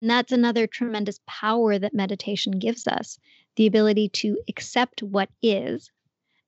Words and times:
And 0.00 0.10
that's 0.10 0.32
another 0.32 0.66
tremendous 0.66 1.20
power 1.26 1.78
that 1.78 1.94
meditation 1.94 2.58
gives 2.58 2.86
us 2.86 3.18
the 3.56 3.66
ability 3.66 4.08
to 4.08 4.38
accept 4.48 5.02
what 5.02 5.28
is, 5.42 5.90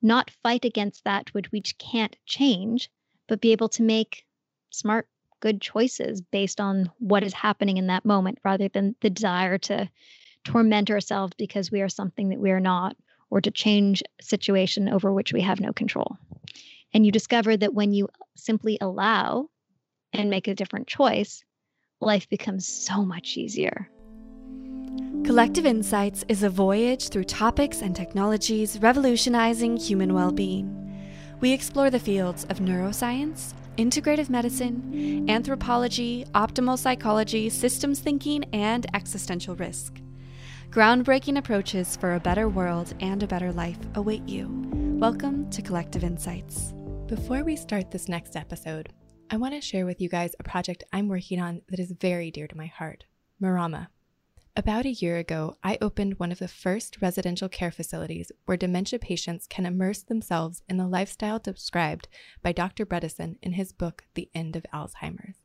not 0.00 0.30
fight 0.42 0.64
against 0.64 1.04
that 1.04 1.32
which 1.34 1.52
we 1.52 1.60
can't 1.60 2.16
change, 2.26 2.90
but 3.28 3.40
be 3.40 3.52
able 3.52 3.68
to 3.70 3.82
make 3.82 4.24
smart, 4.70 5.06
good 5.40 5.60
choices 5.60 6.20
based 6.20 6.60
on 6.60 6.90
what 6.98 7.24
is 7.24 7.34
happening 7.34 7.76
in 7.76 7.88
that 7.88 8.04
moment 8.04 8.38
rather 8.44 8.68
than 8.68 8.94
the 9.00 9.10
desire 9.10 9.58
to 9.58 9.90
torment 10.44 10.90
ourselves 10.90 11.34
because 11.36 11.70
we 11.70 11.82
are 11.82 11.88
something 11.88 12.30
that 12.30 12.40
we 12.40 12.50
are 12.50 12.60
not 12.60 12.96
or 13.30 13.40
to 13.40 13.50
change 13.50 14.02
a 14.02 14.22
situation 14.22 14.88
over 14.88 15.12
which 15.12 15.32
we 15.32 15.40
have 15.40 15.60
no 15.60 15.72
control. 15.72 16.16
And 16.94 17.04
you 17.04 17.12
discover 17.12 17.56
that 17.56 17.74
when 17.74 17.92
you 17.92 18.08
simply 18.36 18.78
allow 18.80 19.48
and 20.12 20.30
make 20.30 20.48
a 20.48 20.54
different 20.54 20.86
choice, 20.86 21.42
life 22.02 22.28
becomes 22.28 22.66
so 22.66 23.04
much 23.04 23.36
easier. 23.36 23.88
Collective 25.24 25.64
Insights 25.64 26.24
is 26.28 26.42
a 26.42 26.50
voyage 26.50 27.08
through 27.08 27.24
topics 27.24 27.80
and 27.80 27.94
technologies 27.94 28.78
revolutionizing 28.80 29.76
human 29.76 30.12
well 30.12 30.32
being. 30.32 30.78
We 31.40 31.52
explore 31.52 31.90
the 31.90 32.00
fields 32.00 32.44
of 32.50 32.58
neuroscience, 32.58 33.54
integrative 33.78 34.28
medicine, 34.28 35.26
anthropology, 35.28 36.24
optimal 36.34 36.78
psychology, 36.78 37.48
systems 37.48 38.00
thinking, 38.00 38.44
and 38.52 38.86
existential 38.94 39.56
risk. 39.56 40.00
Groundbreaking 40.70 41.38
approaches 41.38 41.96
for 41.96 42.14
a 42.14 42.20
better 42.20 42.48
world 42.48 42.94
and 43.00 43.22
a 43.22 43.26
better 43.26 43.52
life 43.52 43.78
await 43.94 44.28
you. 44.28 44.48
Welcome 44.98 45.50
to 45.50 45.62
Collective 45.62 46.04
Insights. 46.04 46.74
Before 47.06 47.44
we 47.44 47.56
start 47.56 47.90
this 47.90 48.08
next 48.08 48.36
episode, 48.36 48.92
I 49.32 49.36
want 49.36 49.54
to 49.54 49.62
share 49.62 49.86
with 49.86 49.98
you 49.98 50.10
guys 50.10 50.34
a 50.38 50.42
project 50.42 50.84
I'm 50.92 51.08
working 51.08 51.40
on 51.40 51.62
that 51.70 51.80
is 51.80 51.94
very 51.98 52.30
dear 52.30 52.46
to 52.46 52.54
my 52.54 52.66
heart 52.66 53.06
Marama. 53.40 53.88
About 54.54 54.84
a 54.84 54.90
year 54.90 55.16
ago, 55.16 55.56
I 55.64 55.78
opened 55.80 56.18
one 56.18 56.30
of 56.30 56.38
the 56.38 56.48
first 56.48 57.00
residential 57.00 57.48
care 57.48 57.70
facilities 57.70 58.30
where 58.44 58.58
dementia 58.58 58.98
patients 58.98 59.46
can 59.46 59.64
immerse 59.64 60.02
themselves 60.02 60.60
in 60.68 60.76
the 60.76 60.86
lifestyle 60.86 61.38
described 61.38 62.08
by 62.42 62.52
Dr. 62.52 62.84
Bredesen 62.84 63.38
in 63.40 63.54
his 63.54 63.72
book, 63.72 64.04
The 64.12 64.28
End 64.34 64.54
of 64.54 64.66
Alzheimer's. 64.70 65.38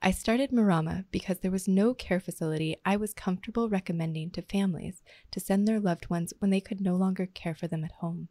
I 0.00 0.12
started 0.12 0.52
Marama 0.52 1.04
because 1.10 1.40
there 1.40 1.50
was 1.50 1.66
no 1.66 1.94
care 1.94 2.20
facility 2.20 2.76
I 2.84 2.96
was 2.96 3.12
comfortable 3.12 3.68
recommending 3.68 4.30
to 4.30 4.42
families 4.42 5.02
to 5.32 5.40
send 5.40 5.66
their 5.66 5.80
loved 5.80 6.10
ones 6.10 6.32
when 6.38 6.52
they 6.52 6.60
could 6.60 6.80
no 6.80 6.94
longer 6.94 7.26
care 7.26 7.56
for 7.56 7.66
them 7.66 7.82
at 7.82 7.90
home. 7.98 8.28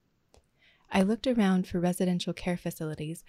I 0.96 1.02
looked 1.02 1.26
around 1.26 1.68
for 1.68 1.80
residential 1.80 2.34
care 2.34 2.56
facilities 2.56 3.24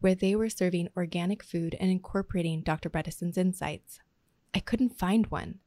where 0.00 0.14
they 0.14 0.34
were 0.34 0.48
serving 0.48 0.88
organic 0.96 1.42
food 1.42 1.76
and 1.80 1.90
incorporating 1.90 2.62
Dr. 2.62 2.88
Bredesen's 2.88 3.38
insights. 3.38 4.00
I 4.54 4.60
couldn't 4.60 4.98
find 4.98 5.26
one. 5.26 5.60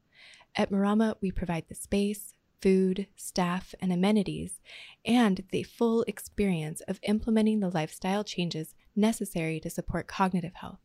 At 0.56 0.72
Marama, 0.72 1.16
we 1.22 1.32
provide 1.32 1.66
the 1.68 1.76
space, 1.76 2.34
food, 2.62 3.08
staff, 3.16 3.74
and 3.80 3.92
amenities, 3.92 4.60
and 5.06 5.44
the 5.52 5.64
full 5.64 6.04
experience 6.04 6.82
of 6.82 7.00
implementing 7.04 7.60
the 7.60 7.70
lifestyle 7.70 8.24
changes 8.24 8.76
necessary 8.96 9.60
to 9.60 9.70
support 9.70 10.08
cognitive 10.08 10.56
health. 10.56 10.80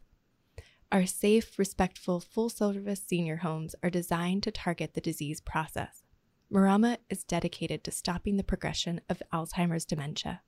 Our 0.92 1.04
safe, 1.04 1.58
respectful, 1.58 2.20
full 2.20 2.48
service 2.48 3.02
senior 3.04 3.38
homes 3.38 3.74
are 3.82 3.90
designed 3.90 4.44
to 4.44 4.52
target 4.52 4.94
the 4.94 5.00
disease 5.00 5.40
process. 5.40 6.04
Marama 6.48 6.98
is 7.10 7.24
dedicated 7.24 7.82
to 7.82 7.90
stopping 7.90 8.36
the 8.36 8.44
progression 8.44 9.00
of 9.08 9.20
Alzheimer's 9.32 9.84
dementia. 9.84 10.42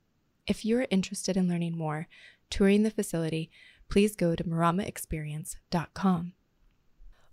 If 0.47 0.63
you're 0.63 0.87
interested 0.89 1.35
in 1.35 1.49
learning 1.49 1.77
more, 1.77 2.07
touring 2.49 2.83
the 2.83 2.91
facility, 2.91 3.49
please 3.89 4.15
go 4.15 4.35
to 4.35 4.43
maramaexperience.com. 4.43 6.33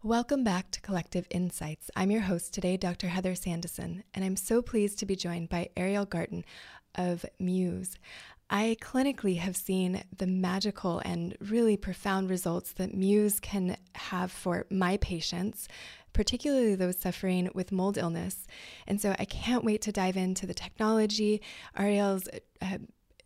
Welcome 0.02 0.44
back 0.44 0.70
to 0.70 0.80
Collective 0.80 1.26
Insights. 1.30 1.90
I'm 1.96 2.10
your 2.10 2.20
host 2.20 2.54
today, 2.54 2.76
Dr. 2.76 3.08
Heather 3.08 3.32
Sandison, 3.32 4.02
and 4.14 4.24
I'm 4.24 4.36
so 4.36 4.62
pleased 4.62 4.98
to 5.00 5.06
be 5.06 5.16
joined 5.16 5.48
by 5.48 5.70
Ariel 5.76 6.04
Garten 6.04 6.44
of 6.94 7.24
Muse. 7.40 7.98
I 8.48 8.76
clinically 8.80 9.38
have 9.38 9.56
seen 9.56 10.04
the 10.16 10.26
magical 10.26 11.00
and 11.00 11.36
really 11.40 11.76
profound 11.76 12.30
results 12.30 12.72
that 12.74 12.94
Muse 12.94 13.40
can 13.40 13.76
have 13.94 14.30
for 14.30 14.66
my 14.70 14.96
patients, 14.98 15.66
particularly 16.12 16.76
those 16.76 16.98
suffering 16.98 17.50
with 17.54 17.72
mold 17.72 17.98
illness. 17.98 18.46
And 18.86 19.00
so 19.00 19.16
I 19.18 19.24
can't 19.24 19.64
wait 19.64 19.82
to 19.82 19.92
dive 19.92 20.16
into 20.16 20.46
the 20.46 20.54
technology, 20.54 21.42
Ariel's 21.76 22.28
uh, 22.62 22.78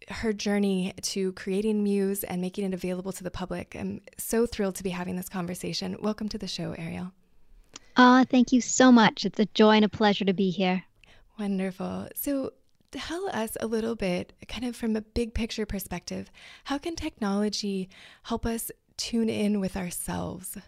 her 0.09 0.33
journey 0.33 0.93
to 1.03 1.33
creating 1.33 1.83
Muse 1.83 2.25
and 2.25 2.41
making 2.41 2.65
it 2.65 2.75
available 2.75 3.13
to 3.13 3.25
the 3.25 3.31
public. 3.31 3.77
I'm 3.79 4.01
so 4.19 4.47
thrilled 4.47 4.75
to 4.77 4.83
be 4.83 4.91
having 4.91 5.17
this 5.17 5.29
conversation. 5.29 5.97
Welcome 6.01 6.29
to 6.31 6.39
the 6.39 6.49
show, 6.49 6.73
Ariel. 6.73 7.13
Ah, 7.97 8.25
thank 8.29 8.53
you 8.53 8.61
so 8.61 8.91
much. 8.91 9.25
It's 9.25 9.39
a 9.39 9.47
joy 9.47 9.73
and 9.73 9.85
a 9.85 9.89
pleasure 9.89 10.25
to 10.25 10.33
be 10.33 10.51
here. 10.51 10.85
Wonderful. 11.39 12.09
So, 12.15 12.53
tell 12.91 13.29
us 13.31 13.57
a 13.61 13.67
little 13.67 13.95
bit, 13.95 14.33
kind 14.49 14.65
of 14.65 14.75
from 14.75 14.97
a 14.97 15.01
big 15.01 15.35
picture 15.35 15.67
perspective, 15.67 16.31
how 16.65 16.79
can 16.79 16.97
technology 16.97 17.89
help 18.25 18.45
us 18.45 18.71
tune 18.97 19.29
in 19.29 19.61
with 19.61 19.77
ourselves? 19.77 20.59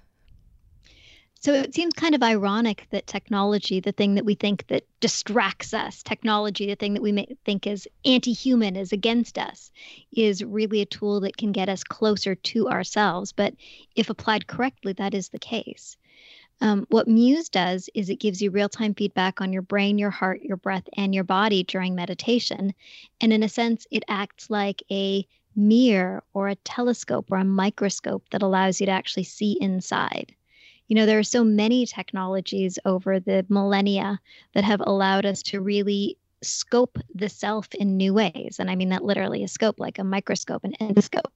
So 1.43 1.53
it 1.55 1.75
seems 1.75 1.93
kind 1.95 2.15
of 2.15 2.23
ironic 2.23 2.87
that 2.91 3.09
technology, 3.09 3.81
the 3.81 3.91
thing 3.91 4.15
that 4.15 4.25
we 4.25 4.37
think 4.37 4.69
that 4.69 4.85
distracts 5.01 5.75
us, 5.75 6.01
technology, 6.01 6.67
the 6.67 6.77
thing 6.77 6.95
that 6.95 7.03
we 7.03 7.11
may 7.11 7.27
think 7.45 7.67
is 7.67 7.89
anti-human, 8.05 8.77
is 8.77 8.93
against 8.93 9.39
us, 9.39 9.73
is 10.13 10.45
really 10.45 10.83
a 10.83 10.87
tool 10.87 11.19
that 11.19 11.37
can 11.37 11.51
get 11.51 11.69
us 11.69 11.83
closer 11.83 12.37
to 12.37 12.69
ourselves. 12.69 13.33
But 13.33 13.55
if 13.97 14.09
applied 14.09 14.47
correctly, 14.47 14.93
that 14.93 15.15
is 15.15 15.31
the 15.31 15.41
case. 15.41 15.97
Um, 16.61 16.87
what 16.91 17.09
Muse 17.09 17.49
does 17.49 17.91
is 17.93 18.09
it 18.09 18.21
gives 18.21 18.41
you 18.41 18.53
real 18.53 18.69
time 18.69 18.95
feedback 18.95 19.41
on 19.41 19.53
your 19.53 19.63
brain, 19.63 19.99
your 19.99 20.11
heart, 20.11 20.43
your 20.43 20.59
breath, 20.59 20.89
and 20.97 21.13
your 21.13 21.25
body 21.25 21.65
during 21.65 21.97
meditation. 21.97 22.73
And 23.21 23.33
in 23.33 23.43
a 23.43 23.49
sense, 23.49 23.85
it 23.91 24.05
acts 24.07 24.49
like 24.49 24.81
a 24.93 25.27
mirror 25.57 26.23
or 26.35 26.47
a 26.47 26.55
telescope 26.55 27.33
or 27.33 27.39
a 27.39 27.45
microscope 27.45 28.29
that 28.31 28.45
allows 28.45 28.79
you 28.79 28.87
to 28.87 28.93
actually 28.93 29.25
see 29.25 29.59
inside 29.61 30.37
you 30.93 30.97
know, 30.97 31.07
there 31.07 31.19
are 31.19 31.23
so 31.23 31.43
many 31.43 31.87
technologies 31.87 32.79
over 32.85 33.19
the 33.19 33.47
millennia 33.49 34.21
that 34.53 34.63
have 34.63 34.83
allowed 34.85 35.25
us 35.25 35.43
to 35.45 35.59
really 35.59 36.19
scope 36.43 36.99
the 37.15 37.31
self 37.31 37.73
in 37.73 37.97
new 37.97 38.13
ways. 38.13 38.57
And 38.59 38.71
I 38.71 38.77
mean 38.77 38.91
that 38.91 39.03
literally 39.03 39.43
a 39.43 39.49
scope, 39.49 39.81
like 39.81 39.99
a 39.99 40.05
microscope, 40.05 40.65
an 40.65 40.75
endoscope. 40.83 41.33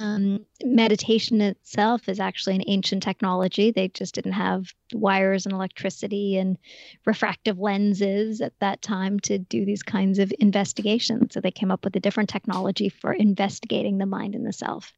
Um, 0.00 0.44
meditation 0.64 1.40
itself 1.40 2.08
is 2.08 2.18
actually 2.18 2.56
an 2.56 2.64
ancient 2.66 3.04
technology. 3.04 3.70
They 3.70 3.86
just 3.86 4.16
didn't 4.16 4.32
have 4.32 4.74
wires 4.92 5.46
and 5.46 5.52
electricity 5.52 6.36
and 6.36 6.58
refractive 7.06 7.60
lenses 7.60 8.40
at 8.40 8.58
that 8.58 8.82
time 8.82 9.20
to 9.20 9.38
do 9.38 9.64
these 9.64 9.84
kinds 9.84 10.18
of 10.18 10.32
investigations. 10.40 11.34
So 11.34 11.40
they 11.40 11.52
came 11.52 11.70
up 11.70 11.84
with 11.84 11.94
a 11.94 12.00
different 12.00 12.30
technology 12.30 12.88
for 12.88 13.12
investigating 13.12 13.98
the 13.98 14.06
mind 14.06 14.34
and 14.34 14.44
the 14.44 14.52
self. 14.52 14.92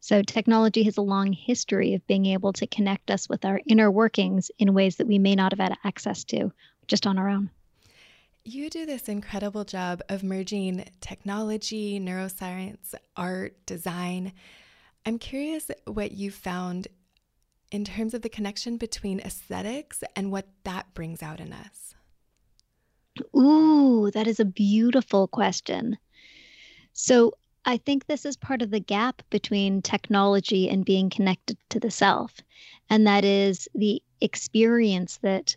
So, 0.00 0.22
technology 0.22 0.82
has 0.84 0.96
a 0.96 1.02
long 1.02 1.32
history 1.32 1.94
of 1.94 2.06
being 2.06 2.26
able 2.26 2.52
to 2.54 2.66
connect 2.66 3.10
us 3.10 3.28
with 3.28 3.44
our 3.44 3.60
inner 3.66 3.90
workings 3.90 4.50
in 4.58 4.74
ways 4.74 4.96
that 4.96 5.06
we 5.06 5.18
may 5.18 5.34
not 5.34 5.52
have 5.52 5.60
had 5.60 5.76
access 5.84 6.24
to 6.24 6.52
just 6.86 7.06
on 7.06 7.18
our 7.18 7.28
own. 7.28 7.50
You 8.44 8.70
do 8.70 8.86
this 8.86 9.08
incredible 9.08 9.64
job 9.64 10.02
of 10.08 10.22
merging 10.22 10.84
technology, 11.00 11.98
neuroscience, 11.98 12.94
art, 13.16 13.56
design. 13.66 14.32
I'm 15.04 15.18
curious 15.18 15.70
what 15.86 16.12
you 16.12 16.30
found 16.30 16.86
in 17.72 17.84
terms 17.84 18.14
of 18.14 18.22
the 18.22 18.28
connection 18.28 18.76
between 18.76 19.18
aesthetics 19.20 20.04
and 20.14 20.30
what 20.30 20.46
that 20.62 20.94
brings 20.94 21.22
out 21.22 21.40
in 21.40 21.52
us. 21.52 21.94
Ooh, 23.36 24.10
that 24.12 24.26
is 24.26 24.38
a 24.38 24.44
beautiful 24.44 25.26
question. 25.26 25.98
So, 26.92 27.32
I 27.68 27.78
think 27.78 28.06
this 28.06 28.24
is 28.24 28.36
part 28.36 28.62
of 28.62 28.70
the 28.70 28.78
gap 28.78 29.22
between 29.28 29.82
technology 29.82 30.70
and 30.70 30.84
being 30.84 31.10
connected 31.10 31.58
to 31.70 31.80
the 31.80 31.90
self. 31.90 32.32
And 32.88 33.04
that 33.08 33.24
is 33.24 33.68
the 33.74 34.00
experience 34.20 35.18
that 35.22 35.56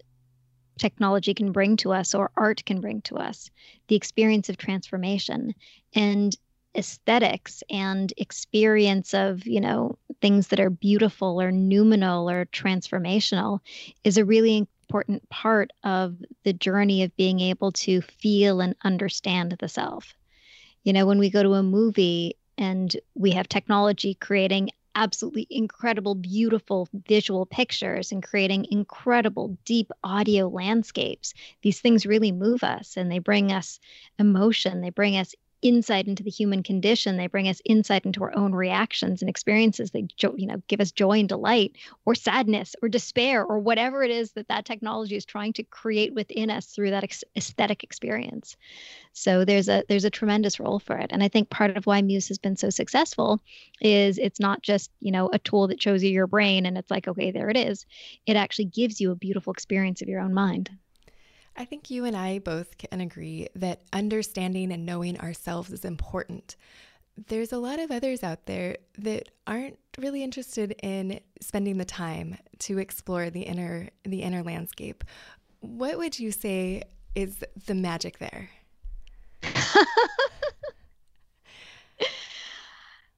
technology 0.80 1.36
can 1.36 1.52
bring 1.52 1.78
to 1.78 1.94
us 1.94 2.16
or 2.16 2.32
art 2.36 2.66
can 2.66 2.82
bring 2.82 3.02
to 3.04 3.18
us, 3.18 3.52
the 3.90 3.96
experience 3.96 4.50
of 4.50 4.58
transformation 4.58 5.54
and 5.94 6.36
aesthetics 6.76 7.62
and 7.70 8.12
experience 8.18 9.14
of, 9.14 9.46
you 9.46 9.62
know, 9.62 9.96
things 10.20 10.48
that 10.48 10.60
are 10.60 10.72
beautiful 10.72 11.40
or 11.40 11.52
noumenal 11.52 12.28
or 12.28 12.46
transformational 12.48 13.60
is 14.04 14.18
a 14.18 14.26
really 14.26 14.58
important 14.58 15.30
part 15.30 15.72
of 15.84 16.16
the 16.44 16.54
journey 16.54 17.04
of 17.04 17.16
being 17.18 17.40
able 17.40 17.72
to 17.72 18.02
feel 18.02 18.62
and 18.62 18.76
understand 18.84 19.56
the 19.60 19.70
self. 19.70 20.16
You 20.90 20.94
know, 20.94 21.06
when 21.06 21.20
we 21.20 21.30
go 21.30 21.44
to 21.44 21.54
a 21.54 21.62
movie 21.62 22.36
and 22.58 22.98
we 23.14 23.30
have 23.34 23.48
technology 23.48 24.16
creating 24.16 24.72
absolutely 24.96 25.46
incredible, 25.52 26.16
beautiful 26.16 26.88
visual 27.08 27.46
pictures 27.46 28.12
and 28.12 28.24
creating 28.24 28.66
incredible, 28.72 29.56
deep 29.66 29.92
audio 30.04 30.48
landscapes, 30.48 31.36
these 31.62 31.80
things 31.80 32.08
really 32.08 32.32
move 32.32 32.64
us 32.64 32.98
and 32.98 33.12
they 33.12 33.20
bring 33.20 33.52
us 33.52 33.80
emotion. 34.18 34.82
They 34.82 34.90
bring 34.90 35.16
us 35.16 35.36
insight 35.62 36.08
into 36.08 36.24
the 36.24 36.30
human 36.30 36.64
condition. 36.64 37.18
They 37.18 37.28
bring 37.28 37.48
us 37.48 37.62
insight 37.66 38.06
into 38.06 38.24
our 38.24 38.36
own 38.36 38.54
reactions 38.54 39.22
and 39.22 39.30
experiences. 39.30 39.92
They, 39.92 40.08
you 40.36 40.48
know, 40.48 40.62
give 40.68 40.82
us 40.82 40.92
joy 40.92 41.20
and 41.20 41.30
delight, 41.30 41.76
or 42.06 42.16
sadness, 42.16 42.76
or 42.82 42.90
despair, 42.90 43.44
or 43.44 43.60
whatever 43.60 44.04
it 44.04 44.12
is 44.12 44.32
that 44.34 44.48
that 44.48 44.66
technology 44.66 45.16
is 45.16 45.26
trying 45.26 45.54
to 45.54 45.64
create 45.64 46.14
within 46.14 46.50
us 46.50 46.68
through 46.68 46.92
that 46.92 47.04
ex- 47.04 47.24
aesthetic 47.36 47.84
experience. 47.84 48.56
So 49.14 49.44
there's 49.46 49.68
a 49.70 49.84
there's 49.90 50.06
a 50.06 50.10
tremendous 50.10 50.60
role 50.60 50.80
for 50.80 50.98
it, 50.98 51.08
and 51.12 51.24
I 51.24 51.28
think 51.28 51.50
part 51.50 51.76
of 51.76 51.86
why 51.86 52.02
Muse 52.02 52.28
has 52.30 52.38
been 52.38 52.56
so 52.56 52.70
successful 52.70 53.42
is 53.82 54.18
it's 54.18 54.40
not 54.40 54.62
just 54.62 54.92
you 55.00 55.12
know 55.12 55.30
a 55.34 55.40
tool 55.40 55.68
that 55.68 55.82
shows 55.82 56.04
you 56.04 56.10
your 56.10 56.28
brain 56.28 56.66
and 56.66 56.78
it's 56.78 56.92
like 56.92 57.08
okay 57.08 57.32
there 57.32 57.50
it 57.50 57.58
is. 57.58 57.86
It 58.26 58.36
actually 58.36 58.66
gives 58.66 59.02
you 59.02 59.12
a 59.12 59.16
beautiful 59.16 59.52
experience 59.52 60.02
of 60.02 60.08
your 60.08 60.22
own 60.22 60.34
mind. 60.34 60.70
I 61.60 61.66
think 61.66 61.92
you 61.92 62.06
and 62.06 62.16
I 62.16 62.40
both 62.40 62.78
can 62.78 63.02
agree 63.02 63.50
that 63.54 63.82
understanding 63.92 64.72
and 64.72 64.86
knowing 64.86 65.20
ourselves 65.20 65.72
is 65.72 65.84
important. 65.84 66.56
There's 67.28 67.52
a 67.52 67.58
lot 67.58 67.80
of 67.80 67.92
others 67.92 68.24
out 68.24 68.46
there 68.46 68.78
that 68.98 69.28
aren't 69.46 69.78
really 69.98 70.24
interested 70.24 70.74
in 70.82 71.20
spending 71.42 71.78
the 71.78 71.84
time 71.84 72.38
to 72.60 72.78
explore 72.78 73.30
the 73.30 73.42
inner 73.42 73.90
the 74.06 74.22
inner 74.22 74.42
landscape. 74.42 75.04
What 75.60 75.98
would 75.98 76.18
you 76.18 76.32
say 76.32 76.84
is 77.14 77.44
the 77.66 77.76
magic 77.76 78.20
there? 78.20 78.50
I 79.44 79.76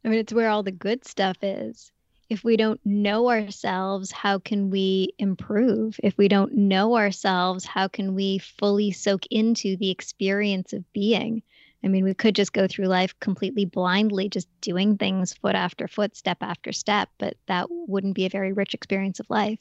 mean, 0.03 0.17
it's 0.17 0.33
where 0.33 0.49
all 0.49 0.63
the 0.63 0.71
good 0.71 1.05
stuff 1.05 1.37
is 1.43 1.91
if 2.31 2.45
we 2.45 2.55
don't 2.55 2.79
know 2.85 3.29
ourselves, 3.29 4.09
how 4.09 4.39
can 4.39 4.69
we 4.69 5.13
improve? 5.19 5.99
If 6.01 6.17
we 6.17 6.29
don't 6.29 6.55
know 6.55 6.95
ourselves, 6.95 7.65
how 7.65 7.89
can 7.89 8.15
we 8.15 8.37
fully 8.37 8.93
soak 8.93 9.25
into 9.29 9.75
the 9.75 9.89
experience 9.91 10.71
of 10.71 10.89
being? 10.93 11.43
I 11.83 11.89
mean, 11.89 12.05
we 12.05 12.13
could 12.13 12.33
just 12.33 12.53
go 12.53 12.67
through 12.69 12.85
life 12.85 13.19
completely 13.19 13.65
blindly, 13.65 14.29
just 14.29 14.47
doing 14.61 14.97
things 14.97 15.33
foot 15.33 15.55
after 15.55 15.89
foot, 15.89 16.15
step 16.15 16.37
after 16.39 16.71
step, 16.71 17.09
but 17.19 17.35
that 17.47 17.67
wouldn't 17.69 18.15
be 18.15 18.25
a 18.25 18.29
very 18.29 18.53
rich 18.53 18.73
experience 18.73 19.19
of 19.19 19.29
life. 19.29 19.59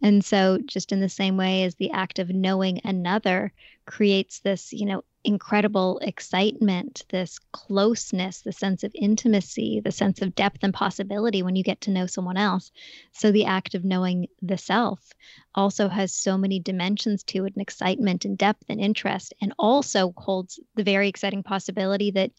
And 0.00 0.24
so, 0.24 0.58
just 0.64 0.92
in 0.92 1.00
the 1.00 1.08
same 1.08 1.36
way 1.36 1.64
as 1.64 1.74
the 1.74 1.90
act 1.90 2.20
of 2.20 2.30
knowing 2.30 2.82
another 2.84 3.52
creates 3.84 4.38
this, 4.38 4.72
you 4.72 4.86
know, 4.86 5.02
incredible 5.24 5.98
excitement, 6.02 7.04
this 7.10 7.38
closeness, 7.52 8.40
the 8.40 8.52
sense 8.52 8.82
of 8.82 8.92
intimacy, 8.94 9.80
the 9.84 9.92
sense 9.92 10.22
of 10.22 10.34
depth 10.34 10.58
and 10.62 10.72
possibility 10.72 11.42
when 11.42 11.56
you 11.56 11.62
get 11.62 11.80
to 11.82 11.90
know 11.90 12.06
someone 12.06 12.36
else. 12.36 12.70
So, 13.12 13.30
the 13.30 13.44
act 13.44 13.74
of 13.74 13.84
knowing 13.84 14.28
the 14.42 14.58
self 14.58 15.12
also 15.54 15.88
has 15.88 16.14
so 16.14 16.38
many 16.38 16.58
dimensions 16.58 17.22
to 17.24 17.44
it 17.44 17.54
and 17.54 17.62
excitement 17.62 18.24
and 18.24 18.38
depth 18.38 18.64
and 18.68 18.80
interest, 18.80 19.34
and 19.40 19.52
also 19.58 20.14
holds 20.16 20.58
the 20.74 20.84
very 20.84 21.08
exciting 21.08 21.42
possibility 21.42 22.10
that 22.12 22.32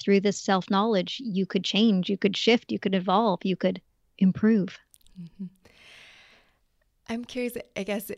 through 0.00 0.20
this 0.20 0.40
self 0.40 0.70
knowledge, 0.70 1.20
you 1.24 1.46
could 1.46 1.64
change, 1.64 2.08
you 2.08 2.18
could 2.18 2.36
shift, 2.36 2.72
you 2.72 2.78
could 2.78 2.94
evolve, 2.94 3.44
you 3.44 3.56
could 3.56 3.80
improve. 4.18 4.78
Mm-hmm. 5.20 5.46
I'm 7.08 7.24
curious, 7.24 7.54
I 7.76 7.82
guess, 7.82 8.10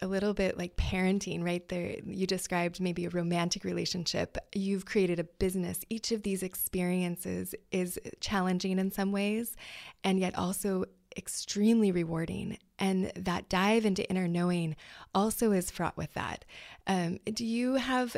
a 0.00 0.06
little 0.06 0.34
bit 0.34 0.58
like 0.58 0.76
parenting, 0.76 1.42
right? 1.42 1.66
There, 1.68 1.96
you 2.04 2.26
described 2.26 2.80
maybe 2.80 3.04
a 3.04 3.10
romantic 3.10 3.64
relationship. 3.64 4.36
You've 4.54 4.86
created 4.86 5.18
a 5.18 5.24
business. 5.24 5.84
Each 5.88 6.12
of 6.12 6.22
these 6.22 6.42
experiences 6.42 7.54
is 7.70 7.98
challenging 8.20 8.78
in 8.78 8.90
some 8.90 9.12
ways, 9.12 9.56
and 10.04 10.18
yet 10.18 10.36
also 10.36 10.84
extremely 11.16 11.92
rewarding. 11.92 12.58
And 12.78 13.12
that 13.16 13.48
dive 13.48 13.84
into 13.84 14.08
inner 14.08 14.28
knowing 14.28 14.76
also 15.14 15.52
is 15.52 15.70
fraught 15.70 15.96
with 15.96 16.14
that. 16.14 16.44
Um, 16.86 17.18
do 17.24 17.44
you 17.44 17.74
have 17.74 18.16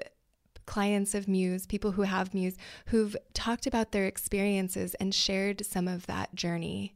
clients 0.67 1.15
of 1.15 1.29
Muse, 1.29 1.67
people 1.67 1.93
who 1.93 2.03
have 2.03 2.35
Muse, 2.35 2.57
who've 2.87 3.17
talked 3.35 3.67
about 3.67 3.93
their 3.93 4.07
experiences 4.07 4.95
and 4.95 5.15
shared 5.15 5.65
some 5.67 5.89
of 5.89 6.07
that 6.07 6.35
journey? 6.35 6.95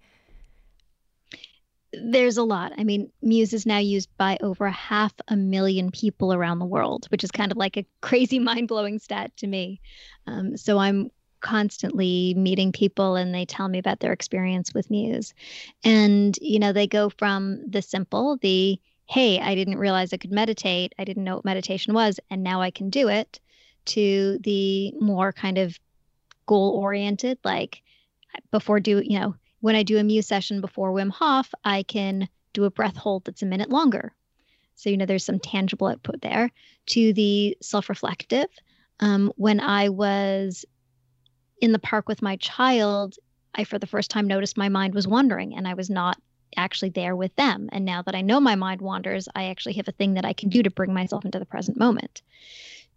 There's 1.92 2.36
a 2.36 2.42
lot. 2.42 2.72
I 2.76 2.84
mean, 2.84 3.10
Muse 3.22 3.52
is 3.52 3.66
now 3.66 3.78
used 3.78 4.10
by 4.18 4.36
over 4.42 4.68
half 4.68 5.12
a 5.28 5.36
million 5.36 5.90
people 5.90 6.32
around 6.32 6.58
the 6.58 6.66
world, 6.66 7.06
which 7.10 7.24
is 7.24 7.30
kind 7.30 7.50
of 7.50 7.56
like 7.58 7.76
a 7.76 7.86
crazy, 8.00 8.38
mind 8.38 8.68
blowing 8.68 8.98
stat 8.98 9.36
to 9.38 9.46
me. 9.46 9.80
Um, 10.26 10.56
so 10.56 10.78
I'm 10.78 11.10
constantly 11.40 12.34
meeting 12.34 12.72
people 12.72 13.14
and 13.16 13.34
they 13.34 13.44
tell 13.44 13.68
me 13.68 13.78
about 13.78 14.00
their 14.00 14.12
experience 14.12 14.74
with 14.74 14.90
Muse. 14.90 15.34
And, 15.84 16.36
you 16.40 16.58
know, 16.58 16.72
they 16.72 16.86
go 16.86 17.10
from 17.10 17.62
the 17.68 17.80
simple, 17.80 18.36
the, 18.38 18.78
hey, 19.06 19.40
I 19.40 19.54
didn't 19.54 19.78
realize 19.78 20.12
I 20.12 20.16
could 20.18 20.32
meditate, 20.32 20.94
I 20.98 21.04
didn't 21.04 21.24
know 21.24 21.36
what 21.36 21.44
meditation 21.44 21.94
was, 21.94 22.18
and 22.30 22.42
now 22.42 22.60
I 22.60 22.70
can 22.70 22.90
do 22.90 23.08
it, 23.08 23.40
to 23.86 24.38
the 24.42 24.92
more 25.00 25.32
kind 25.32 25.58
of 25.58 25.78
goal 26.46 26.72
oriented, 26.72 27.38
like 27.44 27.82
before 28.50 28.80
do, 28.80 29.00
you 29.04 29.18
know, 29.18 29.34
when 29.60 29.74
I 29.74 29.82
do 29.82 29.98
a 29.98 30.04
Muse 30.04 30.26
session 30.26 30.60
before 30.60 30.92
Wim 30.92 31.10
Hof, 31.10 31.52
I 31.64 31.82
can 31.82 32.28
do 32.52 32.64
a 32.64 32.70
breath 32.70 32.96
hold 32.96 33.24
that's 33.24 33.42
a 33.42 33.46
minute 33.46 33.70
longer. 33.70 34.14
So, 34.74 34.90
you 34.90 34.96
know, 34.96 35.06
there's 35.06 35.24
some 35.24 35.40
tangible 35.40 35.88
output 35.88 36.20
there. 36.22 36.50
To 36.86 37.12
the 37.12 37.56
self 37.60 37.88
reflective, 37.88 38.46
um, 39.00 39.32
when 39.36 39.60
I 39.60 39.88
was 39.88 40.64
in 41.60 41.72
the 41.72 41.78
park 41.78 42.08
with 42.08 42.22
my 42.22 42.36
child, 42.36 43.16
I 43.54 43.64
for 43.64 43.78
the 43.78 43.86
first 43.86 44.10
time 44.10 44.26
noticed 44.26 44.56
my 44.56 44.68
mind 44.68 44.94
was 44.94 45.08
wandering 45.08 45.56
and 45.56 45.66
I 45.66 45.74
was 45.74 45.90
not 45.90 46.16
actually 46.56 46.90
there 46.90 47.16
with 47.16 47.34
them. 47.36 47.68
And 47.72 47.84
now 47.84 48.02
that 48.02 48.14
I 48.14 48.20
know 48.22 48.40
my 48.40 48.54
mind 48.54 48.80
wanders, 48.80 49.28
I 49.34 49.46
actually 49.46 49.74
have 49.74 49.88
a 49.88 49.92
thing 49.92 50.14
that 50.14 50.24
I 50.24 50.32
can 50.32 50.48
do 50.48 50.62
to 50.62 50.70
bring 50.70 50.94
myself 50.94 51.24
into 51.24 51.38
the 51.38 51.44
present 51.46 51.76
moment. 51.76 52.22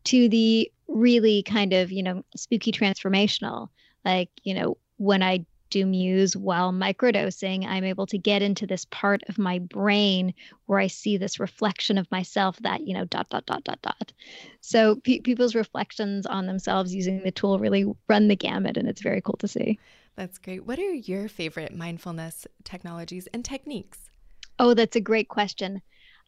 To 0.06 0.30
the 0.30 0.72
really 0.88 1.44
kind 1.44 1.74
of, 1.74 1.92
you 1.92 2.04
know, 2.04 2.24
spooky 2.36 2.72
transformational, 2.72 3.70
like, 4.06 4.30
you 4.44 4.54
know, 4.54 4.78
when 4.98 5.22
I 5.22 5.46
do 5.72 5.86
Muse 5.86 6.38
while 6.38 6.72
microdosing, 6.72 7.66
I'm 7.66 7.84
able 7.84 8.06
to 8.08 8.18
get 8.18 8.44
into 8.44 8.68
this 8.68 8.86
part 8.86 9.24
of 9.28 9.40
my 9.40 9.58
brain 9.58 10.34
where 10.68 10.80
I 10.80 10.88
see 10.88 11.18
this 11.18 11.40
reflection 11.40 11.98
of 11.98 12.12
myself 12.12 12.58
that, 12.60 12.86
you 12.86 12.94
know, 12.94 13.06
dot, 13.06 13.30
dot, 13.30 13.48
dot, 13.48 13.64
dot, 13.64 13.82
dot. 13.82 14.14
So 14.62 14.98
pe- 14.98 15.22
people's 15.22 15.56
reflections 15.56 16.28
on 16.28 16.46
themselves 16.46 16.94
using 16.94 17.24
the 17.24 17.32
tool 17.32 17.58
really 17.58 17.86
run 18.08 18.28
the 18.28 18.36
gamut, 18.36 18.78
and 18.78 18.88
it's 18.88 19.02
very 19.02 19.22
cool 19.22 19.38
to 19.40 19.48
see. 19.48 19.80
That's 20.16 20.38
great. 20.38 20.66
What 20.66 20.78
are 20.78 20.94
your 20.94 21.28
favorite 21.28 21.76
mindfulness 21.76 22.46
technologies 22.64 23.28
and 23.34 23.44
techniques? 23.44 24.12
Oh, 24.60 24.74
that's 24.74 24.96
a 24.96 25.02
great 25.02 25.30
question. 25.30 25.82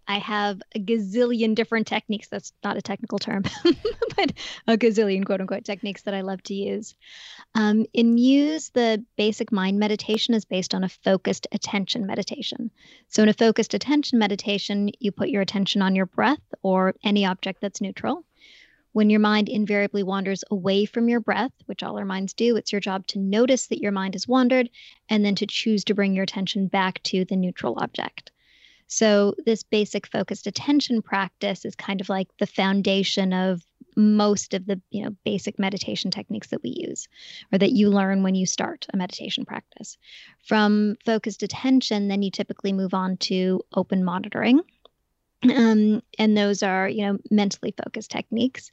I 0.07 0.17
have 0.19 0.61
a 0.75 0.79
gazillion 0.79 1.55
different 1.55 1.87
techniques. 1.87 2.27
That's 2.27 2.51
not 2.63 2.77
a 2.77 2.81
technical 2.81 3.19
term, 3.19 3.43
but 3.63 4.33
a 4.67 4.77
gazillion 4.77 5.25
quote 5.25 5.41
unquote 5.41 5.63
techniques 5.63 6.03
that 6.03 6.13
I 6.13 6.21
love 6.21 6.43
to 6.43 6.53
use. 6.53 6.95
Um, 7.55 7.85
in 7.93 8.15
Muse, 8.15 8.69
the 8.69 9.03
basic 9.17 9.51
mind 9.51 9.79
meditation 9.79 10.33
is 10.33 10.45
based 10.45 10.75
on 10.75 10.83
a 10.83 10.89
focused 10.89 11.47
attention 11.51 12.05
meditation. 12.05 12.71
So, 13.07 13.23
in 13.23 13.29
a 13.29 13.33
focused 13.33 13.73
attention 13.73 14.19
meditation, 14.19 14.89
you 14.99 15.11
put 15.11 15.29
your 15.29 15.41
attention 15.41 15.81
on 15.81 15.95
your 15.95 16.05
breath 16.05 16.41
or 16.61 16.95
any 17.03 17.25
object 17.25 17.61
that's 17.61 17.81
neutral. 17.81 18.25
When 18.91 19.09
your 19.09 19.21
mind 19.21 19.49
invariably 19.49 20.03
wanders 20.03 20.43
away 20.51 20.85
from 20.85 21.09
your 21.09 21.19
breath, 21.19 21.51
which 21.65 21.81
all 21.81 21.97
our 21.97 22.05
minds 22.05 22.33
do, 22.33 22.57
it's 22.57 22.71
your 22.71 22.81
job 22.81 23.07
to 23.07 23.19
notice 23.19 23.67
that 23.67 23.81
your 23.81 23.91
mind 23.91 24.13
has 24.13 24.27
wandered 24.27 24.69
and 25.09 25.25
then 25.25 25.33
to 25.35 25.47
choose 25.47 25.85
to 25.85 25.95
bring 25.95 26.13
your 26.13 26.23
attention 26.23 26.67
back 26.67 27.01
to 27.03 27.25
the 27.25 27.35
neutral 27.35 27.79
object. 27.79 28.31
So, 28.87 29.35
this 29.45 29.63
basic 29.63 30.07
focused 30.07 30.47
attention 30.47 31.01
practice 31.01 31.65
is 31.65 31.75
kind 31.75 32.01
of 32.01 32.09
like 32.09 32.27
the 32.39 32.47
foundation 32.47 33.33
of 33.33 33.63
most 33.95 34.53
of 34.53 34.65
the 34.65 34.81
you 34.91 35.03
know 35.03 35.15
basic 35.23 35.59
meditation 35.59 36.11
techniques 36.11 36.47
that 36.47 36.63
we 36.63 36.69
use 36.87 37.07
or 37.51 37.57
that 37.59 37.71
you 37.71 37.89
learn 37.89 38.23
when 38.23 38.35
you 38.35 38.45
start 38.45 38.85
a 38.93 38.97
meditation 38.97 39.45
practice. 39.45 39.97
From 40.45 40.95
focused 41.05 41.43
attention 41.43 42.07
then 42.07 42.21
you 42.21 42.31
typically 42.31 42.73
move 42.73 42.93
on 42.93 43.17
to 43.17 43.61
open 43.73 44.03
monitoring. 44.03 44.61
Um, 45.43 46.01
and 46.17 46.37
those 46.37 46.63
are 46.63 46.87
you 46.87 47.05
know 47.05 47.17
mentally 47.29 47.73
focused 47.83 48.11
techniques. 48.11 48.71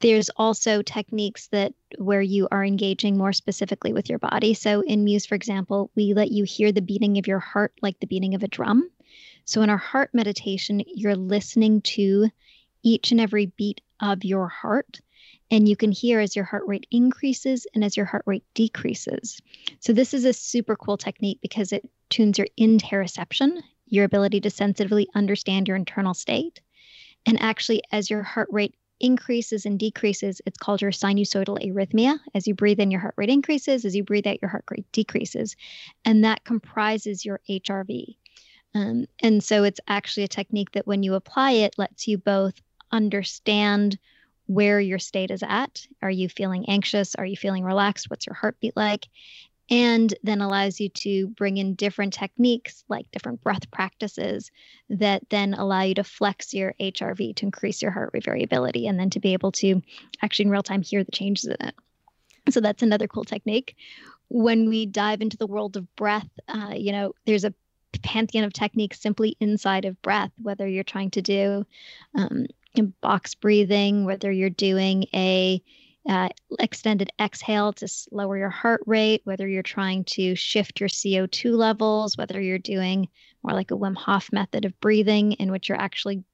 There's 0.00 0.30
also 0.36 0.82
techniques 0.82 1.48
that 1.48 1.74
where 1.98 2.22
you 2.22 2.46
are 2.52 2.64
engaging 2.64 3.18
more 3.18 3.32
specifically 3.32 3.92
with 3.92 4.08
your 4.08 4.20
body. 4.20 4.54
So 4.54 4.80
in 4.82 5.04
muse 5.04 5.26
for 5.26 5.34
example 5.34 5.90
we 5.94 6.14
let 6.14 6.30
you 6.30 6.44
hear 6.44 6.72
the 6.72 6.82
beating 6.82 7.18
of 7.18 7.26
your 7.26 7.40
heart 7.40 7.72
like 7.82 7.98
the 8.00 8.06
beating 8.06 8.34
of 8.34 8.42
a 8.42 8.48
drum 8.48 8.90
so, 9.48 9.62
in 9.62 9.70
our 9.70 9.78
heart 9.78 10.10
meditation, 10.12 10.82
you're 10.86 11.16
listening 11.16 11.80
to 11.96 12.28
each 12.82 13.12
and 13.12 13.18
every 13.18 13.46
beat 13.46 13.80
of 13.98 14.22
your 14.22 14.46
heart. 14.46 15.00
And 15.50 15.66
you 15.66 15.74
can 15.74 15.90
hear 15.90 16.20
as 16.20 16.36
your 16.36 16.44
heart 16.44 16.64
rate 16.66 16.86
increases 16.90 17.66
and 17.74 17.82
as 17.82 17.96
your 17.96 18.04
heart 18.04 18.24
rate 18.26 18.44
decreases. 18.52 19.40
So, 19.80 19.94
this 19.94 20.12
is 20.12 20.26
a 20.26 20.34
super 20.34 20.76
cool 20.76 20.98
technique 20.98 21.38
because 21.40 21.72
it 21.72 21.88
tunes 22.10 22.36
your 22.36 22.48
interoception, 22.60 23.62
your 23.86 24.04
ability 24.04 24.42
to 24.42 24.50
sensitively 24.50 25.08
understand 25.14 25.66
your 25.66 25.78
internal 25.78 26.12
state. 26.12 26.60
And 27.24 27.40
actually, 27.40 27.80
as 27.90 28.10
your 28.10 28.22
heart 28.22 28.48
rate 28.52 28.74
increases 29.00 29.64
and 29.64 29.78
decreases, 29.78 30.42
it's 30.44 30.58
called 30.58 30.82
your 30.82 30.90
sinusoidal 30.90 31.58
arrhythmia. 31.64 32.18
As 32.34 32.46
you 32.46 32.54
breathe 32.54 32.80
in, 32.80 32.90
your 32.90 33.00
heart 33.00 33.14
rate 33.16 33.30
increases. 33.30 33.86
As 33.86 33.96
you 33.96 34.04
breathe 34.04 34.26
out, 34.26 34.42
your 34.42 34.50
heart 34.50 34.66
rate 34.70 34.92
decreases. 34.92 35.56
And 36.04 36.22
that 36.24 36.44
comprises 36.44 37.24
your 37.24 37.40
HRV. 37.48 38.17
Um, 38.74 39.06
and 39.20 39.42
so 39.42 39.64
it's 39.64 39.80
actually 39.88 40.24
a 40.24 40.28
technique 40.28 40.72
that 40.72 40.86
when 40.86 41.02
you 41.02 41.14
apply 41.14 41.52
it, 41.52 41.74
lets 41.78 42.06
you 42.06 42.18
both 42.18 42.54
understand 42.92 43.98
where 44.46 44.80
your 44.80 44.98
state 44.98 45.30
is 45.30 45.42
at. 45.46 45.86
Are 46.02 46.10
you 46.10 46.28
feeling 46.28 46.68
anxious? 46.68 47.14
Are 47.14 47.26
you 47.26 47.36
feeling 47.36 47.64
relaxed? 47.64 48.10
What's 48.10 48.26
your 48.26 48.34
heartbeat 48.34 48.76
like? 48.76 49.06
And 49.70 50.14
then 50.22 50.40
allows 50.40 50.80
you 50.80 50.88
to 50.88 51.26
bring 51.28 51.58
in 51.58 51.74
different 51.74 52.14
techniques 52.14 52.84
like 52.88 53.10
different 53.10 53.42
breath 53.42 53.70
practices 53.70 54.50
that 54.88 55.28
then 55.28 55.52
allow 55.52 55.82
you 55.82 55.94
to 55.94 56.04
flex 56.04 56.54
your 56.54 56.74
HRV 56.80 57.36
to 57.36 57.44
increase 57.44 57.82
your 57.82 57.90
heart 57.90 58.10
rate 58.14 58.24
variability 58.24 58.86
and 58.86 58.98
then 58.98 59.10
to 59.10 59.20
be 59.20 59.34
able 59.34 59.52
to 59.52 59.82
actually 60.22 60.46
in 60.46 60.50
real 60.50 60.62
time 60.62 60.80
hear 60.80 61.04
the 61.04 61.12
changes 61.12 61.44
in 61.44 61.56
it. 61.60 61.74
So 62.48 62.60
that's 62.60 62.82
another 62.82 63.06
cool 63.06 63.24
technique. 63.24 63.76
When 64.28 64.70
we 64.70 64.86
dive 64.86 65.20
into 65.20 65.36
the 65.36 65.46
world 65.46 65.76
of 65.76 65.94
breath, 65.96 66.28
uh, 66.48 66.72
you 66.74 66.92
know, 66.92 67.12
there's 67.26 67.44
a 67.44 67.52
pantheon 68.02 68.44
of 68.44 68.52
techniques 68.52 69.00
simply 69.00 69.36
inside 69.40 69.84
of 69.84 70.00
breath, 70.02 70.30
whether 70.40 70.66
you're 70.66 70.84
trying 70.84 71.10
to 71.12 71.22
do 71.22 71.64
um, 72.14 72.46
box 73.00 73.34
breathing, 73.34 74.04
whether 74.04 74.30
you're 74.30 74.50
doing 74.50 75.04
a 75.14 75.62
uh, 76.08 76.28
extended 76.58 77.10
exhale 77.20 77.72
to 77.74 77.88
lower 78.10 78.38
your 78.38 78.50
heart 78.50 78.82
rate, 78.86 79.20
whether 79.24 79.46
you're 79.46 79.62
trying 79.62 80.04
to 80.04 80.34
shift 80.34 80.80
your 80.80 80.88
CO2 80.88 81.56
levels, 81.56 82.16
whether 82.16 82.40
you're 82.40 82.58
doing 82.58 83.08
more 83.42 83.54
like 83.54 83.70
a 83.70 83.76
Wim 83.76 83.96
Hof 83.96 84.30
method 84.32 84.64
of 84.64 84.78
breathing, 84.80 85.32
in 85.32 85.50
which 85.50 85.68
you're 85.68 85.80
actually 85.80 86.24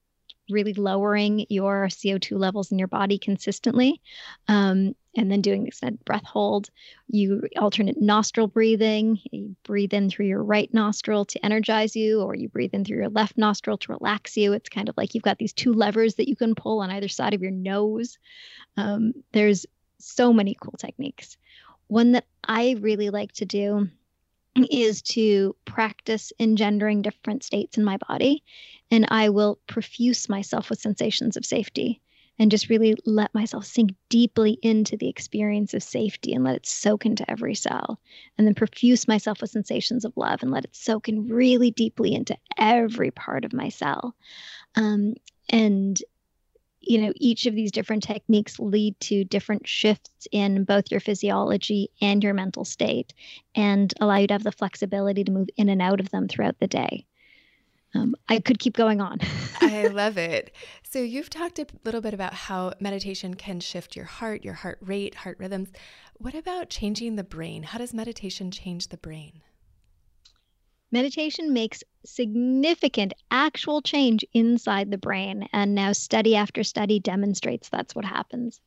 really 0.50 0.74
lowering 0.74 1.46
your 1.48 1.86
CO2 1.88 2.38
levels 2.38 2.70
in 2.70 2.78
your 2.78 2.88
body 2.88 3.18
consistently. 3.18 4.00
Um, 4.46 4.94
and 5.16 5.30
then 5.30 5.40
doing 5.40 5.62
the 5.62 5.68
extended 5.68 6.04
breath 6.04 6.24
hold. 6.24 6.70
You 7.08 7.42
alternate 7.56 8.00
nostril 8.00 8.46
breathing. 8.46 9.18
You 9.30 9.56
breathe 9.64 9.94
in 9.94 10.10
through 10.10 10.26
your 10.26 10.42
right 10.42 10.72
nostril 10.72 11.24
to 11.26 11.44
energize 11.44 11.94
you, 11.94 12.20
or 12.20 12.34
you 12.34 12.48
breathe 12.48 12.74
in 12.74 12.84
through 12.84 12.98
your 12.98 13.08
left 13.08 13.36
nostril 13.36 13.78
to 13.78 13.92
relax 13.92 14.36
you. 14.36 14.52
It's 14.52 14.68
kind 14.68 14.88
of 14.88 14.96
like 14.96 15.14
you've 15.14 15.24
got 15.24 15.38
these 15.38 15.52
two 15.52 15.72
levers 15.72 16.16
that 16.16 16.28
you 16.28 16.36
can 16.36 16.54
pull 16.54 16.80
on 16.80 16.90
either 16.90 17.08
side 17.08 17.34
of 17.34 17.42
your 17.42 17.50
nose. 17.50 18.18
Um, 18.76 19.12
there's 19.32 19.66
so 19.98 20.32
many 20.32 20.56
cool 20.60 20.74
techniques. 20.78 21.36
One 21.86 22.12
that 22.12 22.26
I 22.42 22.76
really 22.80 23.10
like 23.10 23.32
to 23.32 23.44
do 23.44 23.88
is 24.70 25.02
to 25.02 25.56
practice 25.64 26.32
engendering 26.38 27.02
different 27.02 27.42
states 27.42 27.76
in 27.76 27.84
my 27.84 27.98
body. 28.08 28.42
And 28.90 29.06
I 29.08 29.30
will 29.30 29.58
profuse 29.66 30.28
myself 30.28 30.70
with 30.70 30.80
sensations 30.80 31.36
of 31.36 31.44
safety 31.44 32.00
and 32.38 32.50
just 32.50 32.68
really 32.68 32.94
let 33.04 33.34
myself 33.34 33.64
sink 33.64 33.94
deeply 34.08 34.58
into 34.62 34.96
the 34.96 35.08
experience 35.08 35.74
of 35.74 35.82
safety 35.82 36.32
and 36.32 36.44
let 36.44 36.56
it 36.56 36.66
soak 36.66 37.06
into 37.06 37.28
every 37.30 37.54
cell. 37.54 38.00
And 38.36 38.46
then 38.46 38.54
profuse 38.54 39.06
myself 39.06 39.40
with 39.40 39.50
sensations 39.50 40.04
of 40.04 40.16
love 40.16 40.42
and 40.42 40.50
let 40.50 40.64
it 40.64 40.74
soak 40.74 41.08
in 41.08 41.28
really 41.28 41.70
deeply 41.70 42.14
into 42.14 42.36
every 42.58 43.10
part 43.10 43.44
of 43.44 43.52
my 43.52 43.68
cell. 43.68 44.14
Um, 44.74 45.14
and 45.48 46.00
you 46.86 47.00
know 47.00 47.12
each 47.16 47.46
of 47.46 47.54
these 47.54 47.72
different 47.72 48.02
techniques 48.02 48.58
lead 48.58 48.98
to 49.00 49.24
different 49.24 49.66
shifts 49.66 50.28
in 50.30 50.64
both 50.64 50.90
your 50.90 51.00
physiology 51.00 51.88
and 52.02 52.22
your 52.22 52.34
mental 52.34 52.64
state 52.64 53.14
and 53.54 53.94
allow 54.00 54.16
you 54.16 54.26
to 54.26 54.34
have 54.34 54.42
the 54.42 54.52
flexibility 54.52 55.24
to 55.24 55.32
move 55.32 55.48
in 55.56 55.70
and 55.70 55.80
out 55.80 55.98
of 55.98 56.10
them 56.10 56.28
throughout 56.28 56.58
the 56.58 56.66
day 56.66 57.06
um, 57.94 58.14
I 58.28 58.40
could 58.40 58.58
keep 58.58 58.76
going 58.76 59.00
on. 59.00 59.18
I 59.60 59.86
love 59.86 60.18
it. 60.18 60.54
So, 60.94 61.02
you've 61.02 61.28
talked 61.28 61.58
a 61.58 61.66
little 61.82 62.00
bit 62.00 62.14
about 62.14 62.34
how 62.34 62.72
meditation 62.78 63.34
can 63.34 63.58
shift 63.58 63.96
your 63.96 64.04
heart, 64.04 64.44
your 64.44 64.54
heart 64.54 64.78
rate, 64.80 65.16
heart 65.16 65.40
rhythms. 65.40 65.72
What 66.18 66.36
about 66.36 66.70
changing 66.70 67.16
the 67.16 67.24
brain? 67.24 67.64
How 67.64 67.78
does 67.78 67.92
meditation 67.92 68.52
change 68.52 68.86
the 68.86 68.96
brain? 68.96 69.42
Meditation 70.92 71.52
makes 71.52 71.82
significant 72.04 73.12
actual 73.32 73.82
change 73.82 74.24
inside 74.34 74.92
the 74.92 74.96
brain. 74.96 75.48
And 75.52 75.74
now, 75.74 75.90
study 75.90 76.36
after 76.36 76.62
study 76.62 77.00
demonstrates 77.00 77.68
that's 77.68 77.96
what 77.96 78.04
happens. 78.04 78.60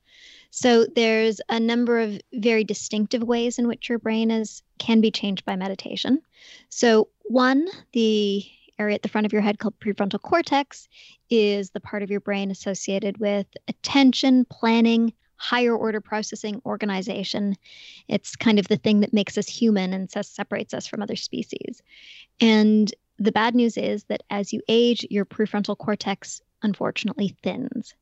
So, 0.52 0.86
there's 0.98 1.40
a 1.48 1.62
number 1.62 1.98
of 1.98 2.20
very 2.34 2.66
distinctive 2.66 3.24
ways 3.24 3.58
in 3.58 3.70
which 3.70 3.88
your 3.88 4.00
brain 4.00 4.32
is 4.32 4.64
can 4.80 5.00
be 5.00 5.12
changed 5.12 5.46
by 5.46 5.56
meditation. 5.56 6.22
So, 6.68 7.08
one, 7.24 7.70
the 7.94 8.46
area 8.80 8.96
at 8.96 9.02
the 9.02 9.10
front 9.10 9.26
of 9.26 9.34
your 9.34 9.42
head 9.42 9.60
called 9.60 9.80
prefrontal 9.80 10.22
cortex 10.22 10.88
is 11.30 11.72
the 11.72 11.80
part 11.80 12.04
of 12.04 12.12
your 12.12 12.20
brain 12.20 12.52
associated 12.52 13.18
with 13.18 13.48
attention, 13.68 14.46
planning, 14.46 15.14
higher 15.38 15.76
order 15.76 16.02
processing, 16.02 16.62
organization. 16.66 17.56
It's 18.08 18.36
kind 18.36 18.60
of 18.60 18.68
the 18.68 18.78
thing 18.78 19.02
that 19.02 19.14
makes 19.14 19.38
us 19.38 19.48
human 19.48 19.94
and 19.94 20.10
separates 20.12 20.74
us 20.74 20.88
from 20.88 21.02
other 21.02 21.16
species. 21.16 21.82
And 22.42 22.94
the 23.20 23.32
bad 23.32 23.56
news 23.56 23.78
is 23.78 24.04
that 24.06 24.24
as 24.30 24.54
you 24.54 24.62
age, 24.68 25.06
your 25.10 25.26
prefrontal 25.26 25.78
cortex 25.78 26.42
unfortunately 26.64 27.36
thins. 27.44 27.94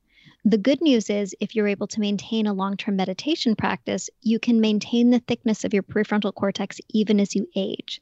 The 0.43 0.57
good 0.57 0.81
news 0.81 1.09
is, 1.09 1.35
if 1.39 1.55
you're 1.55 1.67
able 1.67 1.87
to 1.87 1.99
maintain 1.99 2.47
a 2.47 2.53
long 2.53 2.77
term 2.77 2.95
meditation 2.95 3.55
practice, 3.55 4.09
you 4.21 4.39
can 4.39 4.61
maintain 4.61 5.09
the 5.09 5.19
thickness 5.19 5.63
of 5.63 5.73
your 5.73 5.83
prefrontal 5.83 6.33
cortex 6.33 6.79
even 6.89 7.19
as 7.19 7.35
you 7.35 7.47
age. 7.55 8.01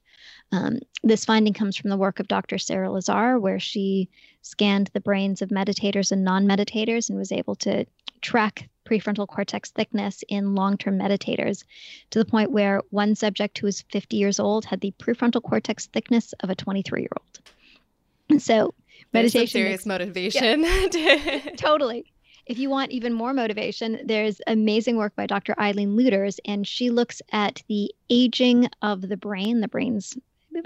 Um, 0.52 0.80
this 1.04 1.26
finding 1.26 1.54
comes 1.54 1.76
from 1.76 1.90
the 1.90 1.98
work 1.98 2.20
of 2.20 2.28
Dr. 2.28 2.58
Sarah 2.58 2.92
Lazar, 2.92 3.40
where 3.40 3.60
she 3.60 4.10
scanned 4.42 4.90
the 4.94 5.00
brains 5.00 5.42
of 5.42 5.50
meditators 5.50 6.12
and 6.12 6.24
non 6.24 6.46
meditators 6.48 7.10
and 7.10 7.18
was 7.18 7.32
able 7.32 7.56
to 7.56 7.86
track 8.22 8.70
prefrontal 8.86 9.28
cortex 9.28 9.72
thickness 9.72 10.24
in 10.28 10.56
long 10.56 10.78
term 10.78 10.98
meditators 10.98 11.64
to 12.10 12.20
the 12.20 12.26
point 12.26 12.52
where 12.52 12.82
one 12.90 13.16
subject 13.16 13.58
who 13.58 13.68
was 13.68 13.82
50 13.92 14.18
years 14.18 14.40
old 14.40 14.66
had 14.66 14.82
the 14.82 14.94
prefrontal 15.00 15.42
cortex 15.42 15.88
thickness 15.88 16.34
of 16.42 16.50
a 16.50 16.56
23 16.56 17.02
year 17.02 17.10
old. 17.20 18.42
So, 18.42 18.74
meditation. 19.12 19.48
serious 19.48 19.86
makes, 19.86 19.86
motivation. 19.86 20.64
Yeah, 20.64 21.40
totally. 21.58 22.13
If 22.46 22.58
you 22.58 22.70
want 22.70 22.92
even 22.92 23.14
more 23.14 23.34
motivation, 23.34 24.02
there's 24.06 24.42
amazing 24.48 24.98
work 24.98 25.16
by 25.16 25.28
Dr. 25.28 25.56
Eileen 25.60 25.96
Lueders, 25.96 26.40
and 26.46 26.68
she 26.68 26.90
looks 26.90 27.22
at 27.32 27.64
the 27.70 27.94
aging 28.10 28.68
of 28.82 29.08
the 29.08 29.16
brain, 29.16 29.62
the 29.62 29.68
brain's 29.70 30.18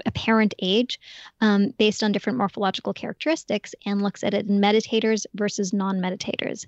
apparent 0.04 0.54
age, 0.58 0.98
um, 1.40 1.70
based 1.78 2.02
on 2.02 2.12
different 2.12 2.36
morphological 2.36 2.92
characteristics, 2.92 3.74
and 3.86 4.02
looks 4.02 4.24
at 4.24 4.34
it 4.34 4.46
in 4.46 4.60
meditators 4.60 5.24
versus 5.34 5.72
non-meditators. 5.72 6.66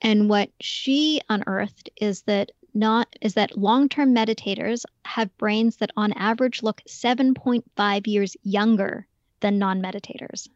And 0.00 0.28
what 0.28 0.50
she 0.60 1.20
unearthed 1.28 1.90
is 2.00 2.22
that 2.22 2.52
not 2.74 3.14
is 3.20 3.34
that 3.34 3.58
long-term 3.58 4.14
meditators 4.14 4.84
have 5.04 5.36
brains 5.36 5.76
that 5.76 5.90
on 5.96 6.12
average 6.14 6.62
look 6.62 6.80
7.5 6.88 8.06
years 8.06 8.36
younger 8.42 9.06
than 9.40 9.58
non-meditators. 9.58 10.48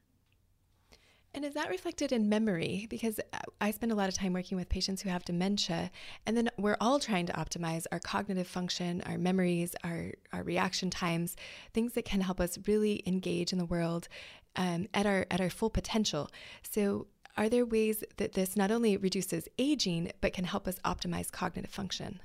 And 1.36 1.44
is 1.44 1.52
that 1.52 1.68
reflected 1.68 2.12
in 2.12 2.30
memory? 2.30 2.86
Because 2.88 3.20
uh, 3.34 3.40
I 3.60 3.70
spend 3.70 3.92
a 3.92 3.94
lot 3.94 4.08
of 4.08 4.14
time 4.14 4.32
working 4.32 4.56
with 4.56 4.70
patients 4.70 5.02
who 5.02 5.10
have 5.10 5.22
dementia, 5.22 5.90
and 6.24 6.34
then 6.34 6.48
we're 6.56 6.78
all 6.80 6.98
trying 6.98 7.26
to 7.26 7.32
optimize 7.34 7.84
our 7.92 8.00
cognitive 8.00 8.48
function, 8.48 9.02
our 9.02 9.18
memories, 9.18 9.76
our, 9.84 10.12
our 10.32 10.42
reaction 10.42 10.88
times, 10.88 11.36
things 11.74 11.92
that 11.92 12.06
can 12.06 12.22
help 12.22 12.40
us 12.40 12.58
really 12.66 13.02
engage 13.04 13.52
in 13.52 13.58
the 13.58 13.66
world 13.66 14.08
um, 14.56 14.88
at 14.94 15.04
our 15.04 15.26
at 15.30 15.42
our 15.42 15.50
full 15.50 15.68
potential. 15.68 16.30
So, 16.62 17.06
are 17.36 17.50
there 17.50 17.66
ways 17.66 18.02
that 18.16 18.32
this 18.32 18.56
not 18.56 18.70
only 18.70 18.96
reduces 18.96 19.46
aging 19.58 20.12
but 20.22 20.32
can 20.32 20.46
help 20.46 20.66
us 20.66 20.78
optimize 20.86 21.30
cognitive 21.30 21.70
function? 21.70 22.22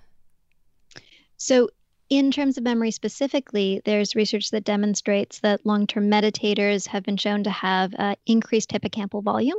So, 1.36 1.70
in 2.12 2.30
terms 2.30 2.58
of 2.58 2.64
memory 2.66 2.92
specifically, 2.92 3.82
there's 3.86 4.18
research 4.18 4.52
that 4.52 4.66
demonstrates 4.66 5.40
that 5.40 5.66
long 5.66 5.88
term 5.88 6.12
meditators 6.12 6.86
have 6.88 7.04
been 7.04 7.16
shown 7.16 7.46
to 7.46 7.50
have 7.50 7.96
uh, 7.98 8.16
increased 8.28 8.70
hippocampal 8.70 9.24
volume. 9.24 9.58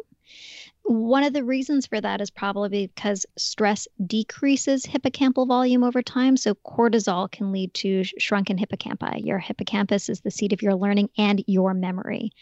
One 0.85 1.23
of 1.23 1.33
the 1.33 1.45
reasons 1.45 1.87
for 1.87 2.01
that 2.01 2.21
is 2.21 2.31
probably 2.31 2.89
because 2.89 3.25
stress 3.39 3.87
decreases 4.05 4.85
hippocampal 4.85 5.47
volume 5.47 5.85
over 5.85 6.03
time. 6.03 6.37
So, 6.37 6.55
cortisol 6.55 7.31
can 7.31 7.53
lead 7.53 7.73
to 7.75 8.03
shrunken 8.05 8.59
hippocampi. 8.59 9.25
Your 9.25 9.39
hippocampus 9.39 10.09
is 10.09 10.21
the 10.21 10.31
seat 10.31 10.53
of 10.53 10.61
your 10.61 10.75
learning 10.75 11.11
and 11.17 11.43
your 11.47 11.73
memory. 11.73 12.33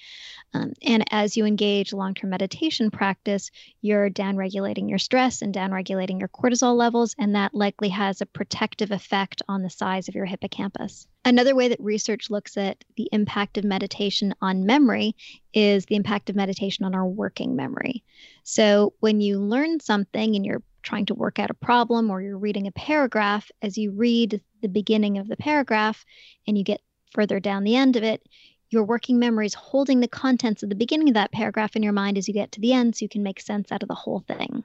Um, 0.54 0.72
and 0.82 1.04
as 1.10 1.36
you 1.36 1.44
engage 1.44 1.92
long 1.92 2.14
term 2.14 2.30
meditation 2.30 2.90
practice, 2.90 3.50
you're 3.82 4.08
downregulating 4.08 4.88
your 4.88 4.98
stress 4.98 5.42
and 5.42 5.54
downregulating 5.54 6.18
your 6.18 6.28
cortisol 6.28 6.76
levels, 6.76 7.14
and 7.18 7.34
that 7.34 7.54
likely 7.54 7.90
has 7.90 8.20
a 8.20 8.26
protective 8.26 8.90
effect 8.90 9.42
on 9.48 9.62
the 9.62 9.70
size 9.70 10.08
of 10.08 10.14
your 10.14 10.26
hippocampus. 10.26 11.06
Another 11.24 11.54
way 11.54 11.68
that 11.68 11.80
research 11.80 12.30
looks 12.30 12.56
at 12.56 12.82
the 12.96 13.08
impact 13.12 13.58
of 13.58 13.64
meditation 13.64 14.34
on 14.40 14.64
memory 14.64 15.14
is 15.52 15.84
the 15.84 15.96
impact 15.96 16.30
of 16.30 16.36
meditation 16.36 16.84
on 16.84 16.94
our 16.94 17.06
working 17.06 17.54
memory. 17.54 18.02
So, 18.42 18.94
when 19.00 19.20
you 19.20 19.38
learn 19.38 19.80
something 19.80 20.34
and 20.34 20.46
you're 20.46 20.62
trying 20.82 21.06
to 21.06 21.14
work 21.14 21.38
out 21.38 21.50
a 21.50 21.54
problem 21.54 22.10
or 22.10 22.22
you're 22.22 22.38
reading 22.38 22.66
a 22.66 22.72
paragraph, 22.72 23.50
as 23.60 23.76
you 23.76 23.90
read 23.90 24.40
the 24.62 24.68
beginning 24.68 25.18
of 25.18 25.28
the 25.28 25.36
paragraph 25.36 26.06
and 26.46 26.56
you 26.56 26.64
get 26.64 26.80
further 27.12 27.38
down 27.38 27.64
the 27.64 27.76
end 27.76 27.96
of 27.96 28.02
it, 28.02 28.26
your 28.70 28.84
working 28.84 29.18
memory 29.18 29.46
is 29.46 29.54
holding 29.54 30.00
the 30.00 30.08
contents 30.08 30.62
of 30.62 30.70
the 30.70 30.74
beginning 30.74 31.08
of 31.08 31.14
that 31.14 31.32
paragraph 31.32 31.76
in 31.76 31.82
your 31.82 31.92
mind 31.92 32.16
as 32.16 32.28
you 32.28 32.34
get 32.34 32.52
to 32.52 32.60
the 32.60 32.72
end 32.72 32.96
so 32.96 33.04
you 33.04 33.08
can 33.08 33.22
make 33.22 33.40
sense 33.40 33.70
out 33.70 33.82
of 33.82 33.88
the 33.88 33.94
whole 33.94 34.20
thing. 34.20 34.64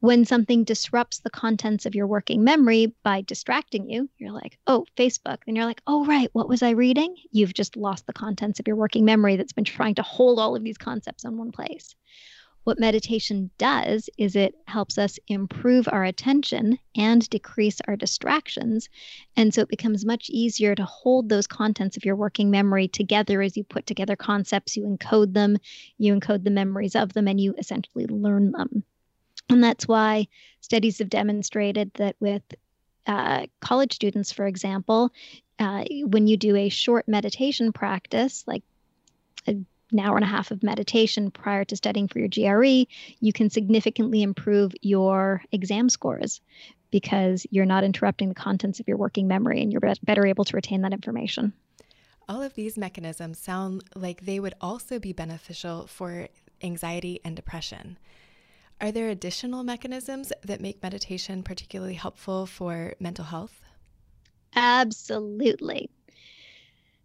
When 0.00 0.24
something 0.24 0.64
disrupts 0.64 1.18
the 1.18 1.28
contents 1.28 1.84
of 1.84 1.94
your 1.94 2.06
working 2.06 2.42
memory 2.42 2.94
by 3.02 3.20
distracting 3.20 3.90
you, 3.90 4.08
you're 4.16 4.32
like, 4.32 4.58
oh, 4.66 4.86
Facebook. 4.96 5.40
And 5.46 5.54
you're 5.54 5.66
like, 5.66 5.82
oh, 5.86 6.06
right, 6.06 6.30
what 6.32 6.48
was 6.48 6.62
I 6.62 6.70
reading? 6.70 7.14
You've 7.32 7.52
just 7.52 7.76
lost 7.76 8.06
the 8.06 8.14
contents 8.14 8.58
of 8.58 8.66
your 8.66 8.76
working 8.76 9.04
memory 9.04 9.36
that's 9.36 9.52
been 9.52 9.64
trying 9.64 9.96
to 9.96 10.02
hold 10.02 10.38
all 10.38 10.56
of 10.56 10.64
these 10.64 10.78
concepts 10.78 11.24
in 11.24 11.36
one 11.36 11.52
place. 11.52 11.94
What 12.64 12.78
meditation 12.78 13.50
does 13.58 14.08
is 14.16 14.36
it 14.36 14.54
helps 14.66 14.96
us 14.96 15.18
improve 15.28 15.86
our 15.92 16.04
attention 16.04 16.78
and 16.96 17.28
decrease 17.28 17.80
our 17.86 17.96
distractions. 17.96 18.88
And 19.36 19.52
so 19.52 19.60
it 19.60 19.68
becomes 19.68 20.06
much 20.06 20.30
easier 20.30 20.74
to 20.74 20.84
hold 20.84 21.28
those 21.28 21.46
contents 21.46 21.98
of 21.98 22.06
your 22.06 22.16
working 22.16 22.50
memory 22.50 22.88
together 22.88 23.42
as 23.42 23.54
you 23.54 23.64
put 23.64 23.86
together 23.86 24.16
concepts, 24.16 24.78
you 24.78 24.84
encode 24.84 25.34
them, 25.34 25.58
you 25.98 26.14
encode 26.14 26.44
the 26.44 26.50
memories 26.50 26.96
of 26.96 27.12
them, 27.12 27.28
and 27.28 27.38
you 27.38 27.54
essentially 27.58 28.06
learn 28.06 28.52
them. 28.52 28.84
And 29.50 29.62
that's 29.62 29.88
why 29.88 30.28
studies 30.60 30.98
have 30.98 31.10
demonstrated 31.10 31.92
that 31.94 32.16
with 32.20 32.42
uh, 33.06 33.46
college 33.60 33.94
students, 33.94 34.32
for 34.32 34.46
example, 34.46 35.10
uh, 35.58 35.84
when 36.04 36.26
you 36.26 36.36
do 36.36 36.56
a 36.56 36.68
short 36.68 37.08
meditation 37.08 37.72
practice, 37.72 38.44
like 38.46 38.62
an 39.46 39.66
hour 39.98 40.16
and 40.16 40.24
a 40.24 40.28
half 40.28 40.52
of 40.52 40.62
meditation 40.62 41.30
prior 41.30 41.64
to 41.64 41.76
studying 41.76 42.06
for 42.06 42.20
your 42.20 42.28
GRE, 42.28 42.86
you 43.20 43.32
can 43.32 43.50
significantly 43.50 44.22
improve 44.22 44.72
your 44.80 45.42
exam 45.50 45.88
scores 45.88 46.40
because 46.90 47.46
you're 47.50 47.66
not 47.66 47.84
interrupting 47.84 48.28
the 48.28 48.34
contents 48.34 48.80
of 48.80 48.86
your 48.86 48.96
working 48.96 49.26
memory 49.26 49.62
and 49.62 49.72
you're 49.72 49.82
better 50.02 50.26
able 50.26 50.44
to 50.44 50.56
retain 50.56 50.82
that 50.82 50.92
information. 50.92 51.52
All 52.28 52.42
of 52.42 52.54
these 52.54 52.78
mechanisms 52.78 53.38
sound 53.38 53.82
like 53.96 54.24
they 54.24 54.38
would 54.38 54.54
also 54.60 55.00
be 55.00 55.12
beneficial 55.12 55.88
for 55.88 56.28
anxiety 56.62 57.20
and 57.24 57.34
depression. 57.34 57.98
Are 58.80 58.90
there 58.90 59.10
additional 59.10 59.62
mechanisms 59.62 60.32
that 60.42 60.60
make 60.60 60.82
meditation 60.82 61.42
particularly 61.42 61.94
helpful 61.94 62.46
for 62.46 62.94
mental 62.98 63.26
health? 63.26 63.60
Absolutely. 64.56 65.90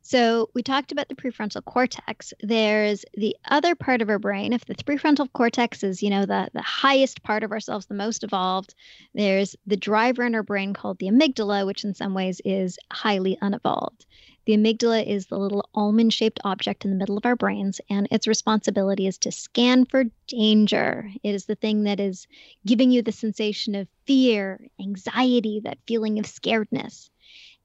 So, 0.01 0.51
we 0.53 0.61
talked 0.61 0.91
about 0.91 1.09
the 1.09 1.15
prefrontal 1.15 1.65
cortex. 1.65 2.31
There's 2.39 3.03
the 3.15 3.35
other 3.45 3.73
part 3.73 4.03
of 4.03 4.09
our 4.09 4.19
brain. 4.19 4.53
If 4.53 4.63
the 4.65 4.75
prefrontal 4.75 5.27
cortex 5.33 5.83
is, 5.83 6.03
you 6.03 6.11
know, 6.11 6.27
the, 6.27 6.47
the 6.53 6.61
highest 6.61 7.23
part 7.23 7.43
of 7.43 7.51
ourselves, 7.51 7.87
the 7.87 7.95
most 7.95 8.23
evolved, 8.23 8.75
there's 9.15 9.55
the 9.65 9.75
driver 9.75 10.23
in 10.23 10.35
our 10.35 10.43
brain 10.43 10.73
called 10.73 10.99
the 10.99 11.07
amygdala, 11.07 11.65
which 11.65 11.83
in 11.83 11.95
some 11.95 12.13
ways 12.13 12.39
is 12.45 12.77
highly 12.93 13.35
unevolved. 13.41 14.05
The 14.45 14.53
amygdala 14.53 15.03
is 15.03 15.25
the 15.25 15.39
little 15.39 15.67
almond 15.73 16.13
shaped 16.13 16.39
object 16.43 16.85
in 16.85 16.91
the 16.91 16.97
middle 16.97 17.17
of 17.17 17.25
our 17.25 17.35
brains, 17.35 17.81
and 17.89 18.07
its 18.11 18.27
responsibility 18.27 19.07
is 19.07 19.17
to 19.19 19.31
scan 19.31 19.85
for 19.85 20.03
danger. 20.27 21.11
It 21.23 21.33
is 21.33 21.45
the 21.45 21.55
thing 21.55 21.83
that 21.85 21.99
is 21.99 22.27
giving 22.63 22.91
you 22.91 23.01
the 23.01 23.11
sensation 23.11 23.73
of 23.73 23.87
fear, 24.05 24.67
anxiety, 24.79 25.61
that 25.63 25.79
feeling 25.87 26.19
of 26.19 26.25
scaredness. 26.25 27.09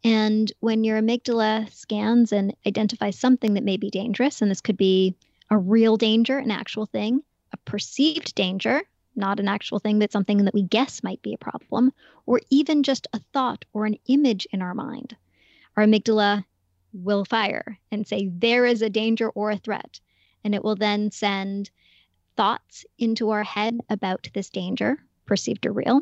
And 0.05 0.51
when 0.61 0.83
your 0.83 0.99
amygdala 0.99 1.71
scans 1.71 2.33
and 2.33 2.57
identifies 2.67 3.19
something 3.19 3.53
that 3.55 3.65
may 3.65 3.77
be 3.77 3.91
dangerous, 3.91 4.41
and 4.41 4.51
this 4.51 4.63
could 4.63 4.79
be 4.79 5.15
a 5.51 5.59
real 5.59 5.99
danger, 5.99 6.39
an 6.39 6.51
actual 6.51 6.87
thing, 6.87 7.23
a 7.53 7.59
perceived 7.59 8.35
danger, 8.35 8.85
not 9.15 9.39
an 9.39 9.49
actual 9.49 9.81
thing, 9.81 9.99
but 9.99 10.13
something 10.13 10.47
that 10.47 10.55
we 10.55 10.63
guess 10.63 11.03
might 11.03 11.21
be 11.21 11.35
a 11.35 11.39
problem, 11.39 11.93
or 12.25 12.41
even 12.49 12.83
just 12.83 13.07
a 13.13 13.21
thought 13.35 13.67
or 13.75 13.85
an 13.85 13.99
image 14.07 14.47
in 14.51 14.63
our 14.63 14.73
mind. 14.73 15.15
Our 15.77 15.85
amygdala 15.85 16.45
will 16.93 17.25
fire 17.25 17.79
and 17.91 18.07
say, 18.07 18.31
there 18.33 18.67
is 18.67 18.83
a 18.83 18.91
danger 18.91 19.31
or 19.31 19.51
a 19.51 19.59
threat. 19.59 20.01
And 20.45 20.55
it 20.55 20.65
will 20.65 20.77
then 20.77 21.11
send 21.11 21.71
thoughts 22.37 22.85
into 22.99 23.31
our 23.31 23.45
head 23.45 23.79
about 23.91 24.29
this 24.33 24.49
danger, 24.49 24.99
perceived 25.27 25.67
or 25.67 25.73
real, 25.73 26.01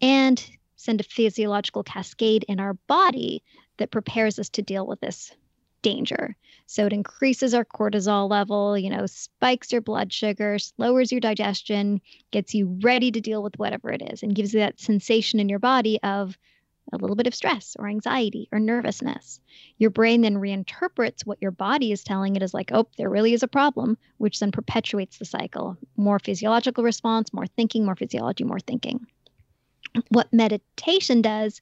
and 0.00 0.44
send 0.76 1.00
a 1.00 1.04
physiological 1.04 1.82
cascade 1.82 2.44
in 2.48 2.60
our 2.60 2.74
body 2.86 3.42
that 3.78 3.90
prepares 3.90 4.38
us 4.38 4.48
to 4.50 4.62
deal 4.62 4.86
with 4.86 5.00
this 5.00 5.32
danger. 5.82 6.34
So 6.66 6.86
it 6.86 6.92
increases 6.92 7.54
our 7.54 7.64
cortisol 7.64 8.28
level, 8.28 8.76
you 8.76 8.90
know, 8.90 9.06
spikes 9.06 9.70
your 9.70 9.80
blood 9.80 10.12
sugar, 10.12 10.56
lowers 10.78 11.12
your 11.12 11.20
digestion, 11.20 12.00
gets 12.30 12.54
you 12.54 12.78
ready 12.82 13.12
to 13.12 13.20
deal 13.20 13.42
with 13.42 13.58
whatever 13.58 13.90
it 13.92 14.02
is, 14.10 14.22
and 14.22 14.34
gives 14.34 14.52
you 14.52 14.60
that 14.60 14.80
sensation 14.80 15.38
in 15.38 15.48
your 15.48 15.58
body 15.58 16.00
of 16.02 16.36
a 16.92 16.96
little 16.96 17.16
bit 17.16 17.26
of 17.26 17.34
stress 17.34 17.76
or 17.78 17.88
anxiety 17.88 18.48
or 18.52 18.58
nervousness. 18.58 19.40
Your 19.78 19.90
brain 19.90 20.22
then 20.22 20.36
reinterprets 20.36 21.26
what 21.26 21.40
your 21.40 21.50
body 21.50 21.92
is 21.92 22.04
telling 22.04 22.36
it 22.36 22.42
as 22.42 22.54
like, 22.54 22.70
oh, 22.72 22.88
there 22.96 23.10
really 23.10 23.32
is 23.32 23.42
a 23.42 23.48
problem, 23.48 23.98
which 24.18 24.38
then 24.38 24.52
perpetuates 24.52 25.18
the 25.18 25.24
cycle. 25.24 25.76
More 25.96 26.18
physiological 26.18 26.84
response, 26.84 27.32
more 27.32 27.46
thinking, 27.46 27.84
more 27.84 27.96
physiology, 27.96 28.44
more 28.44 28.60
thinking. 28.60 29.06
What 30.10 30.32
meditation 30.32 31.22
does 31.22 31.60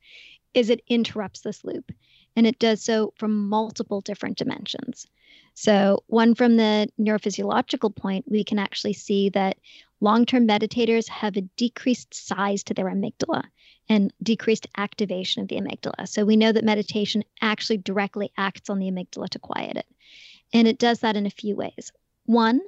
is 0.55 0.71
it 0.71 0.83
interrupts 0.89 1.41
this 1.41 1.65
loop 1.65 1.93
and 2.37 2.47
it 2.47 2.59
does 2.59 2.83
so 2.83 3.13
from 3.17 3.49
multiple 3.49 4.01
different 4.01 4.37
dimensions. 4.37 5.07
So, 5.55 6.03
one 6.09 6.35
from 6.35 6.57
the 6.57 6.89
neurophysiological 6.99 7.95
point, 7.95 8.25
we 8.29 8.43
can 8.43 8.59
actually 8.59 8.93
see 8.93 9.29
that 9.31 9.57
long 10.01 10.27
term 10.27 10.49
meditators 10.49 11.09
have 11.09 11.37
a 11.37 11.43
decreased 11.57 12.13
size 12.13 12.65
to 12.65 12.75
their 12.75 12.87
amygdala 12.87 13.45
and 13.89 14.13
decreased 14.23 14.67
activation 14.77 15.43
of 15.43 15.49
the 15.49 15.57
amygdala. 15.57 16.09
So, 16.09 16.25
we 16.25 16.37
know 16.37 16.53
that 16.53 16.65
meditation 16.65 17.25
actually 17.41 17.79
directly 17.79 18.33
acts 18.37 18.71
on 18.71 18.79
the 18.79 18.91
amygdala 18.91 19.29
to 19.31 19.39
quiet 19.39 19.77
it. 19.77 19.87
And 20.53 20.69
it 20.69 20.79
does 20.79 21.01
that 21.01 21.17
in 21.17 21.27
a 21.27 21.31
few 21.31 21.57
ways. 21.57 21.93
One, 22.27 22.61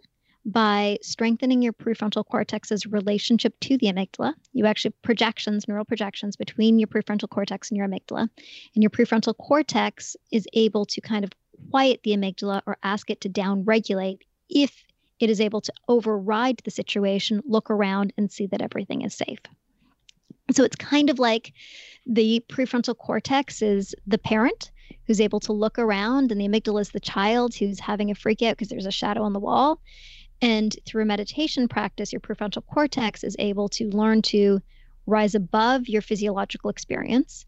by 0.47 0.97
strengthening 1.03 1.61
your 1.61 1.73
prefrontal 1.73 2.25
cortex's 2.25 2.87
relationship 2.87 3.59
to 3.61 3.77
the 3.77 3.89
amygdala. 3.89 4.33
You 4.53 4.67
actually 4.67 4.95
projections, 5.03 5.67
neural 5.67 5.85
projections 5.85 6.37
between 6.37 6.79
your 6.79 6.87
prefrontal 6.87 7.29
cortex 7.29 7.69
and 7.69 7.77
your 7.77 7.89
amygdala. 7.89 8.29
And 8.75 8.83
your 8.83 8.91
prefrontal 8.91 9.37
cortex 9.37 10.17
is 10.31 10.47
able 10.53 10.87
to 10.87 11.01
kind 11.01 11.25
of 11.25 11.33
quiet 11.71 12.01
the 12.05 12.13
amygdala 12.13 12.63
or 12.65 12.79
ask 12.85 13.11
it 13.11 13.21
to 13.23 13.29
downregulate 13.29 14.21
if 14.49 14.85
it 15.19 15.31
is 15.31 15.41
able 15.41 15.63
to 15.63 15.73
override 15.89 16.61
the 16.65 16.71
situation, 16.71 17.43
look 17.45 17.71
around, 17.71 18.13
and 18.17 18.31
see 18.31 18.47
that 18.47 18.63
everything 18.63 19.03
is 19.03 19.15
safe. 19.15 19.41
So 20.53 20.65
it's 20.65 20.77
kind 20.77 21.11
of 21.11 21.19
like 21.19 21.53
the 22.07 22.43
prefrontal 22.49 22.97
cortex 22.97 23.63
is 23.63 23.95
the 24.07 24.19
parent 24.19 24.71
who's 25.07 25.21
able 25.21 25.41
to 25.41 25.53
look 25.53 25.79
around, 25.79 26.31
and 26.31 26.41
the 26.41 26.49
amygdala 26.49 26.81
is 26.81 26.91
the 26.91 27.01
child 27.01 27.55
who's 27.55 27.81
having 27.81 28.11
a 28.11 28.15
freak 28.15 28.43
out 28.43 28.57
because 28.57 28.69
there's 28.69 28.87
a 28.87 28.93
shadow 28.93 29.23
on 29.23 29.33
the 29.33 29.41
wall. 29.41 29.81
And 30.43 30.77
through 30.85 31.05
meditation 31.05 31.67
practice, 31.67 32.13
your 32.13 32.21
prefrontal 32.21 32.65
cortex 32.67 33.25
is 33.25 33.37
able 33.39 33.69
to 33.71 33.89
learn 33.89 34.23
to 34.23 34.61
rise 35.07 35.35
above 35.35 35.89
your 35.89 36.03
physiological 36.03 36.69
experience, 36.69 37.47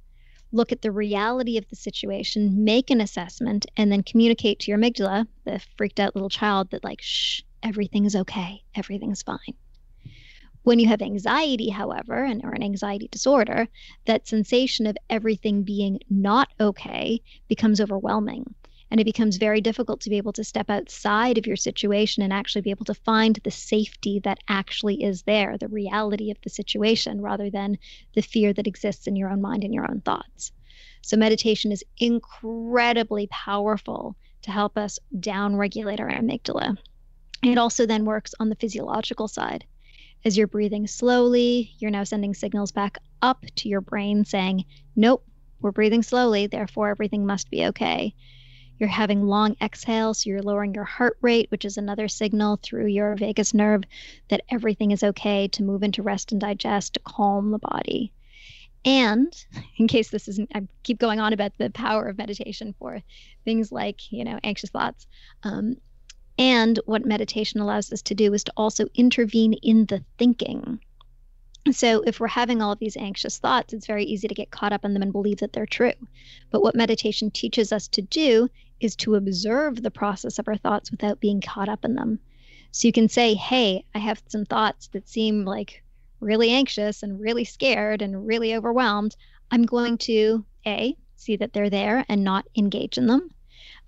look 0.53 0.73
at 0.73 0.83
the 0.83 0.93
reality 0.93 1.59
of 1.59 1.69
the 1.69 1.77
situation, 1.77 2.65
make 2.65 2.91
an 2.91 3.01
assessment, 3.01 3.67
and 3.77 3.93
then 3.93 4.03
communicate 4.03 4.61
to 4.61 4.71
your 4.71 4.79
amygdala, 4.79 5.27
the 5.45 5.61
freaked 5.77 6.01
out 6.01 6.15
little 6.15 6.31
child, 6.31 6.71
that, 6.71 6.85
like, 6.85 7.01
shh, 7.03 7.43
everything 7.63 8.05
is 8.05 8.17
okay, 8.17 8.63
everything's 8.75 9.23
fine. 9.23 9.55
When 10.69 10.79
you 10.79 10.89
have 10.89 11.01
anxiety, 11.01 11.71
however, 11.71 12.23
and 12.23 12.45
or 12.45 12.53
an 12.53 12.63
anxiety 12.63 13.09
disorder, 13.11 13.69
that 14.05 14.29
sensation 14.29 14.87
of 14.87 14.99
everything 15.09 15.63
being 15.63 15.99
not 16.11 16.51
okay 16.61 17.23
becomes 17.49 17.81
overwhelming. 17.81 18.55
And 18.91 19.01
it 19.01 19.05
becomes 19.05 19.39
very 19.39 19.63
difficult 19.63 20.03
to 20.03 20.11
be 20.11 20.19
able 20.19 20.35
to 20.35 20.45
step 20.45 20.69
outside 20.69 21.39
of 21.39 21.47
your 21.47 21.57
situation 21.57 22.23
and 22.23 22.35
actually 22.35 22.61
be 22.61 22.71
able 22.71 22.85
to 22.85 22.93
find 22.93 23.37
the 23.37 23.51
safety 23.51 24.21
that 24.25 24.41
actually 24.47 25.03
is 25.03 25.23
there, 25.23 25.57
the 25.57 25.69
reality 25.69 26.31
of 26.31 26.37
the 26.43 26.51
situation, 26.51 27.23
rather 27.23 27.49
than 27.49 27.79
the 28.15 28.21
fear 28.21 28.53
that 28.53 28.67
exists 28.67 29.07
in 29.07 29.17
your 29.17 29.31
own 29.31 29.41
mind 29.41 29.65
and 29.65 29.73
your 29.73 29.91
own 29.91 30.03
thoughts. 30.03 30.53
So, 31.01 31.17
meditation 31.17 31.73
is 31.73 31.83
incredibly 31.97 33.27
powerful 33.29 34.17
to 34.43 34.51
help 34.51 34.77
us 34.77 34.99
down 35.19 35.57
regulate 35.57 35.99
our 35.99 36.11
amygdala. 36.11 36.77
It 37.43 37.57
also 37.57 37.87
then 37.87 38.05
works 38.05 38.35
on 38.39 38.51
the 38.51 38.57
physiological 38.57 39.29
side. 39.29 39.65
As 40.25 40.37
you're 40.37 40.47
breathing 40.47 40.87
slowly, 40.87 41.73
you're 41.79 41.91
now 41.91 42.05
sending 42.05 42.35
signals 42.35 42.73
back 42.73 42.99
up 43.23 43.45
to 43.57 43.69
your 43.69 43.81
brain 43.81 44.25
saying, 44.25 44.65
Nope, 44.97 45.25
we're 45.61 45.73
breathing 45.73 46.03
slowly, 46.03 46.47
therefore 46.47 46.89
everything 46.89 47.27
must 47.27 47.51
be 47.51 47.67
okay. 47.67 48.15
You're 48.79 48.89
having 48.89 49.27
long 49.27 49.57
exhales, 49.61 50.23
so 50.23 50.31
you're 50.31 50.43
lowering 50.43 50.75
your 50.75 50.85
heart 50.85 51.19
rate, 51.21 51.51
which 51.51 51.65
is 51.65 51.77
another 51.77 52.07
signal 52.07 52.61
through 52.63 52.87
your 52.87 53.17
vagus 53.17 53.53
nerve 53.53 53.83
that 54.29 54.43
everything 54.51 54.93
is 54.93 55.03
okay 55.03 55.49
to 55.49 55.65
move 55.65 55.83
into 55.83 56.03
rest 56.03 56.31
and 56.31 56.41
digest 56.41 56.95
to 56.95 57.01
calm 57.01 57.51
the 57.51 57.59
body. 57.59 58.13
And 58.85 59.33
in 59.79 59.89
case 59.89 60.11
this 60.11 60.29
isn't, 60.29 60.51
I 60.55 60.67
keep 60.85 60.99
going 60.99 61.19
on 61.19 61.33
about 61.33 61.59
the 61.59 61.71
power 61.71 62.07
of 62.07 62.19
meditation 62.19 62.75
for 62.79 63.03
things 63.45 63.73
like, 63.73 64.13
you 64.13 64.25
know, 64.25 64.39
anxious 64.45 64.71
thoughts. 64.71 65.07
Um, 65.43 65.77
and 66.39 66.79
what 66.87 67.05
meditation 67.05 67.61
allows 67.61 67.93
us 67.93 68.01
to 68.03 68.15
do 68.15 68.33
is 68.33 68.45
to 68.45 68.53
also 68.57 68.87
intervene 68.95 69.55
in 69.55 69.87
the 69.87 70.05
thinking. 70.19 70.81
So, 71.73 72.03
if 72.03 72.21
we're 72.21 72.29
having 72.29 72.63
all 72.63 72.77
these 72.77 72.97
anxious 72.97 73.39
thoughts, 73.39 73.75
it's 73.75 73.87
very 73.87 74.05
easy 74.05 74.29
to 74.29 74.35
get 74.35 74.53
caught 74.53 74.73
up 74.73 74.85
in 74.85 74.95
them 74.95 75.03
and 75.03 75.13
believe 75.13 75.39
that 75.39 75.53
they're 75.53 75.67
true. 75.67 75.93
But 76.51 76.63
what 76.63 76.75
meditation 76.75 77.31
teaches 77.31 77.73
us 77.73 77.89
to 77.89 78.01
do 78.01 78.49
is 78.81 78.97
to 78.97 79.17
observe 79.17 79.83
the 79.83 79.91
process 79.91 80.39
of 80.39 80.49
our 80.49 80.57
thoughts 80.57 80.91
without 80.91 81.21
being 81.21 81.41
caught 81.41 81.69
up 81.69 81.85
in 81.85 81.95
them. 81.95 82.21
So 82.71 82.87
you 82.87 82.93
can 82.93 83.09
say, 83.09 83.35
hey, 83.35 83.85
I 83.95 83.99
have 83.99 84.23
some 84.29 84.45
thoughts 84.45 84.89
that 84.89 85.09
seem 85.09 85.45
like 85.45 85.83
really 86.21 86.51
anxious 86.51 87.03
and 87.03 87.21
really 87.21 87.45
scared 87.45 88.03
and 88.03 88.27
really 88.27 88.55
overwhelmed. 88.55 89.17
I'm 89.51 89.65
going 89.65 89.99
to 89.99 90.45
A, 90.67 90.97
see 91.17 91.37
that 91.37 91.53
they're 91.53 91.71
there 91.71 92.05
and 92.09 92.25
not 92.25 92.47
engage 92.57 92.97
in 92.97 93.07
them. 93.07 93.31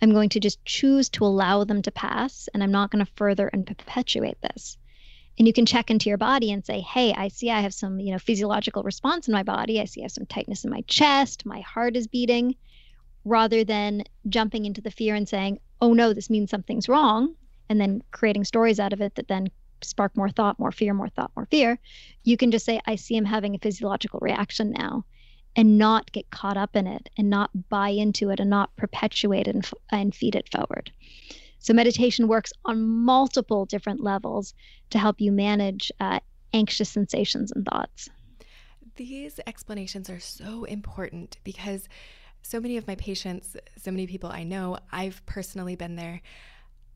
I'm 0.02 0.12
going 0.12 0.30
to 0.30 0.40
just 0.40 0.64
choose 0.64 1.08
to 1.10 1.24
allow 1.24 1.64
them 1.64 1.82
to 1.82 1.90
pass 1.90 2.48
and 2.52 2.62
I'm 2.62 2.72
not 2.72 2.90
going 2.90 3.04
to 3.04 3.12
further 3.16 3.48
and 3.48 3.66
perpetuate 3.66 4.40
this. 4.40 4.76
and 5.38 5.46
you 5.46 5.52
can 5.52 5.66
check 5.66 5.90
into 5.90 6.08
your 6.08 6.18
body 6.18 6.52
and 6.52 6.64
say 6.66 6.80
hey 6.80 7.12
i 7.14 7.28
see 7.28 7.50
i 7.50 7.60
have 7.60 7.72
some 7.74 7.98
you 8.00 8.12
know 8.12 8.18
physiological 8.18 8.82
response 8.82 9.28
in 9.28 9.32
my 9.32 9.42
body. 9.42 9.80
I 9.80 9.86
see 9.86 10.02
i 10.02 10.04
have 10.04 10.12
some 10.12 10.26
tightness 10.26 10.64
in 10.64 10.70
my 10.70 10.82
chest. 10.86 11.46
My 11.46 11.60
heart 11.60 11.96
is 11.96 12.06
beating. 12.06 12.56
Rather 13.24 13.64
than 13.64 14.02
jumping 14.28 14.64
into 14.64 14.80
the 14.80 14.90
fear 14.90 15.14
and 15.14 15.28
saying 15.28 15.58
oh 15.80 15.92
no 15.92 16.12
this 16.12 16.30
means 16.30 16.50
something's 16.50 16.88
wrong 16.88 17.34
and 17.68 17.80
then 17.80 18.02
creating 18.10 18.44
stories 18.44 18.80
out 18.80 18.92
of 18.92 19.00
it 19.00 19.14
that 19.14 19.28
then 19.28 19.48
spark 19.82 20.16
more 20.16 20.30
thought 20.30 20.58
more 20.58 20.72
fear 20.72 20.92
more 20.94 21.08
thought 21.08 21.30
more 21.36 21.46
fear 21.50 21.78
you 22.24 22.36
can 22.36 22.50
just 22.50 22.64
say 22.66 22.80
i 22.86 22.96
see 22.96 23.16
him 23.16 23.24
having 23.26 23.54
a 23.54 23.58
physiological 23.58 24.20
reaction 24.20 24.70
now 24.72 25.04
and 25.56 25.78
not 25.78 26.12
get 26.12 26.30
caught 26.30 26.56
up 26.56 26.76
in 26.76 26.86
it 26.86 27.08
and 27.16 27.28
not 27.28 27.50
buy 27.68 27.88
into 27.88 28.30
it 28.30 28.40
and 28.40 28.50
not 28.50 28.74
perpetuate 28.76 29.48
and, 29.48 29.68
and 29.90 30.14
feed 30.14 30.34
it 30.34 30.48
forward 30.50 30.90
so, 31.62 31.74
meditation 31.74 32.26
works 32.26 32.52
on 32.64 32.82
multiple 32.82 33.66
different 33.66 34.02
levels 34.02 34.54
to 34.88 34.98
help 34.98 35.20
you 35.20 35.30
manage 35.30 35.92
uh, 36.00 36.20
anxious 36.54 36.88
sensations 36.88 37.52
and 37.52 37.66
thoughts. 37.66 38.08
These 38.96 39.40
explanations 39.46 40.08
are 40.08 40.20
so 40.20 40.64
important 40.64 41.36
because 41.44 41.86
so 42.40 42.60
many 42.60 42.78
of 42.78 42.86
my 42.86 42.94
patients, 42.94 43.58
so 43.76 43.90
many 43.90 44.06
people 44.06 44.30
I 44.30 44.42
know, 44.42 44.78
I've 44.90 45.24
personally 45.26 45.76
been 45.76 45.96
there. 45.96 46.22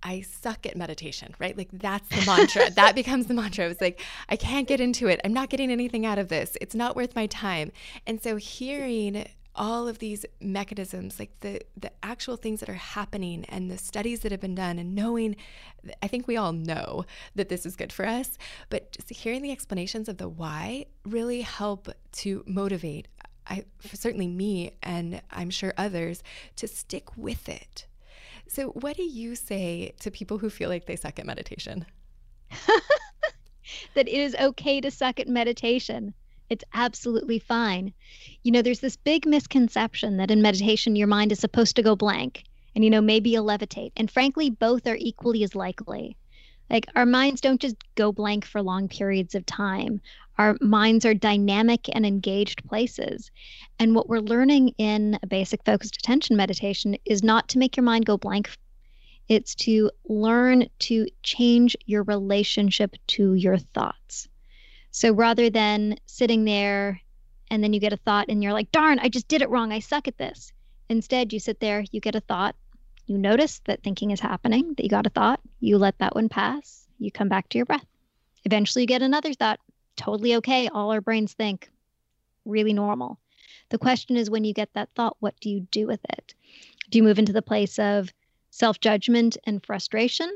I 0.05 0.21
suck 0.21 0.67
at 0.67 0.77
meditation, 0.77 1.35
right? 1.39 1.57
Like 1.57 1.71
that's 1.73 2.09
the 2.09 2.25
mantra. 2.27 2.71
that 2.77 2.95
becomes 2.95 3.27
the 3.27 3.35
mantra. 3.35 3.69
It's 3.69 3.81
like, 3.81 4.01
I 4.29 4.37
can't 4.37 4.69
get 4.69 4.81
into 4.81 5.09
it. 5.09 5.21
I'm 5.25 5.33
not 5.33 5.49
getting 5.49 5.71
anything 5.71 6.05
out 6.05 6.19
of 6.19 6.29
this. 6.29 6.57
It's 6.61 6.75
not 6.75 6.95
worth 6.95 7.17
my 7.17 7.27
time. 7.27 7.73
And 8.07 8.23
so 8.23 8.37
hearing 8.37 9.27
all 9.57 9.87
of 9.87 10.01
these 10.01 10.27
mechanisms 10.41 11.21
like 11.21 11.31
the 11.39 11.61
the 11.77 11.93
actual 12.03 12.37
things 12.37 12.59
that 12.59 12.69
are 12.69 12.75
happening 12.75 13.45
and 13.45 13.71
the 13.71 13.79
studies 13.79 14.19
that 14.19 14.33
have 14.33 14.41
been 14.41 14.57
done 14.57 14.81
and 14.81 14.97
knowing 14.97 15.37
I 16.03 16.09
think 16.09 16.27
we 16.27 16.37
all 16.37 16.53
know 16.53 17.05
that 17.37 17.51
this 17.51 17.65
is 17.65 17.77
good 17.77 17.93
for 17.93 18.05
us 18.05 18.37
but 18.69 18.91
just 18.91 19.11
hearing 19.11 19.43
the 19.43 19.53
explanations 19.53 20.09
of 20.09 20.19
the 20.19 20.29
why 20.29 20.87
really 21.05 21.43
help 21.43 21.89
to 22.15 22.43
motivate 22.49 23.07
I 23.47 23.65
certainly 23.93 24.27
me 24.27 24.73
and 24.83 25.21
I'm 25.31 25.51
sure 25.51 25.75
others 25.77 26.23
to 26.57 26.67
stick 26.67 27.17
with 27.17 27.49
it. 27.49 27.87
So 28.49 28.69
what 28.69 28.97
do 28.97 29.03
you 29.03 29.35
say 29.35 29.95
to 30.01 30.11
people 30.11 30.39
who 30.39 30.51
feel 30.51 30.69
like 30.69 30.87
they 30.87 30.97
suck 30.97 31.19
at 31.19 31.27
meditation? 31.27 31.87
that 33.95 34.09
it 34.09 34.09
is 34.09 34.37
okay 34.37 34.81
to 34.81 34.91
suck 34.91 35.19
at 35.19 35.29
meditation. 35.29 36.15
It's 36.51 36.65
absolutely 36.75 37.39
fine. 37.39 37.93
You 38.43 38.53
know, 38.53 38.63
there's 38.63 38.81
this 38.81 38.97
big 38.97 39.27
misconception 39.27 40.19
that 40.19 40.31
in 40.31 40.43
meditation, 40.43 40.95
your 40.95 41.07
mind 41.09 41.33
is 41.33 41.39
supposed 41.39 41.77
to 41.77 41.83
go 41.83 41.97
blank 41.97 42.45
and, 42.75 42.85
you 42.85 42.91
know, 42.91 43.01
maybe 43.01 43.31
you'll 43.31 43.47
levitate. 43.47 43.93
And 43.97 44.11
frankly, 44.11 44.51
both 44.51 44.87
are 44.87 44.97
equally 44.97 45.43
as 45.43 45.55
likely. 45.55 46.17
Like 46.71 46.87
our 46.95 47.07
minds 47.07 47.41
don't 47.41 47.61
just 47.61 47.77
go 47.95 48.13
blank 48.13 48.45
for 48.45 48.63
long 48.63 48.89
periods 48.89 49.35
of 49.35 49.47
time. 49.47 50.01
Our 50.39 50.57
minds 50.61 51.05
are 51.05 51.15
dynamic 51.15 51.89
and 51.95 52.05
engaged 52.05 52.65
places. 52.67 53.31
And 53.79 53.95
what 53.95 54.09
we're 54.09 54.21
learning 54.21 54.75
in 54.79 55.19
a 55.23 55.27
basic 55.27 55.65
focused 55.65 55.97
attention 55.97 56.37
meditation 56.37 56.97
is 57.05 57.23
not 57.23 57.49
to 57.51 57.59
make 57.59 57.77
your 57.77 57.85
mind 57.85 58.07
go 58.07 58.17
blank. 58.17 58.51
It's 59.29 59.55
to 59.57 59.91
learn 60.09 60.67
to 60.81 61.07
change 61.23 61.77
your 61.87 62.03
relationship 62.03 62.97
to 63.09 63.35
your 63.35 63.59
thoughts. 63.59 64.29
So 64.91 65.13
rather 65.13 65.51
than 65.51 65.97
sitting 66.07 66.45
there 66.45 67.01
and 67.51 67.63
then 67.63 67.73
you 67.73 67.81
get 67.81 67.93
a 67.93 67.99
thought 67.99 68.27
and 68.29 68.43
you're 68.43 68.53
like, 68.53 68.73
darn, 68.73 68.99
I 68.99 69.09
just 69.09 69.29
did 69.29 69.43
it 69.43 69.51
wrong. 69.51 69.73
I 69.73 69.79
suck 69.79 70.09
at 70.09 70.19
this. 70.19 70.53
Instead, 70.89 71.33
you 71.33 71.41
sit 71.41 71.61
there, 71.61 71.85
you 71.93 72.01
get 72.01 72.15
a 72.15 72.21
thought, 72.21 72.57
you 73.07 73.19
notice 73.19 73.61
that 73.67 73.83
thinking 73.83 74.11
is 74.11 74.21
happening, 74.21 74.75
that 74.75 74.85
you 74.85 74.91
got 74.91 75.07
a 75.07 75.11
thought, 75.11 75.41
you 75.61 75.79
let 75.79 75.99
that 75.99 76.15
one 76.15 76.29
pass, 76.29 76.87
you 76.99 77.11
come 77.11 77.29
back 77.29 77.49
to 77.49 77.59
your 77.59 77.67
breath. 77.67 77.87
Eventually, 78.45 78.83
you 78.83 78.87
get 78.87 79.03
another 79.03 79.33
thought. 79.33 79.61
Totally 79.97 80.37
okay. 80.37 80.69
All 80.69 80.91
our 80.91 81.01
brains 81.01 81.33
think 81.33 81.71
really 82.45 82.73
normal. 82.73 83.19
The 83.71 83.79
question 83.79 84.17
is 84.17 84.31
when 84.31 84.45
you 84.45 84.53
get 84.53 84.73
that 84.75 84.91
thought, 84.95 85.17
what 85.21 85.35
do 85.41 85.49
you 85.51 85.61
do 85.61 85.87
with 85.87 86.01
it? 86.11 86.35
Do 86.91 86.99
you 86.99 87.03
move 87.03 87.19
into 87.19 87.33
the 87.33 87.43
place 87.43 87.79
of 87.79 88.13
self 88.51 88.81
judgment 88.81 89.37
and 89.45 89.65
frustration? 89.65 90.31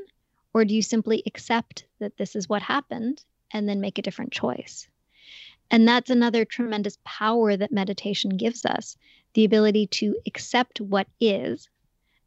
Or 0.53 0.65
do 0.65 0.73
you 0.73 0.81
simply 0.81 1.21
accept 1.25 1.85
that 1.99 2.17
this 2.17 2.35
is 2.35 2.49
what 2.49 2.61
happened 2.61 3.23
and 3.51 3.67
then 3.67 3.81
make 3.81 3.97
a 3.97 4.01
different 4.01 4.31
choice. 4.31 4.87
And 5.71 5.87
that's 5.87 6.09
another 6.09 6.45
tremendous 6.45 6.97
power 7.03 7.55
that 7.55 7.71
meditation 7.71 8.31
gives 8.31 8.65
us 8.65 8.97
the 9.33 9.45
ability 9.45 9.87
to 9.87 10.15
accept 10.25 10.81
what 10.81 11.07
is, 11.19 11.69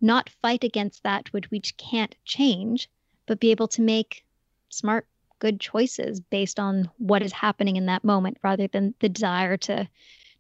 not 0.02 0.30
fight 0.42 0.64
against 0.64 1.02
that 1.04 1.32
which 1.32 1.50
we 1.50 1.60
can't 1.60 2.14
change, 2.24 2.90
but 3.26 3.40
be 3.40 3.50
able 3.50 3.68
to 3.68 3.82
make 3.82 4.24
smart, 4.68 5.06
good 5.38 5.60
choices 5.60 6.20
based 6.20 6.58
on 6.58 6.90
what 6.98 7.22
is 7.22 7.32
happening 7.32 7.76
in 7.76 7.86
that 7.86 8.04
moment 8.04 8.36
rather 8.42 8.66
than 8.68 8.94
the 9.00 9.08
desire 9.08 9.56
to 9.56 9.88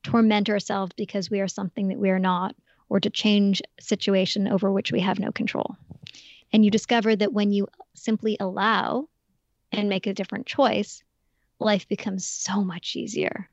torment 0.02 0.50
ourselves 0.50 0.92
because 0.96 1.30
we 1.30 1.40
are 1.40 1.48
something 1.48 1.88
that 1.88 1.98
we 1.98 2.10
are 2.10 2.18
not 2.18 2.54
or 2.88 3.00
to 3.00 3.10
change 3.10 3.62
a 3.78 3.82
situation 3.82 4.48
over 4.48 4.70
which 4.70 4.92
we 4.92 5.00
have 5.00 5.18
no 5.18 5.32
control. 5.32 5.76
And 6.52 6.64
you 6.64 6.70
discover 6.70 7.16
that 7.16 7.32
when 7.32 7.52
you 7.52 7.68
simply 7.94 8.36
allow 8.38 9.08
and 9.70 9.88
make 9.88 10.06
a 10.06 10.14
different 10.14 10.46
choice, 10.46 11.02
life 11.58 11.88
becomes 11.88 12.26
so 12.26 12.62
much 12.62 12.96
easier. 12.96 13.48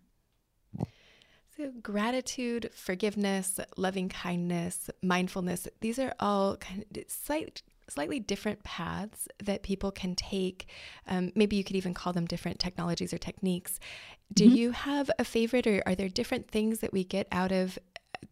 So, 1.59 1.73
gratitude, 1.83 2.69
forgiveness, 2.73 3.59
loving 3.75 4.07
kindness, 4.07 4.89
mindfulness, 5.01 5.67
these 5.81 5.99
are 5.99 6.13
all 6.17 6.55
kind 6.55 6.85
of 6.95 7.03
slight, 7.09 7.63
slightly 7.89 8.17
different 8.17 8.63
paths 8.63 9.27
that 9.43 9.61
people 9.61 9.91
can 9.91 10.15
take. 10.15 10.69
Um, 11.05 11.33
maybe 11.35 11.57
you 11.57 11.65
could 11.65 11.75
even 11.75 11.93
call 11.93 12.13
them 12.13 12.27
different 12.27 12.59
technologies 12.59 13.13
or 13.13 13.17
techniques. 13.17 13.77
Do 14.33 14.45
mm-hmm. 14.45 14.55
you 14.55 14.71
have 14.71 15.11
a 15.19 15.25
favorite, 15.25 15.67
or 15.67 15.83
are 15.85 15.95
there 15.95 16.07
different 16.07 16.49
things 16.49 16.79
that 16.79 16.93
we 16.93 17.03
get 17.03 17.27
out 17.29 17.51
of 17.51 17.77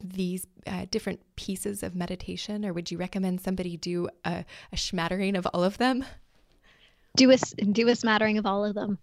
these 0.01 0.47
uh, 0.65 0.85
different 0.89 1.19
pieces 1.35 1.83
of 1.83 1.95
meditation, 1.95 2.65
or 2.65 2.71
would 2.71 2.91
you 2.91 2.97
recommend 2.97 3.41
somebody 3.41 3.75
do 3.75 4.07
a, 4.23 4.45
a 4.71 4.77
smattering 4.77 5.35
of 5.35 5.45
all 5.53 5.65
of 5.65 5.79
them? 5.79 6.05
do 7.17 7.31
a 7.31 7.37
do 7.71 7.87
a 7.89 7.95
smattering 7.95 8.37
of 8.37 8.45
all 8.45 8.63
of 8.63 8.75
them 8.75 8.99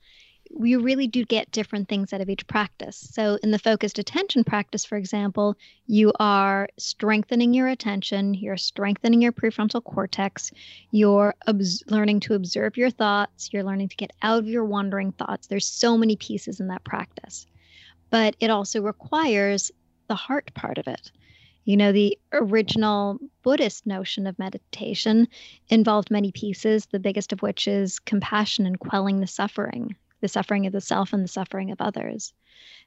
you 0.51 0.81
really 0.81 1.07
do 1.07 1.25
get 1.25 1.51
different 1.51 1.89
things 1.89 2.13
out 2.13 2.21
of 2.21 2.29
each 2.29 2.47
practice. 2.47 2.97
So, 3.13 3.39
in 3.43 3.51
the 3.51 3.59
focused 3.59 3.99
attention 3.99 4.45
practice, 4.45 4.85
for 4.85 4.97
example, 4.97 5.57
you 5.87 6.13
are 6.21 6.69
strengthening 6.79 7.55
your 7.55 7.69
attention, 7.69 8.35
you're 8.35 8.57
strengthening 8.57 9.23
your 9.23 9.33
prefrontal 9.33 9.83
cortex, 9.83 10.53
you're 10.91 11.35
obs- 11.47 11.83
learning 11.89 12.21
to 12.21 12.35
observe 12.35 12.77
your 12.77 12.91
thoughts, 12.91 13.51
you're 13.53 13.65
learning 13.65 13.89
to 13.89 13.97
get 13.97 14.13
out 14.23 14.39
of 14.39 14.49
your 14.49 14.65
wandering 14.65 15.13
thoughts. 15.13 15.47
There's 15.47 15.67
so 15.67 15.97
many 15.97 16.17
pieces 16.17 16.61
in 16.61 16.69
that 16.69 16.85
practice. 16.85 17.47
But 18.11 18.37
it 18.39 18.51
also 18.51 18.81
requires 18.83 19.73
the 20.09 20.15
heart 20.15 20.53
part 20.55 20.79
of 20.79 20.87
it. 20.87 21.11
You 21.65 21.79
know, 21.79 21.93
the 21.93 22.19
original 22.33 23.19
Buddhist 23.43 23.87
notion 23.87 24.27
of 24.27 24.39
meditation 24.39 25.29
involved 25.71 26.11
many 26.11 26.31
pieces, 26.31 26.87
the 26.87 27.01
biggest 27.01 27.33
of 27.33 27.41
which 27.41 27.67
is 27.67 27.99
compassion 27.99 28.67
and 28.67 28.79
quelling 28.79 29.21
the 29.21 29.27
suffering, 29.27 29.97
the 30.25 30.29
suffering 30.29 30.65
of 30.67 30.73
the 30.73 30.81
self 30.81 31.13
and 31.13 31.23
the 31.23 31.29
suffering 31.29 31.71
of 31.71 31.83
others. 31.83 32.33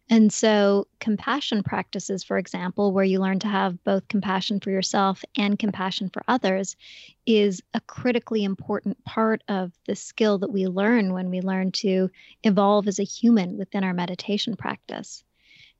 And 0.09 0.33
so, 0.33 0.87
compassion 0.99 1.61
practices, 1.61 2.23
for 2.23 2.39
example, 2.39 2.91
where 2.91 3.03
you 3.03 3.19
learn 3.19 3.37
to 3.39 3.47
have 3.47 3.83
both 3.83 4.07
compassion 4.07 4.59
for 4.59 4.71
yourself 4.71 5.23
and 5.37 5.59
compassion 5.59 6.09
for 6.09 6.23
others, 6.27 6.75
is 7.27 7.61
a 7.75 7.81
critically 7.81 8.43
important 8.43 9.03
part 9.03 9.43
of 9.47 9.71
the 9.85 9.95
skill 9.95 10.39
that 10.39 10.51
we 10.51 10.65
learn 10.65 11.13
when 11.13 11.29
we 11.29 11.41
learn 11.41 11.71
to 11.73 12.09
evolve 12.43 12.87
as 12.87 12.97
a 12.97 13.03
human 13.03 13.55
within 13.55 13.83
our 13.83 13.93
meditation 13.93 14.55
practice. 14.55 15.23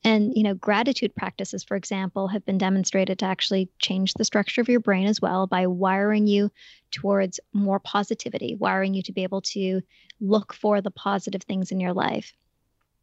And, 0.03 0.33
you 0.35 0.43
know, 0.43 0.53
gratitude 0.53 1.15
practices, 1.15 1.63
for 1.63 1.75
example, 1.75 2.27
have 2.27 2.45
been 2.45 2.57
demonstrated 2.57 3.19
to 3.19 3.25
actually 3.25 3.69
change 3.79 4.13
the 4.13 4.23
structure 4.23 4.61
of 4.61 4.69
your 4.69 4.79
brain 4.79 5.07
as 5.07 5.21
well 5.21 5.47
by 5.47 5.67
wiring 5.67 6.27
you 6.27 6.51
towards 6.91 7.39
more 7.51 7.79
positivity, 7.79 8.55
wiring 8.55 8.93
you 8.93 9.01
to 9.03 9.11
be 9.11 9.23
able 9.23 9.41
to 9.41 9.81
look 10.21 10.53
for 10.53 10.81
the 10.81 10.91
positive 10.91 11.41
things 11.43 11.71
in 11.71 11.79
your 11.79 11.93
life. 11.93 12.33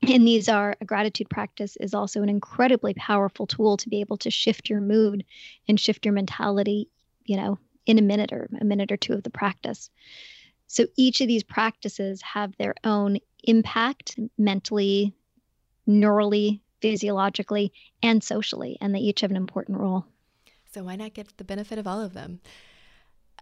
And 0.02 0.26
these 0.26 0.48
are 0.48 0.76
a 0.80 0.84
gratitude 0.84 1.30
practice 1.30 1.76
is 1.76 1.94
also 1.94 2.22
an 2.22 2.28
incredibly 2.28 2.94
powerful 2.94 3.46
tool 3.46 3.76
to 3.78 3.88
be 3.88 4.00
able 4.00 4.18
to 4.18 4.30
shift 4.30 4.68
your 4.68 4.80
mood 4.80 5.24
and 5.68 5.80
shift 5.80 6.04
your 6.04 6.12
mentality, 6.12 6.88
you 7.24 7.36
know, 7.36 7.58
in 7.86 7.98
a 7.98 8.02
minute 8.02 8.32
or 8.32 8.48
a 8.60 8.64
minute 8.64 8.92
or 8.92 8.96
two 8.96 9.14
of 9.14 9.22
the 9.22 9.30
practice. 9.30 9.90
So 10.66 10.86
each 10.96 11.20
of 11.20 11.28
these 11.28 11.42
practices 11.42 12.20
have 12.22 12.56
their 12.56 12.74
own 12.84 13.18
impact 13.44 14.18
mentally, 14.36 15.14
neurally, 15.88 16.60
physiologically, 16.84 17.72
and 18.02 18.22
socially, 18.22 18.76
and 18.78 18.94
they 18.94 18.98
each 18.98 19.22
have 19.22 19.30
an 19.30 19.38
important 19.38 19.78
role. 19.78 20.04
So 20.70 20.84
why 20.84 20.96
not 20.96 21.14
get 21.14 21.34
the 21.38 21.44
benefit 21.44 21.78
of 21.78 21.86
all 21.86 22.02
of 22.02 22.12
them? 22.12 22.40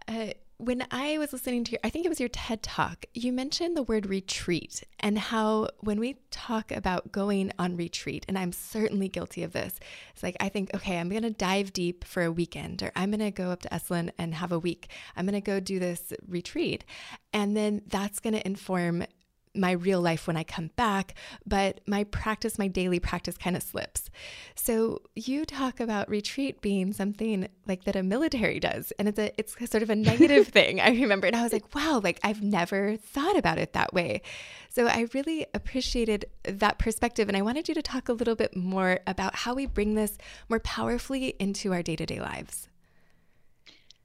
Uh, 0.07 0.27
when 0.57 0.85
I 0.91 1.17
was 1.17 1.33
listening 1.33 1.65
to 1.65 1.71
your, 1.71 1.79
I 1.83 1.89
think 1.89 2.05
it 2.05 2.09
was 2.09 2.21
your 2.21 2.29
TED 2.29 2.63
talk, 2.63 3.05
you 3.13 3.33
mentioned 3.33 3.75
the 3.75 3.83
word 3.83 4.05
retreat 4.05 4.83
and 5.01 5.19
how 5.19 5.67
when 5.81 5.99
we 5.99 6.15
talk 6.31 6.71
about 6.71 7.11
going 7.11 7.51
on 7.59 7.75
retreat, 7.75 8.23
and 8.29 8.37
I'm 8.37 8.53
certainly 8.53 9.09
guilty 9.09 9.43
of 9.43 9.51
this, 9.51 9.77
it's 10.13 10.23
like 10.23 10.37
I 10.39 10.47
think, 10.47 10.73
okay, 10.73 10.99
I'm 10.99 11.09
going 11.09 11.23
to 11.23 11.31
dive 11.31 11.73
deep 11.73 12.05
for 12.05 12.23
a 12.23 12.31
weekend, 12.31 12.81
or 12.81 12.93
I'm 12.95 13.11
going 13.11 13.19
to 13.19 13.31
go 13.31 13.49
up 13.49 13.63
to 13.63 13.69
Esalen 13.69 14.11
and 14.17 14.35
have 14.35 14.53
a 14.53 14.59
week. 14.59 14.89
I'm 15.17 15.25
going 15.25 15.33
to 15.33 15.41
go 15.41 15.59
do 15.59 15.79
this 15.79 16.13
retreat. 16.25 16.85
And 17.33 17.57
then 17.57 17.81
that's 17.87 18.21
going 18.21 18.35
to 18.35 18.47
inform 18.47 19.03
my 19.55 19.71
real 19.71 20.01
life 20.01 20.27
when 20.27 20.37
I 20.37 20.43
come 20.43 20.71
back, 20.75 21.15
but 21.45 21.81
my 21.87 22.03
practice, 22.05 22.57
my 22.57 22.67
daily 22.67 22.99
practice 22.99 23.37
kind 23.37 23.55
of 23.55 23.63
slips. 23.63 24.09
So 24.55 25.01
you 25.15 25.45
talk 25.45 25.79
about 25.79 26.09
retreat 26.09 26.61
being 26.61 26.93
something 26.93 27.47
like 27.67 27.83
that 27.83 27.95
a 27.95 28.03
military 28.03 28.59
does, 28.59 28.91
and 28.97 29.07
it's 29.07 29.19
a 29.19 29.31
it's 29.37 29.55
sort 29.69 29.83
of 29.83 29.89
a 29.89 29.95
negative 30.11 30.47
thing. 30.47 30.79
I 30.79 30.89
remember, 30.89 31.27
and 31.27 31.35
I 31.35 31.43
was 31.43 31.53
like, 31.53 31.73
wow, 31.75 32.01
like 32.03 32.19
I've 32.23 32.41
never 32.41 32.97
thought 32.97 33.37
about 33.37 33.57
it 33.57 33.73
that 33.73 33.93
way. 33.93 34.21
So 34.69 34.87
I 34.87 35.07
really 35.13 35.45
appreciated 35.53 36.25
that 36.43 36.79
perspective, 36.79 37.27
and 37.27 37.37
I 37.37 37.41
wanted 37.41 37.67
you 37.67 37.75
to 37.75 37.81
talk 37.81 38.09
a 38.09 38.13
little 38.13 38.35
bit 38.35 38.55
more 38.55 38.99
about 39.05 39.35
how 39.35 39.53
we 39.53 39.65
bring 39.65 39.93
this 39.93 40.17
more 40.49 40.59
powerfully 40.59 41.35
into 41.39 41.73
our 41.73 41.83
day 41.83 41.95
to 41.95 42.05
day 42.05 42.19
lives. 42.19 42.69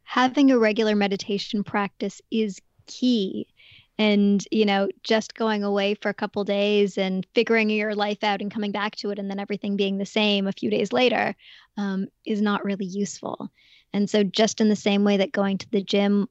Having 0.03 0.51
a 0.51 0.59
regular 0.59 0.97
meditation 0.97 1.63
practice 1.63 2.23
is 2.31 2.61
key 2.87 3.47
and 3.99 4.47
you 4.51 4.65
know 4.65 4.89
just 5.03 5.35
going 5.35 5.65
away 5.65 5.95
for 5.95 6.09
a 6.09 6.15
couple 6.15 6.45
days 6.45 6.97
and 6.97 7.27
figuring 7.35 7.69
your 7.69 7.95
life 7.95 8.23
out 8.23 8.41
and 8.41 8.53
coming 8.53 8.73
back 8.73 8.95
to 8.97 9.11
it 9.11 9.19
and 9.19 9.31
then 9.31 9.41
everything 9.41 9.77
being 9.77 9.99
the 9.99 10.07
same 10.07 10.47
a 10.47 10.53
few 10.53 10.71
days 10.71 10.93
later 10.93 11.35
um, 11.77 12.07
is 12.25 12.41
not 12.41 12.65
really 12.65 12.87
useful. 12.87 13.51
And 13.93 14.09
so 14.09 14.23
just 14.23 14.61
in 14.61 14.69
the 14.69 14.77
same 14.77 15.05
way 15.05 15.17
that 15.17 15.33
going 15.33 15.59
to 15.59 15.71
the 15.71 15.83
gym 15.83 16.29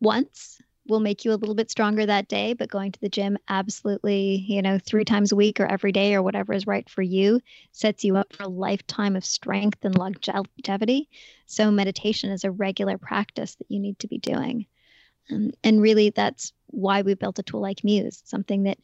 once 0.00 0.60
will 0.86 1.00
make 1.00 1.24
you 1.24 1.32
a 1.32 1.36
little 1.36 1.54
bit 1.54 1.70
stronger 1.70 2.04
that 2.04 2.26
day 2.26 2.52
but 2.52 2.68
going 2.68 2.90
to 2.90 3.00
the 3.00 3.08
gym 3.08 3.38
absolutely 3.48 4.44
you 4.48 4.60
know 4.60 4.78
three 4.78 5.04
times 5.04 5.30
a 5.30 5.36
week 5.36 5.60
or 5.60 5.66
every 5.66 5.92
day 5.92 6.14
or 6.14 6.22
whatever 6.22 6.52
is 6.52 6.66
right 6.66 6.88
for 6.88 7.02
you 7.02 7.40
sets 7.70 8.02
you 8.02 8.16
up 8.16 8.32
for 8.32 8.44
a 8.44 8.48
lifetime 8.48 9.14
of 9.14 9.24
strength 9.24 9.84
and 9.84 9.96
longevity. 9.96 11.08
So 11.46 11.70
meditation 11.70 12.30
is 12.30 12.44
a 12.44 12.50
regular 12.50 12.98
practice 12.98 13.54
that 13.56 13.70
you 13.70 13.78
need 13.78 13.98
to 14.00 14.08
be 14.08 14.18
doing 14.18 14.66
um, 15.30 15.52
and 15.62 15.80
really, 15.80 16.10
that's 16.10 16.52
why 16.66 17.02
we 17.02 17.14
built 17.14 17.38
a 17.38 17.42
tool 17.42 17.60
like 17.60 17.84
Muse, 17.84 18.22
something 18.24 18.64
that 18.64 18.78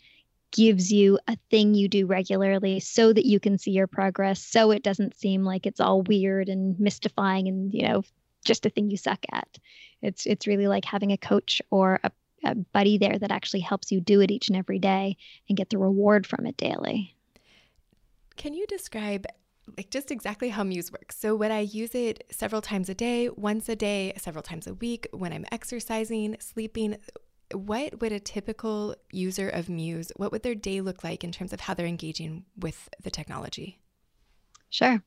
gives 0.52 0.92
you 0.92 1.18
a 1.28 1.36
thing 1.50 1.74
you 1.74 1.88
do 1.88 2.06
regularly 2.06 2.80
so 2.80 3.12
that 3.12 3.26
you 3.26 3.38
can 3.40 3.58
see 3.58 3.72
your 3.72 3.86
progress, 3.86 4.42
so 4.42 4.70
it 4.70 4.82
doesn't 4.82 5.16
seem 5.16 5.44
like 5.44 5.66
it's 5.66 5.80
all 5.80 6.02
weird 6.02 6.48
and 6.48 6.78
mystifying 6.78 7.48
and, 7.48 7.74
you 7.74 7.86
know, 7.86 8.02
just 8.44 8.64
a 8.64 8.70
thing 8.70 8.90
you 8.90 8.96
suck 8.96 9.24
at. 9.32 9.58
It's 10.02 10.24
it's 10.24 10.46
really 10.46 10.68
like 10.68 10.84
having 10.84 11.12
a 11.12 11.16
coach 11.16 11.60
or 11.70 12.00
a, 12.04 12.10
a 12.44 12.54
buddy 12.54 12.96
there 12.96 13.18
that 13.18 13.32
actually 13.32 13.60
helps 13.60 13.90
you 13.90 14.00
do 14.00 14.20
it 14.20 14.30
each 14.30 14.48
and 14.48 14.56
every 14.56 14.78
day 14.78 15.16
and 15.48 15.58
get 15.58 15.70
the 15.70 15.78
reward 15.78 16.26
from 16.26 16.46
it 16.46 16.56
daily. 16.56 17.14
Can 18.36 18.54
you 18.54 18.66
describe 18.66 19.26
like 19.76 19.90
just 19.90 20.10
exactly 20.10 20.48
how 20.48 20.62
Muse 20.62 20.92
works. 20.92 21.18
So 21.18 21.34
when 21.34 21.50
I 21.50 21.60
use 21.60 21.94
it 21.94 22.24
several 22.30 22.62
times 22.62 22.88
a 22.88 22.94
day, 22.94 23.28
once 23.30 23.68
a 23.68 23.76
day, 23.76 24.12
several 24.16 24.42
times 24.42 24.66
a 24.66 24.74
week, 24.74 25.08
when 25.12 25.32
I'm 25.32 25.46
exercising, 25.50 26.36
sleeping, 26.40 26.96
what 27.52 28.00
would 28.00 28.12
a 28.12 28.20
typical 28.20 28.96
user 29.10 29.48
of 29.48 29.68
Muse, 29.68 30.12
what 30.16 30.32
would 30.32 30.42
their 30.42 30.54
day 30.54 30.80
look 30.80 31.04
like 31.04 31.24
in 31.24 31.32
terms 31.32 31.52
of 31.52 31.60
how 31.60 31.74
they're 31.74 31.86
engaging 31.86 32.44
with 32.56 32.88
the 33.02 33.10
technology? 33.10 33.78
Sure. 34.70 35.02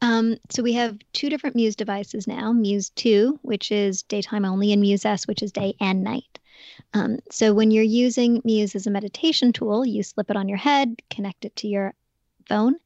Um, 0.00 0.36
so 0.50 0.62
we 0.62 0.74
have 0.74 0.98
two 1.12 1.28
different 1.28 1.56
Muse 1.56 1.74
devices 1.74 2.26
now 2.26 2.52
Muse 2.52 2.90
2, 2.90 3.40
which 3.42 3.72
is 3.72 4.02
daytime 4.02 4.44
only, 4.44 4.72
and 4.72 4.80
Muse 4.80 5.04
S, 5.04 5.26
which 5.26 5.42
is 5.42 5.50
day 5.50 5.74
and 5.80 6.04
night. 6.04 6.38
Um, 6.94 7.18
so 7.30 7.52
when 7.52 7.70
you're 7.70 7.84
using 7.84 8.40
Muse 8.44 8.74
as 8.74 8.86
a 8.86 8.90
meditation 8.90 9.52
tool, 9.52 9.84
you 9.84 10.02
slip 10.02 10.30
it 10.30 10.36
on 10.36 10.48
your 10.48 10.58
head, 10.58 11.02
connect 11.10 11.44
it 11.44 11.56
to 11.56 11.68
your 11.68 11.94
phone, 12.48 12.76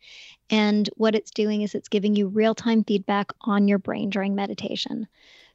and 0.51 0.89
what 0.97 1.15
it's 1.15 1.31
doing 1.31 1.63
is 1.63 1.75
it's 1.75 1.89
giving 1.89 2.15
you 2.15 2.29
real 2.29 2.55
time 2.55 2.85
feedback 2.85 3.33
on 3.43 3.69
your 3.69 3.79
brain 3.79 4.11
during 4.11 4.35
meditation 4.35 5.07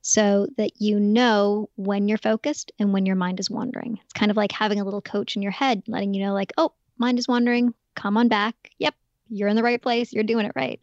so 0.01 0.47
that 0.57 0.79
you 0.79 0.99
know 0.99 1.69
when 1.75 2.07
you're 2.07 2.17
focused 2.17 2.71
and 2.79 2.93
when 2.93 3.05
your 3.05 3.15
mind 3.15 3.39
is 3.39 3.49
wandering. 3.49 3.99
It's 4.03 4.13
kind 4.13 4.31
of 4.31 4.37
like 4.37 4.51
having 4.51 4.79
a 4.79 4.85
little 4.85 5.01
coach 5.01 5.35
in 5.35 5.41
your 5.41 5.51
head, 5.51 5.83
letting 5.87 6.13
you 6.13 6.25
know, 6.25 6.33
like, 6.33 6.53
oh, 6.57 6.73
mind 6.97 7.19
is 7.19 7.27
wandering, 7.27 7.73
come 7.95 8.17
on 8.17 8.27
back. 8.27 8.55
Yep, 8.79 8.95
you're 9.29 9.49
in 9.49 9.55
the 9.55 9.63
right 9.63 9.81
place, 9.81 10.13
you're 10.13 10.23
doing 10.23 10.45
it 10.45 10.53
right. 10.55 10.79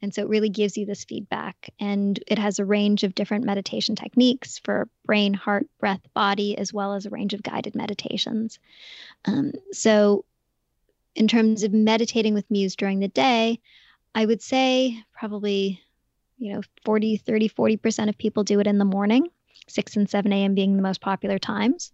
And 0.00 0.12
so 0.12 0.22
it 0.22 0.28
really 0.28 0.48
gives 0.48 0.76
you 0.76 0.84
this 0.84 1.04
feedback. 1.04 1.70
And 1.78 2.18
it 2.26 2.38
has 2.38 2.58
a 2.58 2.64
range 2.64 3.04
of 3.04 3.14
different 3.14 3.44
meditation 3.44 3.94
techniques 3.94 4.58
for 4.58 4.88
brain, 5.04 5.32
heart, 5.32 5.66
breath, 5.78 6.00
body, 6.12 6.58
as 6.58 6.72
well 6.72 6.94
as 6.94 7.06
a 7.06 7.10
range 7.10 7.34
of 7.34 7.42
guided 7.42 7.76
meditations. 7.76 8.58
Um, 9.26 9.52
so 9.70 10.24
in 11.14 11.28
terms 11.28 11.62
of 11.62 11.72
meditating 11.72 12.34
with 12.34 12.50
muse 12.50 12.76
during 12.76 13.00
the 13.00 13.08
day, 13.08 13.60
I 14.14 14.26
would 14.26 14.42
say 14.42 15.02
probably, 15.12 15.80
you 16.38 16.52
know, 16.52 16.60
40, 16.84 17.16
30, 17.18 17.48
40% 17.48 18.08
of 18.08 18.18
people 18.18 18.44
do 18.44 18.60
it 18.60 18.66
in 18.66 18.78
the 18.78 18.84
morning, 18.84 19.28
6 19.68 19.96
and 19.96 20.08
7 20.08 20.32
a.m. 20.32 20.54
being 20.54 20.76
the 20.76 20.82
most 20.82 21.00
popular 21.00 21.38
times. 21.38 21.92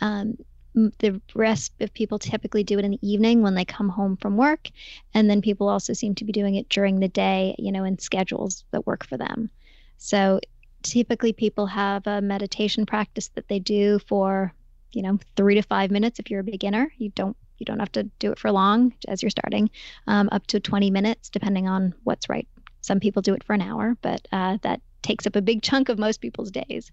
Um, 0.00 0.36
the 0.74 1.20
rest 1.34 1.72
of 1.80 1.92
people 1.92 2.18
typically 2.18 2.62
do 2.62 2.78
it 2.78 2.84
in 2.84 2.92
the 2.92 3.08
evening 3.08 3.42
when 3.42 3.54
they 3.54 3.64
come 3.64 3.88
home 3.88 4.16
from 4.16 4.36
work. 4.36 4.68
And 5.14 5.28
then 5.28 5.42
people 5.42 5.68
also 5.68 5.92
seem 5.92 6.14
to 6.16 6.24
be 6.24 6.32
doing 6.32 6.54
it 6.54 6.68
during 6.68 7.00
the 7.00 7.08
day, 7.08 7.56
you 7.58 7.72
know, 7.72 7.84
in 7.84 7.98
schedules 7.98 8.64
that 8.70 8.86
work 8.86 9.04
for 9.04 9.16
them. 9.16 9.50
So 9.96 10.40
typically 10.82 11.32
people 11.32 11.66
have 11.66 12.06
a 12.06 12.20
meditation 12.20 12.86
practice 12.86 13.28
that 13.34 13.48
they 13.48 13.58
do 13.58 13.98
for, 14.00 14.52
you 14.92 15.02
know, 15.02 15.18
three 15.36 15.56
to 15.56 15.62
five 15.62 15.90
minutes 15.90 16.18
if 16.18 16.30
you're 16.30 16.40
a 16.40 16.44
beginner. 16.44 16.92
You 16.98 17.10
don't 17.10 17.36
you 17.58 17.64
don't 17.64 17.78
have 17.78 17.92
to 17.92 18.04
do 18.18 18.32
it 18.32 18.38
for 18.38 18.50
long 18.50 18.94
as 19.08 19.22
you're 19.22 19.30
starting, 19.30 19.70
um, 20.06 20.28
up 20.32 20.46
to 20.48 20.60
20 20.60 20.90
minutes, 20.90 21.28
depending 21.28 21.68
on 21.68 21.94
what's 22.04 22.28
right. 22.28 22.48
Some 22.80 23.00
people 23.00 23.22
do 23.22 23.34
it 23.34 23.44
for 23.44 23.54
an 23.54 23.62
hour, 23.62 23.96
but 24.02 24.26
uh, 24.32 24.58
that 24.62 24.80
takes 25.02 25.26
up 25.26 25.36
a 25.36 25.42
big 25.42 25.62
chunk 25.62 25.88
of 25.88 25.98
most 25.98 26.20
people's 26.20 26.50
days. 26.50 26.90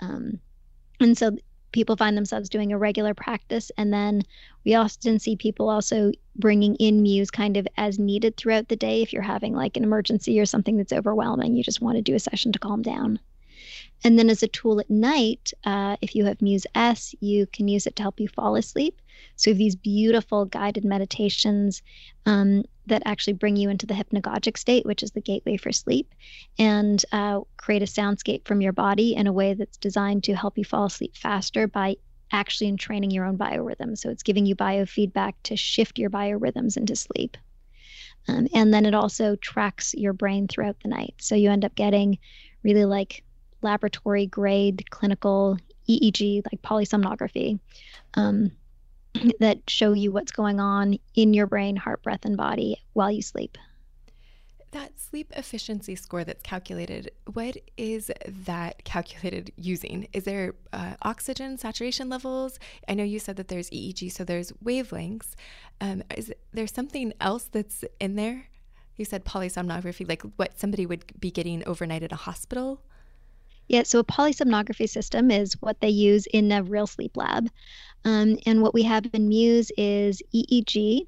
Um, 0.00 0.38
and 1.00 1.16
so 1.16 1.36
people 1.72 1.96
find 1.96 2.16
themselves 2.16 2.48
doing 2.48 2.72
a 2.72 2.78
regular 2.78 3.14
practice. 3.14 3.70
And 3.76 3.92
then 3.92 4.22
we 4.64 4.74
often 4.74 5.18
see 5.18 5.34
people 5.34 5.68
also 5.68 6.12
bringing 6.36 6.76
in 6.76 7.02
Muse 7.02 7.30
kind 7.30 7.56
of 7.56 7.66
as 7.76 7.98
needed 7.98 8.36
throughout 8.36 8.68
the 8.68 8.76
day. 8.76 9.02
If 9.02 9.12
you're 9.12 9.22
having 9.22 9.54
like 9.54 9.76
an 9.76 9.82
emergency 9.82 10.38
or 10.38 10.46
something 10.46 10.76
that's 10.76 10.92
overwhelming, 10.92 11.56
you 11.56 11.64
just 11.64 11.80
want 11.80 11.96
to 11.96 12.02
do 12.02 12.14
a 12.14 12.20
session 12.20 12.52
to 12.52 12.60
calm 12.60 12.80
down. 12.80 13.18
And 14.04 14.18
then 14.18 14.28
as 14.28 14.42
a 14.42 14.48
tool 14.48 14.80
at 14.80 14.90
night, 14.90 15.52
uh, 15.64 15.96
if 16.02 16.14
you 16.14 16.26
have 16.26 16.42
Muse 16.42 16.66
S, 16.74 17.14
you 17.20 17.46
can 17.46 17.68
use 17.68 17.86
it 17.86 17.96
to 17.96 18.02
help 18.02 18.20
you 18.20 18.28
fall 18.28 18.54
asleep. 18.54 19.00
So 19.36 19.54
these 19.54 19.74
beautiful 19.74 20.44
guided 20.44 20.84
meditations 20.84 21.82
um, 22.26 22.64
that 22.86 23.02
actually 23.06 23.32
bring 23.32 23.56
you 23.56 23.70
into 23.70 23.86
the 23.86 23.94
hypnagogic 23.94 24.58
state, 24.58 24.84
which 24.84 25.02
is 25.02 25.12
the 25.12 25.22
gateway 25.22 25.56
for 25.56 25.72
sleep, 25.72 26.14
and 26.58 27.02
uh, 27.12 27.40
create 27.56 27.82
a 27.82 27.86
soundscape 27.86 28.46
from 28.46 28.60
your 28.60 28.74
body 28.74 29.14
in 29.14 29.26
a 29.26 29.32
way 29.32 29.54
that's 29.54 29.78
designed 29.78 30.22
to 30.24 30.36
help 30.36 30.58
you 30.58 30.64
fall 30.64 30.84
asleep 30.84 31.16
faster 31.16 31.66
by 31.66 31.96
actually 32.30 32.68
entraining 32.68 33.10
your 33.10 33.24
own 33.24 33.38
biorhythms. 33.38 33.98
So 33.98 34.10
it's 34.10 34.22
giving 34.22 34.44
you 34.44 34.54
biofeedback 34.54 35.32
to 35.44 35.56
shift 35.56 35.98
your 35.98 36.10
biorhythms 36.10 36.76
into 36.76 36.94
sleep. 36.94 37.38
Um, 38.28 38.48
and 38.54 38.72
then 38.72 38.84
it 38.84 38.94
also 38.94 39.36
tracks 39.36 39.94
your 39.94 40.12
brain 40.12 40.48
throughout 40.48 40.76
the 40.82 40.88
night. 40.88 41.14
So 41.18 41.34
you 41.34 41.50
end 41.50 41.64
up 41.64 41.74
getting 41.74 42.18
really 42.62 42.84
like 42.84 43.22
laboratory 43.64 44.26
grade 44.26 44.88
clinical 44.90 45.58
EEG, 45.88 46.42
like 46.50 46.62
polysomnography, 46.62 47.58
um, 48.14 48.52
that 49.40 49.58
show 49.68 49.92
you 49.92 50.12
what's 50.12 50.32
going 50.32 50.60
on 50.60 50.98
in 51.14 51.34
your 51.34 51.46
brain, 51.46 51.76
heart, 51.76 52.02
breath, 52.02 52.24
and 52.24 52.36
body 52.36 52.76
while 52.92 53.10
you 53.10 53.22
sleep. 53.22 53.58
That 54.72 54.98
sleep 54.98 55.32
efficiency 55.36 55.94
score 55.94 56.24
that's 56.24 56.42
calculated, 56.42 57.12
what 57.32 57.56
is 57.76 58.10
that 58.44 58.84
calculated 58.84 59.52
using? 59.56 60.08
Is 60.12 60.24
there 60.24 60.54
uh, 60.72 60.94
oxygen 61.02 61.56
saturation 61.58 62.08
levels? 62.08 62.58
I 62.88 62.94
know 62.94 63.04
you 63.04 63.20
said 63.20 63.36
that 63.36 63.48
there's 63.48 63.70
EEG, 63.70 64.10
so 64.12 64.24
there's 64.24 64.52
wavelengths. 64.64 65.34
Um, 65.80 66.02
is 66.16 66.32
there 66.52 66.66
something 66.66 67.12
else 67.20 67.44
that's 67.44 67.84
in 68.00 68.16
there? 68.16 68.46
You 68.96 69.04
said 69.04 69.24
polysomnography, 69.24 70.08
like 70.08 70.22
what 70.36 70.58
somebody 70.58 70.86
would 70.86 71.04
be 71.20 71.30
getting 71.30 71.66
overnight 71.66 72.02
at 72.02 72.12
a 72.12 72.16
hospital? 72.16 72.80
Yeah, 73.68 73.84
so 73.84 73.98
a 73.98 74.04
polysomnography 74.04 74.88
system 74.88 75.30
is 75.30 75.54
what 75.60 75.80
they 75.80 75.88
use 75.88 76.26
in 76.26 76.52
a 76.52 76.62
real 76.62 76.86
sleep 76.86 77.16
lab. 77.16 77.48
Um, 78.04 78.38
and 78.44 78.60
what 78.60 78.74
we 78.74 78.82
have 78.82 79.06
in 79.12 79.28
Muse 79.28 79.70
is 79.78 80.22
EEG, 80.34 81.06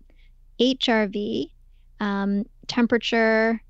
HRV, 0.59 1.51
um, 2.01 2.45
temperature, 2.66 3.61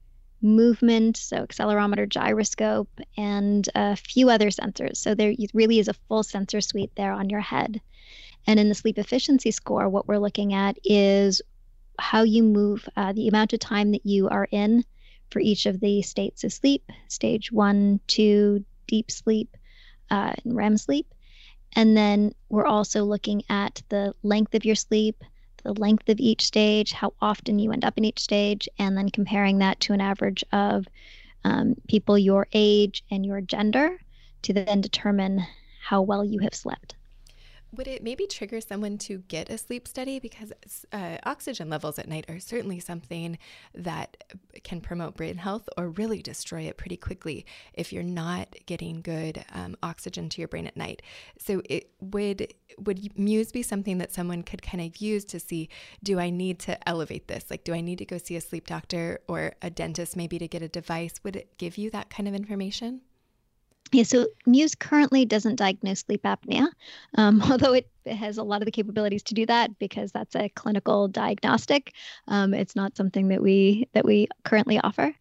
movement, 0.41 1.17
so 1.17 1.45
accelerometer, 1.45 2.09
gyroscope, 2.09 2.89
and 3.17 3.69
a 3.75 3.97
few 3.97 4.31
other 4.31 4.51
sensors. 4.51 4.99
So 4.99 5.15
there 5.15 5.35
really 5.53 5.79
is 5.79 5.89
a 5.89 5.95
full 6.09 6.23
sensor 6.23 6.61
suite 6.61 6.93
there 6.97 7.13
on 7.13 7.31
your 7.31 7.41
head. 7.41 7.81
And 8.47 8.61
in 8.61 8.69
the 8.69 8.75
sleep 8.75 8.99
efficiency 8.99 9.51
score, 9.51 9.89
what 9.89 10.07
we're 10.07 10.19
looking 10.19 10.55
at 10.55 10.79
is 10.85 11.43
how 11.99 12.23
you 12.23 12.45
move, 12.45 12.89
uh, 12.97 13.13
the 13.13 13.27
amount 13.27 13.53
of 13.53 13.59
time 13.59 13.91
that 13.93 14.07
you 14.07 14.29
are 14.29 14.47
in 14.53 14.85
for 15.31 15.41
each 15.41 15.67
of 15.67 15.81
the 15.81 16.03
states 16.03 16.45
of 16.45 16.53
sleep 16.53 16.93
stage 17.09 17.51
one, 17.51 17.99
two, 18.07 18.65
deep 18.87 19.11
sleep, 19.11 19.57
uh, 20.11 20.33
and 20.45 20.57
REM 20.57 20.77
sleep. 20.77 21.07
And 21.75 21.97
then 21.97 22.35
we're 22.49 22.67
also 22.67 23.05
looking 23.05 23.43
at 23.51 23.83
the 23.89 24.15
length 24.23 24.55
of 24.55 24.65
your 24.65 24.75
sleep, 24.75 25.23
the 25.63 25.75
length 25.75 26.09
of 26.09 26.21
each 26.21 26.45
stage, 26.45 26.93
how 26.93 27.13
often 27.21 27.59
you 27.59 27.73
end 27.73 27.85
up 27.85 27.99
in 27.99 28.05
each 28.05 28.21
stage, 28.21 28.69
and 28.79 28.97
then 28.97 29.11
comparing 29.11 29.59
that 29.59 29.81
to 29.81 29.93
an 29.93 30.01
average 30.01 30.45
of 30.53 30.87
um, 31.45 31.75
people 31.89 32.19
your 32.19 32.47
age 32.53 33.05
and 33.11 33.27
your 33.27 33.41
gender 33.41 33.99
to 34.43 34.53
then 34.53 34.81
determine 34.81 35.45
how 35.81 36.03
well 36.03 36.25
you 36.25 36.41
have 36.41 36.55
slept. 36.55 36.95
Would 37.73 37.89
it 37.89 38.03
maybe 38.03 38.27
trigger 38.27 38.61
someone 38.61 38.99
to 38.99 39.19
get 39.29 39.51
a 39.51 39.59
sleep 39.59 39.89
study? 39.89 40.19
Because 40.19 40.53
uh, 40.93 41.19
oxygen 41.25 41.69
levels 41.69 41.99
at 41.99 42.09
night 42.09 42.25
are 42.29 42.41
certainly 42.41 42.81
something 42.81 43.39
that 43.75 44.17
can 44.65 44.81
promote 44.81 45.17
brain 45.17 45.37
health 45.37 45.69
or 45.77 45.91
really 45.91 46.23
destroy 46.23 46.63
it 46.63 46.77
pretty 46.77 46.97
quickly 46.97 47.45
if 47.75 47.93
you're 47.93 48.03
not 48.03 48.55
getting 48.67 49.01
good 49.01 49.45
um, 49.53 49.77
oxygen 49.83 50.29
to 50.31 50.41
your 50.41 50.49
brain 50.49 50.67
at 50.67 50.77
night. 50.77 51.03
So 51.39 51.63
it 51.69 51.91
would 52.01 52.53
would 52.79 53.17
Muse 53.19 53.53
be 53.53 53.63
something 53.63 53.99
that 53.99 54.13
someone 54.13 54.43
could 54.43 54.61
kind 54.61 54.83
of 54.83 55.01
use 55.01 55.25
to 55.27 55.41
see 55.41 55.69
do 56.03 56.19
I 56.19 56.31
need 56.31 56.59
to 56.61 56.89
elevate 56.89 57.29
this? 57.29 57.47
Like 57.51 57.65
do 57.65 57.73
I 57.73 57.81
need 57.81 57.99
to 57.99 58.05
go 58.05 58.19
see 58.19 58.37
a 58.37 58.41
sleep 58.41 58.67
doctor 58.67 59.21
or 59.29 59.55
a 59.63 59.71
dentist 59.71 60.17
maybe 60.17 60.39
to 60.39 60.49
get 60.49 60.63
a 60.63 60.69
device? 60.69 61.15
Would 61.23 61.37
it 61.37 61.59
give 61.59 61.79
you 61.79 61.91
that 61.91 62.11
kind 62.11 62.29
of 62.29 62.35
information? 62.35 63.03
Yeah, 63.93 64.03
so 64.03 64.27
Muse 64.47 64.75
currently 64.75 65.25
doesn't 65.25 65.57
diagnose 65.57 66.01
sleep 66.01 66.23
apnea, 66.23 66.69
um, 67.17 67.41
although 67.51 67.73
it 67.73 67.89
has 68.07 68.39
a 68.39 68.43
lot 68.43 68.63
of 68.63 68.67
the 68.67 68.73
capabilities 68.73 69.23
to 69.25 69.35
do 69.35 69.47
that 69.47 69.79
because 69.79 70.13
that's 70.13 70.35
a 70.37 70.49
clinical 70.51 71.09
diagnostic. 71.09 71.93
Um, 72.29 72.55
it's 72.55 72.77
not 72.77 72.97
something 72.97 73.29
that 73.29 73.43
we 73.43 73.89
that 73.95 74.05
we 74.05 74.29
currently 74.45 74.79
offer, 74.81 75.15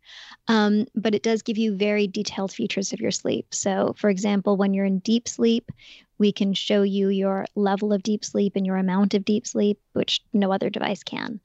um, 0.48 0.86
but 0.96 1.16
it 1.16 1.24
does 1.24 1.42
give 1.42 1.58
you 1.58 1.76
very 1.76 2.08
detailed 2.08 2.52
features 2.52 2.94
of 2.94 3.00
your 3.00 3.12
sleep. 3.12 3.54
So, 3.54 3.94
for 3.98 4.10
example, 4.10 4.58
when 4.58 4.74
you're 4.74 4.86
in 4.86 5.00
deep 5.00 5.28
sleep, 5.28 5.72
we 6.18 6.32
can 6.32 6.54
show 6.54 6.82
you 6.84 7.10
your 7.10 7.46
level 7.56 7.92
of 7.94 8.04
deep 8.04 8.24
sleep 8.24 8.56
and 8.56 8.66
your 8.66 8.78
amount 8.78 9.14
of 9.14 9.26
deep 9.26 9.46
sleep, 9.46 9.80
which 9.94 10.22
no 10.34 10.52
other 10.52 10.70
device 10.70 11.04
can. 11.04 11.40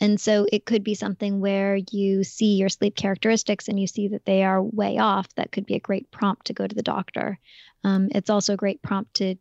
And 0.00 0.20
so 0.20 0.46
it 0.52 0.66
could 0.66 0.84
be 0.84 0.94
something 0.94 1.40
where 1.40 1.76
you 1.90 2.22
see 2.22 2.56
your 2.56 2.68
sleep 2.68 2.96
characteristics 2.96 3.68
and 3.68 3.80
you 3.80 3.86
see 3.86 4.08
that 4.08 4.26
they 4.26 4.44
are 4.44 4.62
way 4.62 4.98
off. 4.98 5.34
That 5.36 5.52
could 5.52 5.64
be 5.64 5.74
a 5.74 5.80
great 5.80 6.10
prompt 6.10 6.46
to 6.46 6.52
go 6.52 6.66
to 6.66 6.74
the 6.74 6.82
doctor. 6.82 7.38
Um, 7.82 8.08
it's 8.14 8.28
also 8.28 8.52
a 8.52 8.58
great 8.58 8.82
prompt 8.82 9.14
to, 9.14 9.36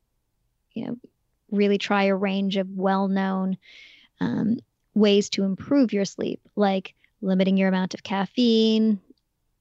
you 0.73 0.85
know, 0.85 0.97
really 1.51 1.77
try 1.77 2.05
a 2.05 2.15
range 2.15 2.57
of 2.57 2.69
well-known 2.69 3.57
um, 4.21 4.59
ways 4.93 5.29
to 5.31 5.43
improve 5.43 5.91
your 5.91 6.05
sleep, 6.05 6.39
like 6.55 6.93
limiting 7.21 7.57
your 7.57 7.69
amount 7.69 7.93
of 7.93 8.03
caffeine, 8.03 8.99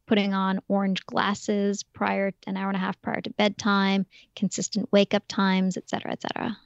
putting 0.07 0.33
on 0.33 0.61
orange 0.69 1.05
glasses 1.07 1.83
prior 1.83 2.33
an 2.47 2.57
hour 2.57 2.69
and 2.69 2.77
a 2.77 2.81
half 2.81 3.01
prior 3.03 3.21
to 3.21 3.31
bedtime, 3.31 4.07
consistent 4.37 4.89
wake 4.93 5.15
up 5.15 5.25
times, 5.29 5.77
et 5.77 5.89
cetera, 5.89 6.13
et 6.13 6.23
cetera. 6.23 6.57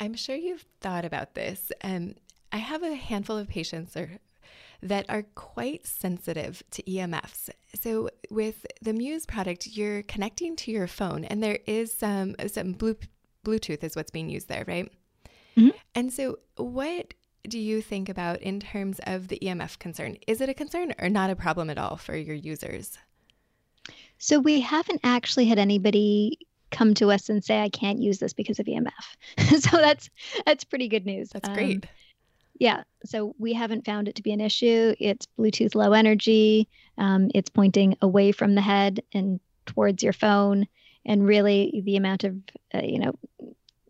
I'm 0.00 0.14
sure 0.14 0.36
you've 0.36 0.64
thought 0.80 1.04
about 1.04 1.34
this. 1.34 1.70
Um, 1.82 2.14
I 2.52 2.58
have 2.58 2.82
a 2.82 2.94
handful 2.94 3.36
of 3.36 3.48
patients 3.48 3.96
or 3.96 4.10
that 4.82 5.06
are 5.08 5.24
quite 5.34 5.86
sensitive 5.86 6.62
to 6.70 6.82
EMFs. 6.84 7.50
So 7.80 8.10
with 8.30 8.64
the 8.80 8.92
Muse 8.92 9.26
product, 9.26 9.66
you're 9.66 10.02
connecting 10.02 10.54
to 10.56 10.70
your 10.70 10.86
phone, 10.86 11.24
and 11.24 11.42
there 11.42 11.58
is 11.66 11.92
some 11.92 12.36
some 12.46 12.74
Bluetooth 12.74 13.82
is 13.82 13.96
what's 13.96 14.10
being 14.10 14.30
used 14.30 14.48
there, 14.48 14.64
right? 14.66 14.90
Mm-hmm. 15.56 15.76
And 15.94 16.12
so, 16.12 16.38
what 16.56 17.14
do 17.48 17.58
you 17.58 17.82
think 17.82 18.08
about 18.08 18.40
in 18.40 18.60
terms 18.60 19.00
of 19.04 19.28
the 19.28 19.38
EMF 19.40 19.78
concern? 19.78 20.16
Is 20.26 20.40
it 20.40 20.48
a 20.48 20.54
concern 20.54 20.94
or 21.00 21.08
not 21.08 21.30
a 21.30 21.36
problem 21.36 21.70
at 21.70 21.78
all 21.78 21.96
for 21.96 22.16
your 22.16 22.36
users? 22.36 22.98
So 24.18 24.38
we 24.38 24.60
haven't 24.60 25.00
actually 25.04 25.46
had 25.46 25.58
anybody 25.58 26.38
come 26.70 26.92
to 26.94 27.10
us 27.10 27.28
and 27.28 27.42
say 27.42 27.60
I 27.60 27.68
can't 27.68 28.00
use 28.00 28.18
this 28.18 28.32
because 28.32 28.58
of 28.58 28.66
EMF. 28.66 28.90
so 29.60 29.76
that's 29.76 30.10
that's 30.44 30.64
pretty 30.64 30.88
good 30.88 31.06
news. 31.06 31.30
That's 31.30 31.48
great. 31.48 31.86
Yeah, 32.58 32.82
so 33.04 33.34
we 33.38 33.52
haven't 33.52 33.86
found 33.86 34.08
it 34.08 34.16
to 34.16 34.22
be 34.22 34.32
an 34.32 34.40
issue. 34.40 34.94
It's 34.98 35.26
Bluetooth 35.38 35.74
low 35.74 35.92
energy. 35.92 36.68
Um, 36.96 37.30
it's 37.34 37.50
pointing 37.50 37.96
away 38.02 38.32
from 38.32 38.54
the 38.54 38.60
head 38.60 39.02
and 39.12 39.38
towards 39.66 40.02
your 40.02 40.12
phone, 40.12 40.66
and 41.06 41.26
really 41.26 41.82
the 41.84 41.96
amount 41.96 42.24
of 42.24 42.36
uh, 42.74 42.80
you 42.82 42.98
know 42.98 43.12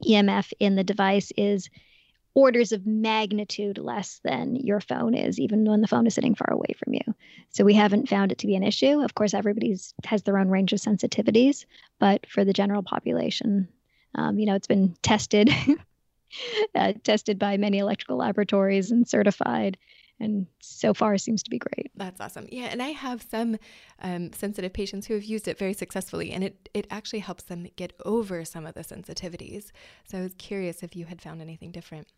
EMF 0.06 0.52
in 0.60 0.76
the 0.76 0.84
device 0.84 1.32
is 1.36 1.70
orders 2.34 2.72
of 2.72 2.86
magnitude 2.86 3.78
less 3.78 4.20
than 4.22 4.54
your 4.54 4.80
phone 4.80 5.14
is, 5.14 5.40
even 5.40 5.64
when 5.64 5.80
the 5.80 5.88
phone 5.88 6.06
is 6.06 6.14
sitting 6.14 6.34
far 6.34 6.52
away 6.52 6.74
from 6.78 6.92
you. 6.92 7.14
So 7.48 7.64
we 7.64 7.74
haven't 7.74 8.08
found 8.08 8.30
it 8.32 8.38
to 8.38 8.46
be 8.46 8.54
an 8.54 8.62
issue. 8.62 9.00
Of 9.00 9.14
course, 9.14 9.34
everybody's 9.34 9.94
has 10.04 10.22
their 10.22 10.38
own 10.38 10.48
range 10.48 10.72
of 10.74 10.78
sensitivities, 10.78 11.64
but 11.98 12.28
for 12.28 12.44
the 12.44 12.52
general 12.52 12.82
population, 12.82 13.68
um, 14.14 14.38
you 14.38 14.46
know, 14.46 14.54
it's 14.54 14.66
been 14.66 14.94
tested 15.02 15.50
uh, 16.74 16.92
tested 17.04 17.38
by 17.38 17.56
many 17.56 17.78
electrical 17.78 18.16
laboratories 18.16 18.90
and 18.90 19.08
certified 19.08 19.78
and 20.20 20.46
so 20.60 20.92
far 20.94 21.16
seems 21.18 21.42
to 21.42 21.50
be 21.50 21.58
great. 21.58 21.90
That's 21.94 22.20
awesome. 22.20 22.46
Yeah, 22.50 22.66
and 22.66 22.82
I 22.82 22.88
have 22.88 23.24
some 23.30 23.56
um, 24.02 24.32
sensitive 24.32 24.72
patients 24.72 25.06
who 25.06 25.14
have 25.14 25.24
used 25.24 25.48
it 25.48 25.58
very 25.58 25.72
successfully, 25.72 26.32
and 26.32 26.42
it 26.44 26.68
it 26.74 26.86
actually 26.90 27.20
helps 27.20 27.44
them 27.44 27.68
get 27.76 27.92
over 28.04 28.44
some 28.44 28.66
of 28.66 28.74
the 28.74 28.80
sensitivities. 28.80 29.70
So 30.04 30.18
I 30.18 30.22
was 30.22 30.34
curious 30.34 30.82
if 30.82 30.96
you 30.96 31.06
had 31.06 31.22
found 31.22 31.40
anything 31.40 31.70
different. 31.70 32.08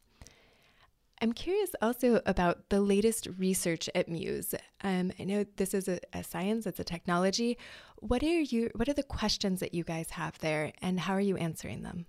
I'm 1.22 1.34
curious 1.34 1.70
also 1.82 2.22
about 2.24 2.70
the 2.70 2.80
latest 2.80 3.28
research 3.36 3.90
at 3.94 4.08
Muse. 4.08 4.54
Um, 4.82 5.12
I 5.20 5.24
know 5.24 5.44
this 5.56 5.74
is 5.74 5.86
a, 5.86 6.00
a 6.14 6.24
science; 6.24 6.66
it's 6.66 6.80
a 6.80 6.84
technology. 6.84 7.58
What 7.96 8.22
are 8.22 8.40
you? 8.40 8.70
What 8.74 8.88
are 8.88 8.94
the 8.94 9.02
questions 9.02 9.60
that 9.60 9.74
you 9.74 9.84
guys 9.84 10.10
have 10.10 10.38
there, 10.38 10.72
and 10.80 11.00
how 11.00 11.12
are 11.12 11.20
you 11.20 11.36
answering 11.36 11.82
them? 11.82 12.06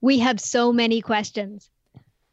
We 0.00 0.18
have 0.18 0.40
so 0.40 0.72
many 0.72 1.00
questions. 1.00 1.70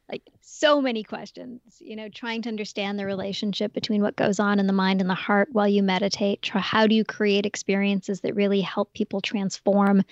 Like 0.08 0.22
so 0.40 0.82
many 0.82 1.04
questions 1.04 1.60
you 1.78 1.94
know 1.94 2.08
trying 2.08 2.42
to 2.42 2.48
understand 2.48 2.98
the 2.98 3.06
relationship 3.06 3.72
between 3.72 4.02
what 4.02 4.16
goes 4.16 4.40
on 4.40 4.58
in 4.58 4.66
the 4.66 4.72
mind 4.72 5.00
and 5.00 5.08
the 5.08 5.14
heart 5.14 5.48
while 5.52 5.68
you 5.68 5.82
meditate. 5.82 6.44
How 6.52 6.88
do 6.88 6.94
you 6.96 7.04
create 7.04 7.46
experiences 7.46 8.20
that 8.22 8.34
really 8.34 8.60
help 8.60 8.92
people 8.92 9.20
transform? 9.20 10.02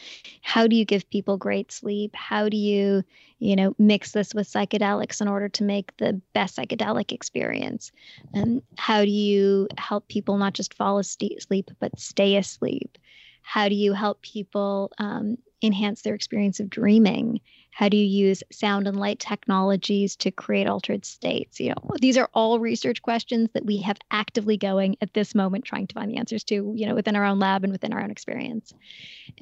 How 0.41 0.69
do 0.69 0.77
you 0.77 0.85
give 0.85 1.11
people 1.11 1.37
great 1.37 1.73
sleep? 1.73 2.15
How 2.15 2.49
do 2.49 2.57
you 2.57 3.03
you 3.41 3.57
know 3.57 3.75
mix 3.79 4.13
this 4.13 4.33
with 4.33 4.49
psychedelics 4.49 5.21
in 5.21 5.27
order 5.27 5.49
to 5.49 5.65
make 5.65 5.97
the 5.97 6.21
best 6.33 6.57
psychedelic 6.57 7.11
experience? 7.11 7.91
And 8.33 8.63
how 8.77 9.05
do 9.05 9.11
you 9.11 9.67
help 9.77 10.07
people 10.07 10.39
not 10.39 10.55
just 10.55 10.75
fall 10.75 10.99
asleep 10.99 11.71
but 11.81 11.99
stay 11.99 12.37
asleep? 12.37 12.97
How 13.43 13.69
do 13.69 13.75
you 13.75 13.93
help 13.93 14.23
people 14.23 14.93
um, 14.99 15.39
enhance 15.63 16.03
their 16.03 16.15
experience 16.15 16.61
of 16.61 16.71
dreaming? 16.71 17.41
How 17.71 17.89
do 17.89 17.97
you 17.97 18.07
use 18.27 18.43
sound 18.51 18.89
and 18.89 18.99
light 18.99 19.21
technologies 19.21 20.17
to 20.17 20.33
create 20.33 20.67
altered 20.67 21.05
states? 21.05 21.61
You 21.61 21.71
know, 21.71 21.91
these 22.01 22.17
are 22.17 22.29
all 22.35 22.59
research 22.59 23.03
questions 23.03 23.51
that 23.55 23.65
we 23.65 23.79
have 23.83 23.99
actively 24.11 24.57
going 24.57 24.97
at 25.01 25.15
this 25.15 25.33
moment, 25.33 25.65
trying 25.65 25.87
to 25.87 25.95
find 25.95 26.11
the 26.11 26.17
answers 26.17 26.43
to, 26.45 26.73
you 26.75 26.87
know, 26.89 26.97
within 26.97 27.15
our 27.15 27.25
own 27.25 27.39
lab 27.39 27.63
and 27.63 27.73
within 27.73 27.93
our 27.93 28.03
own 28.03 28.11
experience. 28.11 28.75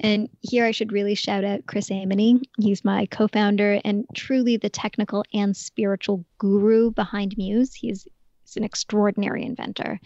And 0.01 0.29
here 0.41 0.65
I 0.65 0.71
should 0.71 0.91
really 0.91 1.15
shout 1.15 1.43
out 1.43 1.65
Chris 1.65 1.89
Aimone. 1.89 2.43
He's 2.59 2.85
my 2.85 3.07
co-founder 3.07 3.81
and 3.83 4.05
truly 4.13 4.57
the 4.57 4.69
technical 4.69 5.23
and 5.33 5.57
spiritual 5.57 6.23
guru 6.37 6.91
behind 6.91 7.35
Muse. 7.37 7.73
He's 7.73 8.07
an 8.55 8.63
extraordinary 8.63 9.43
inventor. 9.43 9.99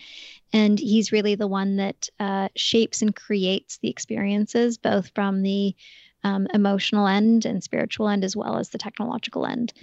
And 0.54 0.80
he's 0.80 1.12
really 1.12 1.36
the 1.36 1.48
one 1.48 1.78
that 1.78 2.10
uh, 2.20 2.50
shapes 2.56 3.02
and 3.02 3.16
creates 3.16 3.78
the 3.78 3.90
experiences, 3.90 4.78
both 4.78 5.12
from 5.14 5.44
the 5.44 5.76
um, 6.24 6.48
emotional 6.54 7.08
end 7.08 7.46
and 7.46 7.64
spiritual 7.64 8.08
end, 8.08 8.24
as 8.24 8.36
well 8.36 8.58
as 8.58 8.70
the 8.70 8.78
technological 8.78 9.46
end. 9.46 9.74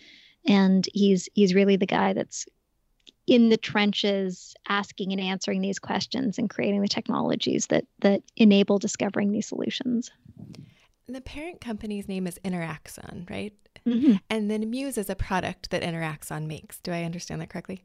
And 0.47 0.87
he's 0.93 1.29
he's 1.35 1.55
really 1.55 1.77
the 1.77 1.87
guy 1.87 2.13
that's 2.13 2.47
in 3.27 3.51
the 3.51 3.57
trenches 3.57 4.55
asking 4.69 5.13
and 5.13 5.21
answering 5.21 5.61
these 5.61 5.79
questions 5.79 6.39
and 6.39 6.49
creating 6.49 6.81
the 6.81 6.89
technologies 6.89 7.67
that 7.67 7.85
that 8.01 8.23
enable 8.37 8.79
discovering 8.79 9.33
these 9.33 9.47
solutions. 9.47 10.11
The 11.07 11.21
parent 11.21 11.61
company's 11.61 12.09
name 12.09 12.27
is 12.27 12.39
Interaxon, 12.45 13.29
right? 13.31 13.55
Mm-hmm. 13.87 14.17
And 14.29 14.51
then 14.51 14.69
Muse 14.69 14.99
is 14.99 15.09
a 15.09 15.15
product 15.15 15.71
that 15.71 15.83
Interaxon 15.83 16.47
makes. 16.47 16.79
Do 16.81 16.93
I 16.93 17.05
understand 17.05 17.41
that 17.41 17.49
correctly? 17.49 17.83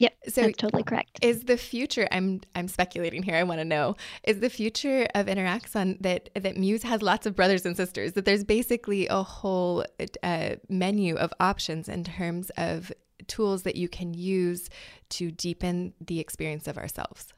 Yep. 0.00 0.14
So 0.28 0.40
that's 0.42 0.56
totally 0.56 0.82
correct. 0.82 1.18
Is 1.22 1.44
the 1.44 1.58
future 1.58 2.08
I'm 2.10 2.40
I'm 2.54 2.68
speculating 2.68 3.22
here, 3.22 3.36
I 3.36 3.42
want 3.42 3.60
to 3.60 3.66
know, 3.66 3.96
is 4.24 4.40
the 4.40 4.48
future 4.48 5.06
of 5.14 5.26
Interaxon 5.26 6.00
that 6.00 6.30
that 6.34 6.56
Muse 6.56 6.82
has 6.84 7.02
lots 7.02 7.26
of 7.26 7.36
brothers 7.36 7.66
and 7.66 7.76
sisters, 7.76 8.14
that 8.14 8.24
there's 8.24 8.42
basically 8.42 9.06
a 9.08 9.22
whole 9.22 9.84
uh, 10.22 10.56
menu 10.70 11.16
of 11.16 11.34
options 11.38 11.86
in 11.86 12.04
terms 12.04 12.50
of 12.56 12.90
tools 13.26 13.62
that 13.64 13.76
you 13.76 13.88
can 13.88 14.14
use 14.14 14.70
to 15.10 15.30
deepen 15.30 15.92
the 16.00 16.18
experience 16.18 16.66
of 16.66 16.78
ourselves. 16.78 17.34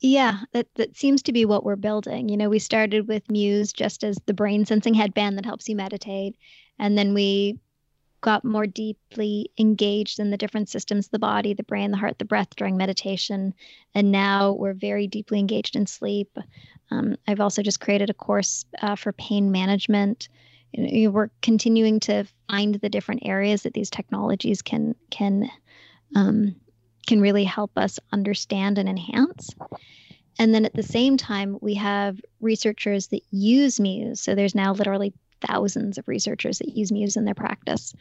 Yeah, 0.00 0.40
that, 0.52 0.66
that 0.74 0.96
seems 0.96 1.22
to 1.22 1.32
be 1.32 1.46
what 1.46 1.64
we're 1.64 1.76
building. 1.76 2.28
You 2.28 2.36
know, 2.36 2.50
we 2.50 2.58
started 2.58 3.08
with 3.08 3.30
Muse 3.30 3.72
just 3.72 4.04
as 4.04 4.18
the 4.26 4.34
brain 4.34 4.66
sensing 4.66 4.94
headband 4.94 5.38
that 5.38 5.46
helps 5.46 5.68
you 5.68 5.76
meditate. 5.76 6.36
And 6.78 6.98
then 6.98 7.14
we 7.14 7.58
got 8.22 8.44
more 8.44 8.66
deeply 8.66 9.50
engaged 9.58 10.18
in 10.18 10.30
the 10.30 10.36
different 10.38 10.68
systems 10.68 11.08
the 11.08 11.18
body 11.18 11.52
the 11.52 11.62
brain 11.64 11.90
the 11.90 11.98
heart 11.98 12.18
the 12.18 12.24
breath 12.24 12.56
during 12.56 12.76
meditation. 12.76 13.52
And 13.94 14.10
now 14.10 14.52
we're 14.52 14.72
very 14.72 15.06
deeply 15.06 15.38
engaged 15.38 15.76
in 15.76 15.86
sleep. 15.86 16.38
Um, 16.90 17.16
i've 17.28 17.40
also 17.40 17.62
just 17.62 17.80
created 17.80 18.08
a 18.08 18.14
course 18.14 18.64
uh, 18.80 18.96
for 18.96 19.12
pain 19.12 19.52
management. 19.52 20.28
You 20.72 21.04
know, 21.04 21.10
we're 21.10 21.30
continuing 21.42 22.00
to 22.00 22.24
find 22.48 22.76
the 22.76 22.88
different 22.88 23.22
areas 23.26 23.62
that 23.62 23.74
these 23.74 23.90
technologies 23.90 24.62
can 24.62 24.94
can 25.10 25.50
um, 26.16 26.56
can 27.06 27.20
really 27.20 27.44
help 27.44 27.76
us 27.76 27.98
understand 28.12 28.78
and 28.78 28.88
enhance. 28.88 29.50
And 30.38 30.54
then 30.54 30.64
at 30.64 30.74
the 30.74 30.82
same 30.82 31.16
time 31.16 31.58
we 31.60 31.74
have 31.74 32.20
researchers 32.40 33.08
that 33.08 33.22
use 33.30 33.78
muse. 33.80 34.20
So 34.20 34.34
there's 34.34 34.54
now 34.54 34.72
literally 34.72 35.12
thousands 35.46 35.98
of 35.98 36.08
researchers 36.08 36.58
that 36.58 36.76
use 36.76 36.92
Muse 36.92 37.16
in 37.16 37.24
their 37.24 37.34
practice. 37.34 37.94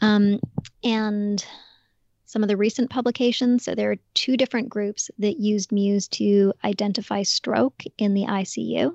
Um, 0.00 0.40
and 0.82 1.44
some 2.34 2.42
of 2.42 2.48
the 2.48 2.56
recent 2.56 2.90
publications. 2.90 3.64
So 3.64 3.76
there 3.76 3.92
are 3.92 3.96
two 4.14 4.36
different 4.36 4.68
groups 4.68 5.08
that 5.18 5.38
used 5.38 5.70
Muse 5.70 6.08
to 6.08 6.52
identify 6.64 7.22
stroke 7.22 7.84
in 7.96 8.14
the 8.14 8.24
ICU. 8.24 8.92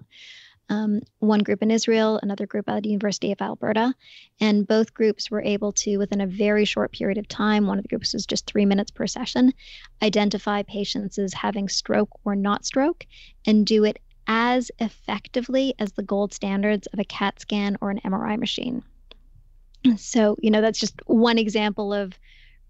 Um, 0.67 1.01
one 1.19 1.39
group 1.39 1.63
in 1.63 1.71
Israel, 1.71 2.19
another 2.21 2.45
group 2.45 2.67
at 2.67 2.83
the 2.83 2.89
University 2.89 3.31
of 3.31 3.41
Alberta. 3.41 3.93
And 4.41 4.67
both 4.67 4.93
groups 4.93 5.31
were 5.31 5.41
able 5.41 5.71
to, 5.71 5.97
within 5.97 6.21
a 6.21 6.27
very 6.27 6.65
short 6.65 6.91
period 6.91 7.17
of 7.17 7.27
time, 7.27 7.65
one 7.65 7.79
of 7.79 7.83
the 7.83 7.87
groups 7.87 8.13
was 8.13 8.25
just 8.25 8.45
three 8.45 8.65
minutes 8.65 8.91
per 8.91 9.07
session, 9.07 9.53
identify 10.03 10.61
patients 10.63 11.17
as 11.17 11.33
having 11.33 11.69
stroke 11.69 12.09
or 12.25 12.35
not 12.35 12.65
stroke 12.65 13.05
and 13.47 13.65
do 13.65 13.83
it 13.85 13.99
as 14.29 14.69
effectively 14.77 15.73
as 15.79 15.91
the 15.93 16.03
gold 16.03 16.31
standards 16.31 16.87
of 16.93 16.99
a 16.99 17.03
CAT 17.03 17.39
scan 17.39 17.75
or 17.81 17.89
an 17.89 17.99
MRI 18.05 18.37
machine. 18.37 18.83
So, 19.97 20.37
you 20.39 20.51
know, 20.51 20.61
that's 20.61 20.79
just 20.79 21.01
one 21.07 21.39
example 21.39 21.93
of 21.93 22.13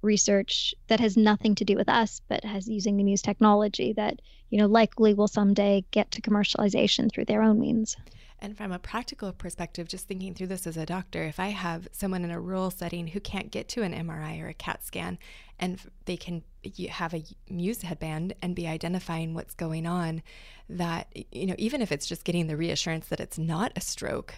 research 0.02 0.74
that 0.88 1.02
has 1.02 1.18
nothing 1.18 1.56
to 1.56 1.66
do 1.66 1.76
with 1.76 1.90
us, 1.90 2.22
but 2.30 2.46
has 2.46 2.70
using 2.70 2.96
the 2.96 3.04
Muse 3.04 3.22
technology 3.22 3.92
that, 3.94 4.22
you 4.50 4.58
know, 4.58 4.68
likely 4.68 5.14
will 5.14 5.28
someday 5.28 5.84
get 5.92 6.12
to 6.12 6.22
commercialization 6.22 7.12
through 7.12 7.26
their 7.26 7.42
own 7.42 7.60
means. 7.60 7.98
And 8.42 8.56
from 8.56 8.72
a 8.72 8.80
practical 8.80 9.34
perspective, 9.34 9.90
just 9.90 10.08
thinking 10.08 10.34
through 10.34 10.48
this 10.48 10.66
as 10.66 10.78
a 10.78 10.86
doctor, 10.86 11.24
if 11.24 11.42
I 11.42 11.48
have 11.48 11.90
someone 11.92 12.24
in 12.24 12.32
a 12.32 12.40
rural 12.40 12.72
setting 12.72 13.08
who 13.08 13.20
can't 13.20 13.52
get 13.52 13.68
to 13.70 13.82
an 13.82 13.94
MRI 13.94 14.42
or 14.42 14.48
a 14.48 14.54
CAT 14.54 14.86
scan, 14.86 15.18
and 15.60 15.80
they 16.06 16.18
can 16.18 16.44
have 16.90 17.14
a 17.14 17.24
Muse 17.50 17.82
headband 17.82 18.34
and 18.42 18.56
be 18.56 18.68
identifying 18.68 19.34
what's 19.34 19.56
going 19.56 19.86
on, 19.86 20.22
that, 20.70 21.08
you 21.32 21.46
know, 21.46 21.56
even 21.58 21.82
if 21.82 21.92
it's 21.92 22.06
just 22.06 22.24
getting 22.24 22.48
the 22.48 22.58
reassurance 22.58 23.08
that 23.08 23.20
it's 23.20 23.38
not 23.38 23.72
a 23.76 23.82
stroke, 23.82 24.36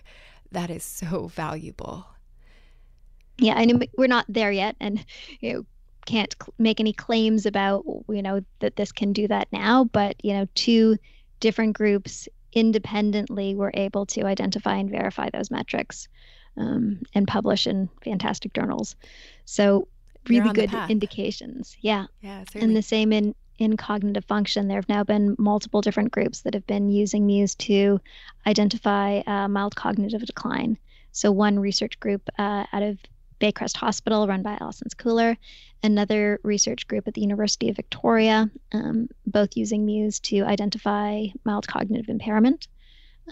that 0.52 0.70
is 0.70 0.84
so 0.84 1.28
valuable 1.28 2.08
yeah, 3.42 3.62
know 3.66 3.80
we're 3.98 4.08
not 4.08 4.26
there 4.30 4.52
yet, 4.52 4.76
and 4.80 5.04
you 5.40 5.54
know 5.54 5.66
can't 6.06 6.36
make 6.58 6.80
any 6.80 6.94
claims 6.94 7.46
about 7.46 7.84
you 8.08 8.22
know 8.22 8.42
that 8.60 8.76
this 8.76 8.92
can 8.92 9.14
do 9.14 9.28
that 9.28 9.48
now. 9.52 9.84
But 9.86 10.24
you 10.24 10.34
know, 10.34 10.48
two 10.56 10.98
different 11.40 11.76
groups 11.76 12.30
independently 12.54 13.56
were 13.56 13.72
able 13.74 14.06
to 14.06 14.24
identify 14.24 14.76
and 14.76 14.90
verify 14.90 15.30
those 15.32 15.50
metrics 15.50 16.08
um, 16.58 17.00
and 17.16 17.28
publish 17.28 17.66
in 17.66 17.90
fantastic 18.04 18.54
journals. 18.54 18.96
So 19.46 19.88
really 20.28 20.54
good 20.54 20.74
indications. 20.90 21.78
Yeah. 21.82 22.06
Yeah. 22.22 22.44
Certainly. 22.46 22.68
And 22.68 22.76
the 22.76 22.82
same 22.82 23.12
in 23.14 23.36
in 23.62 23.78
cognitive 23.78 24.26
function. 24.26 24.68
There 24.68 24.78
have 24.78 24.90
now 24.90 25.04
been 25.04 25.36
multiple 25.38 25.82
different 25.82 26.12
groups 26.12 26.42
that 26.42 26.56
have 26.56 26.66
been 26.66 26.90
using 26.90 27.28
Muse 27.28 27.54
to 27.56 28.02
identify 28.48 29.20
uh, 29.28 29.48
mild 29.48 29.76
cognitive 29.76 30.26
decline. 30.26 30.80
So 31.12 31.32
one 31.32 31.60
research 31.60 32.00
group 32.00 32.28
uh, 32.40 32.66
out 32.74 32.82
of 32.82 32.98
Baycrest 33.40 33.76
Hospital, 33.78 34.28
run 34.28 34.42
by 34.42 34.58
Allison 34.60 34.88
Sekuler, 34.90 35.38
another 35.84 36.40
research 36.44 36.88
group 36.88 37.08
at 37.08 37.14
the 37.14 37.22
University 37.22 37.70
of 37.70 37.76
Victoria, 37.76 38.50
um, 38.72 39.10
both 39.28 39.56
using 39.56 39.86
Muse 39.86 40.20
to 40.22 40.42
identify 40.42 41.26
mild 41.44 41.68
cognitive 41.68 42.10
impairment. 42.10 42.68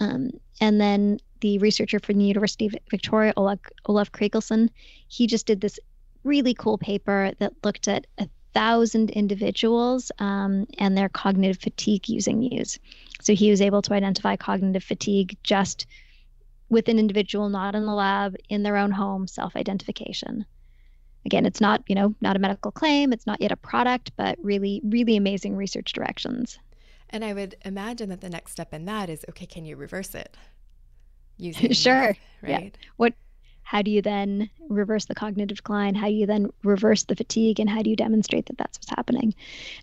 Um, 0.00 0.30
and 0.60 0.80
then 0.80 1.18
the 1.40 1.58
researcher 1.58 1.98
from 1.98 2.18
the 2.18 2.24
University 2.24 2.66
of 2.66 2.74
Victoria, 2.90 3.32
Olav, 3.36 3.58
Olav 3.86 4.12
Krigolson, 4.12 4.68
he 5.08 5.26
just 5.26 5.46
did 5.46 5.60
this 5.60 5.78
really 6.24 6.54
cool 6.54 6.78
paper 6.78 7.32
that 7.38 7.52
looked 7.64 7.88
at 7.88 8.06
a 8.18 8.28
thousand 8.52 9.10
individuals 9.10 10.10
um, 10.18 10.66
and 10.78 10.96
their 10.96 11.08
cognitive 11.08 11.58
fatigue 11.58 12.08
using 12.08 12.40
Muse. 12.40 12.78
So 13.20 13.34
he 13.34 13.50
was 13.50 13.60
able 13.60 13.82
to 13.82 13.94
identify 13.94 14.36
cognitive 14.36 14.82
fatigue 14.84 15.36
just 15.42 15.86
with 16.68 16.88
an 16.88 16.98
individual 16.98 17.48
not 17.48 17.74
in 17.74 17.84
the 17.84 17.92
lab 17.92 18.36
in 18.48 18.62
their 18.62 18.76
own 18.76 18.90
home 18.90 19.26
self-identification. 19.26 20.44
Again 21.26 21.44
it's 21.44 21.60
not 21.60 21.82
you 21.86 21.94
know 21.94 22.14
not 22.20 22.36
a 22.36 22.38
medical 22.38 22.70
claim 22.70 23.12
it's 23.12 23.26
not 23.26 23.42
yet 23.42 23.52
a 23.52 23.56
product 23.56 24.12
but 24.16 24.38
really 24.42 24.80
really 24.84 25.16
amazing 25.16 25.56
research 25.56 25.92
directions. 25.92 26.58
And 27.10 27.24
i 27.24 27.32
would 27.32 27.56
imagine 27.64 28.08
that 28.08 28.20
the 28.20 28.30
next 28.30 28.52
step 28.52 28.72
in 28.72 28.86
that 28.86 29.10
is 29.10 29.24
okay 29.28 29.46
can 29.46 29.64
you 29.64 29.76
reverse 29.76 30.14
it? 30.14 30.36
Using 31.36 31.72
sure. 31.72 32.16
right 32.42 32.74
yeah. 32.74 32.88
what 32.96 33.14
how 33.70 33.82
do 33.82 33.90
you 33.90 34.02
then 34.02 34.50
reverse 34.68 35.04
the 35.06 35.14
cognitive 35.14 35.56
decline 35.56 35.94
how 35.94 36.06
do 36.08 36.14
you 36.14 36.26
then 36.26 36.48
reverse 36.64 37.04
the 37.04 37.16
fatigue 37.16 37.60
and 37.60 37.70
how 37.70 37.82
do 37.82 37.90
you 37.90 37.96
demonstrate 37.96 38.46
that 38.46 38.58
that's 38.58 38.78
what's 38.78 38.90
happening 38.90 39.34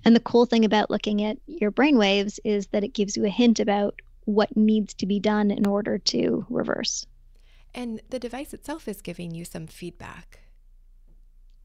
and 0.06 0.16
the 0.16 0.22
cool 0.22 0.46
thing 0.46 0.66
about 0.66 0.92
looking 0.92 1.24
at 1.24 1.38
your 1.46 1.72
brain 1.72 1.98
waves 1.98 2.40
is 2.44 2.68
that 2.68 2.84
it 2.84 2.94
gives 2.94 3.16
you 3.16 3.26
a 3.26 3.30
hint 3.30 3.60
about 3.60 3.96
what 4.28 4.56
needs 4.58 4.94
to 4.94 5.06
be 5.06 5.20
done 5.20 5.52
in 5.52 5.66
order 5.66 5.98
to 5.98 6.46
reverse. 6.50 7.06
And 7.74 8.02
the 8.10 8.20
device 8.20 8.54
itself 8.54 8.88
is 8.88 9.02
giving 9.02 9.34
you 9.34 9.46
some 9.46 9.68
feedback. 9.68 10.40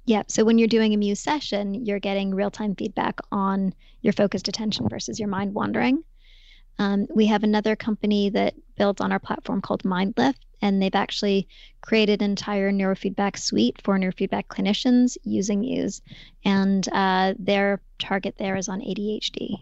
Yeah. 0.05 0.23
So 0.29 0.45
when 0.45 0.59
you're 0.59 0.69
doing 0.69 0.95
a 0.95 0.97
Muse 0.97 1.19
session, 1.19 1.75
you're 1.75 1.99
getting 1.99 2.35
real 2.35 2.51
time 2.51 2.77
feedback 2.77 3.19
on 3.33 3.75
your 4.01 4.13
focused 4.13 4.47
attention 4.47 4.89
versus 4.89 5.19
your 5.19 5.29
mind 5.29 5.55
wandering. 5.55 6.05
Um, 6.79 7.07
we 7.15 7.27
have 7.27 7.45
another 7.45 7.77
company 7.77 8.31
that 8.31 8.55
builds 8.77 9.01
on 9.01 9.13
our 9.13 9.19
platform 9.19 9.61
called 9.61 9.83
Myndlift, 9.83 10.39
and 10.61 10.81
they've 10.81 10.95
actually 10.95 11.49
created 11.81 12.23
an 12.23 12.31
entire 12.31 12.73
neurofeedback 12.73 13.39
suite 13.39 13.81
for 13.83 13.99
neurofeedback 13.99 14.47
clinicians 14.47 15.17
using 15.23 15.61
Muse. 15.61 16.03
And 16.45 16.89
uh, 16.93 17.35
their 17.39 17.81
target 17.99 18.37
there 18.39 18.57
is 18.57 18.69
on 18.69 18.81
ADHD 18.81 19.59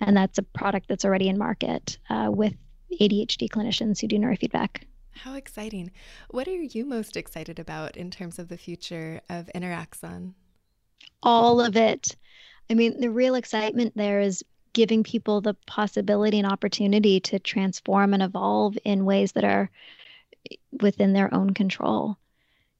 and 0.00 0.16
that's 0.16 0.38
a 0.38 0.42
product 0.42 0.88
that's 0.88 1.04
already 1.04 1.28
in 1.28 1.38
market 1.38 1.98
uh, 2.08 2.28
with 2.30 2.54
ADHD 3.00 3.48
clinicians 3.48 4.00
who 4.00 4.08
do 4.08 4.16
neurofeedback. 4.16 4.82
How 5.12 5.34
exciting! 5.34 5.90
What 6.30 6.48
are 6.48 6.56
you 6.56 6.86
most 6.86 7.16
excited 7.16 7.58
about 7.58 7.96
in 7.96 8.10
terms 8.10 8.38
of 8.38 8.48
the 8.48 8.56
future 8.56 9.20
of 9.28 9.50
Interaxon? 9.54 10.32
All 11.22 11.60
of 11.60 11.76
it. 11.76 12.16
I 12.70 12.74
mean, 12.74 13.00
the 13.00 13.10
real 13.10 13.34
excitement 13.34 13.96
there 13.96 14.20
is 14.20 14.44
giving 14.72 15.02
people 15.02 15.40
the 15.40 15.54
possibility 15.66 16.38
and 16.38 16.50
opportunity 16.50 17.20
to 17.20 17.38
transform 17.38 18.14
and 18.14 18.22
evolve 18.22 18.78
in 18.84 19.04
ways 19.04 19.32
that 19.32 19.44
are 19.44 19.70
within 20.80 21.12
their 21.12 21.32
own 21.34 21.52
control. 21.54 22.16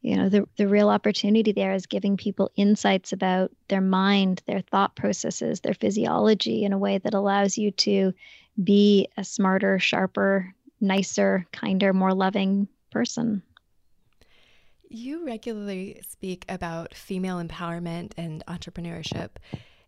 You 0.02 0.16
know 0.16 0.28
the, 0.30 0.48
the 0.56 0.66
real 0.66 0.88
opportunity 0.88 1.52
there 1.52 1.74
is 1.74 1.86
giving 1.86 2.16
people 2.16 2.50
insights 2.56 3.12
about 3.12 3.50
their 3.68 3.82
mind 3.82 4.42
their 4.46 4.62
thought 4.62 4.96
processes 4.96 5.60
their 5.60 5.74
physiology 5.74 6.64
in 6.64 6.72
a 6.72 6.78
way 6.78 6.96
that 6.96 7.12
allows 7.12 7.58
you 7.58 7.70
to 7.72 8.14
be 8.62 9.08
a 9.18 9.24
smarter 9.24 9.78
sharper 9.78 10.54
nicer 10.80 11.46
kinder 11.52 11.92
more 11.92 12.14
loving 12.14 12.66
person. 12.90 13.42
You 14.88 15.24
regularly 15.24 16.00
speak 16.08 16.44
about 16.48 16.94
female 16.94 17.36
empowerment 17.36 18.12
and 18.16 18.44
entrepreneurship 18.46 19.30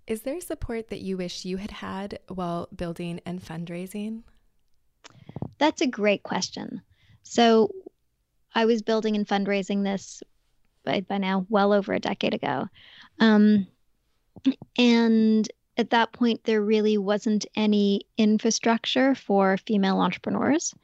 is 0.06 0.22
there 0.22 0.40
support 0.40 0.88
that 0.88 1.00
you 1.00 1.16
wish 1.16 1.44
you 1.44 1.56
had 1.56 1.70
had 1.70 2.18
while 2.28 2.68
building 2.74 3.20
and 3.24 3.40
fundraising 3.40 4.22
that's 5.58 5.80
a 5.80 5.86
great 5.86 6.22
question 6.22 6.82
so 7.22 7.70
I 8.54 8.66
was 8.66 8.82
building 8.82 9.16
and 9.16 9.26
fundraising 9.26 9.84
this 9.84 10.22
by, 10.84 11.00
by 11.00 11.18
now 11.18 11.46
well 11.48 11.72
over 11.72 11.92
a 11.92 12.00
decade 12.00 12.34
ago. 12.34 12.66
Um, 13.18 13.66
and 14.76 15.48
at 15.76 15.90
that 15.90 16.12
point, 16.12 16.44
there 16.44 16.60
really 16.60 16.98
wasn't 16.98 17.46
any 17.56 18.02
infrastructure 18.18 19.14
for 19.14 19.56
female 19.56 20.00
entrepreneurs. 20.00 20.74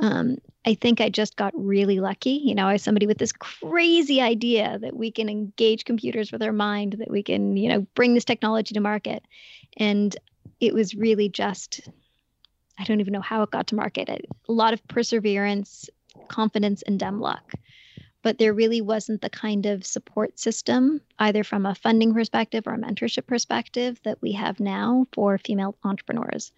Um, 0.00 0.38
I 0.64 0.74
think 0.74 1.00
I 1.00 1.10
just 1.10 1.36
got 1.36 1.52
really 1.54 2.00
lucky. 2.00 2.40
You 2.44 2.54
know, 2.54 2.66
I 2.66 2.72
was 2.74 2.82
somebody 2.82 3.06
with 3.06 3.18
this 3.18 3.32
crazy 3.32 4.20
idea 4.20 4.78
that 4.80 4.96
we 4.96 5.10
can 5.10 5.28
engage 5.28 5.84
computers 5.84 6.32
with 6.32 6.42
our 6.42 6.52
mind, 6.52 6.96
that 6.98 7.10
we 7.10 7.22
can, 7.22 7.56
you 7.56 7.68
know, 7.68 7.86
bring 7.94 8.14
this 8.14 8.24
technology 8.24 8.74
to 8.74 8.80
market. 8.80 9.22
And 9.76 10.16
it 10.60 10.72
was 10.72 10.94
really 10.94 11.28
just, 11.28 11.88
I 12.78 12.84
don't 12.84 13.00
even 13.00 13.12
know 13.12 13.20
how 13.20 13.42
it 13.42 13.50
got 13.50 13.66
to 13.68 13.74
market. 13.74 14.08
A 14.08 14.52
lot 14.52 14.72
of 14.72 14.86
perseverance, 14.88 15.90
confidence 16.28 16.82
and 16.82 16.98
dumb 16.98 17.20
luck. 17.20 17.52
But 18.22 18.38
there 18.38 18.52
really 18.52 18.80
wasn't 18.80 19.22
the 19.22 19.30
kind 19.30 19.66
of 19.66 19.86
support 19.86 20.38
system, 20.38 21.00
either 21.18 21.44
from 21.44 21.66
a 21.66 21.74
funding 21.74 22.12
perspective 22.12 22.66
or 22.66 22.74
a 22.74 22.78
mentorship 22.78 23.26
perspective, 23.26 24.00
that 24.02 24.20
we 24.20 24.32
have 24.32 24.58
now 24.60 25.06
for 25.12 25.38
female 25.38 25.76
entrepreneurs. 25.84 26.52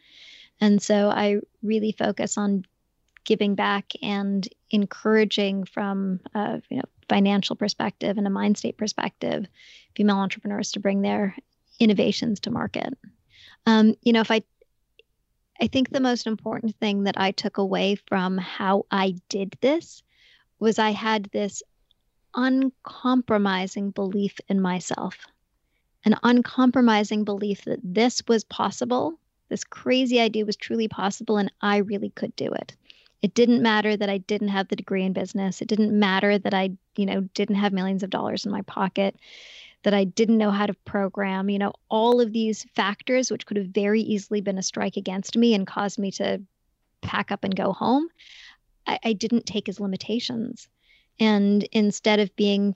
And 0.61 0.82
so 0.82 1.08
I 1.08 1.40
really 1.62 1.92
focus 1.92 2.38
on 2.38 2.64
giving 3.24 3.54
back 3.54 3.92
and 4.02 4.48
encouraging 4.70 5.64
from 5.64 6.20
a 6.34 6.62
you 6.70 6.78
know, 6.78 6.84
financial 7.08 7.56
perspective 7.56 8.16
and 8.16 8.26
a 8.26 8.30
mind 8.30 8.56
state 8.56 8.78
perspective 8.78 9.46
female 9.96 10.16
entrepreneurs 10.16 10.72
to 10.72 10.80
bring 10.80 11.02
their 11.02 11.36
innovations 11.78 12.40
to 12.40 12.50
market. 12.50 12.96
Um, 13.66 13.94
you 14.02 14.12
know, 14.12 14.20
if 14.20 14.30
I 14.30 14.42
I 15.61 15.66
think 15.66 15.90
the 15.90 16.00
most 16.00 16.26
important 16.26 16.74
thing 16.76 17.04
that 17.04 17.20
I 17.20 17.32
took 17.32 17.58
away 17.58 17.96
from 18.08 18.38
how 18.38 18.86
I 18.90 19.16
did 19.28 19.56
this 19.61 20.02
was 20.61 20.78
I 20.78 20.90
had 20.90 21.24
this 21.32 21.62
uncompromising 22.34 23.90
belief 23.90 24.36
in 24.48 24.61
myself, 24.61 25.26
an 26.04 26.14
uncompromising 26.22 27.24
belief 27.24 27.64
that 27.64 27.80
this 27.82 28.22
was 28.28 28.44
possible, 28.44 29.18
this 29.48 29.64
crazy 29.64 30.20
idea 30.20 30.46
was 30.46 30.56
truly 30.56 30.86
possible, 30.86 31.38
and 31.38 31.50
I 31.61 31.78
really 31.78 32.11
could 32.11 32.36
do 32.36 32.50
it. 32.52 32.76
It 33.22 33.34
didn't 33.34 33.62
matter 33.62 33.96
that 33.96 34.08
I 34.08 34.18
didn't 34.18 34.48
have 34.48 34.68
the 34.68 34.76
degree 34.76 35.04
in 35.04 35.12
business. 35.12 35.61
It 35.61 35.68
didn't 35.68 35.98
matter 35.98 36.38
that 36.38 36.54
I, 36.54 36.70
you 36.96 37.04
know, 37.04 37.22
didn't 37.34 37.56
have 37.56 37.72
millions 37.72 38.02
of 38.02 38.11
dollars 38.11 38.46
in 38.46 38.52
my 38.52 38.62
pocket, 38.62 39.16
that 39.82 39.92
I 39.94 40.04
didn't 40.04 40.38
know 40.38 40.50
how 40.50 40.66
to 40.66 40.74
program, 40.74 41.50
you 41.50 41.58
know, 41.58 41.72
all 41.88 42.20
of 42.20 42.32
these 42.32 42.66
factors, 42.74 43.30
which 43.30 43.46
could 43.46 43.56
have 43.56 43.66
very 43.66 44.00
easily 44.00 44.40
been 44.40 44.58
a 44.58 44.62
strike 44.62 44.96
against 44.96 45.36
me 45.36 45.54
and 45.54 45.66
caused 45.66 45.98
me 45.98 46.11
to 46.12 46.40
pack 47.02 47.32
up 47.32 47.44
and 47.44 47.56
go 47.56 47.72
home. 47.72 48.08
I, 48.87 48.99
I 49.05 49.12
didn't 49.12 49.47
take 49.47 49.66
his 49.66 49.81
limitations. 49.81 50.68
And 51.18 51.62
instead 51.72 52.20
of 52.20 52.35
being 52.37 52.74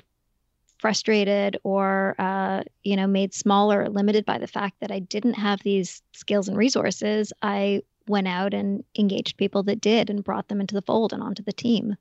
frustrated 0.85 1.57
or 1.65 2.15
uh, 2.19 2.63
you 2.83 2.95
know 2.95 3.07
made 3.07 3.33
smaller 3.33 3.85
or 3.85 3.89
limited 3.89 4.27
by 4.27 4.37
the 4.37 4.47
fact 4.47 4.79
that 4.81 4.91
i 4.91 4.99
didn't 4.99 5.33
have 5.33 5.59
these 5.63 6.03
skills 6.13 6.47
and 6.47 6.59
resources 6.59 7.33
i 7.41 7.81
went 8.07 8.29
out 8.29 8.53
and 8.53 8.85
engaged 8.99 9.39
people 9.39 9.63
that 9.63 9.81
did 9.81 10.11
and 10.11 10.23
brought 10.23 10.47
them 10.49 10.61
into 10.61 10.75
the 10.75 10.83
fold 10.83 11.15
and 11.15 11.23
onto 11.23 11.43
the 11.43 11.55
team 11.55 11.97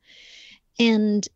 and 0.79 1.29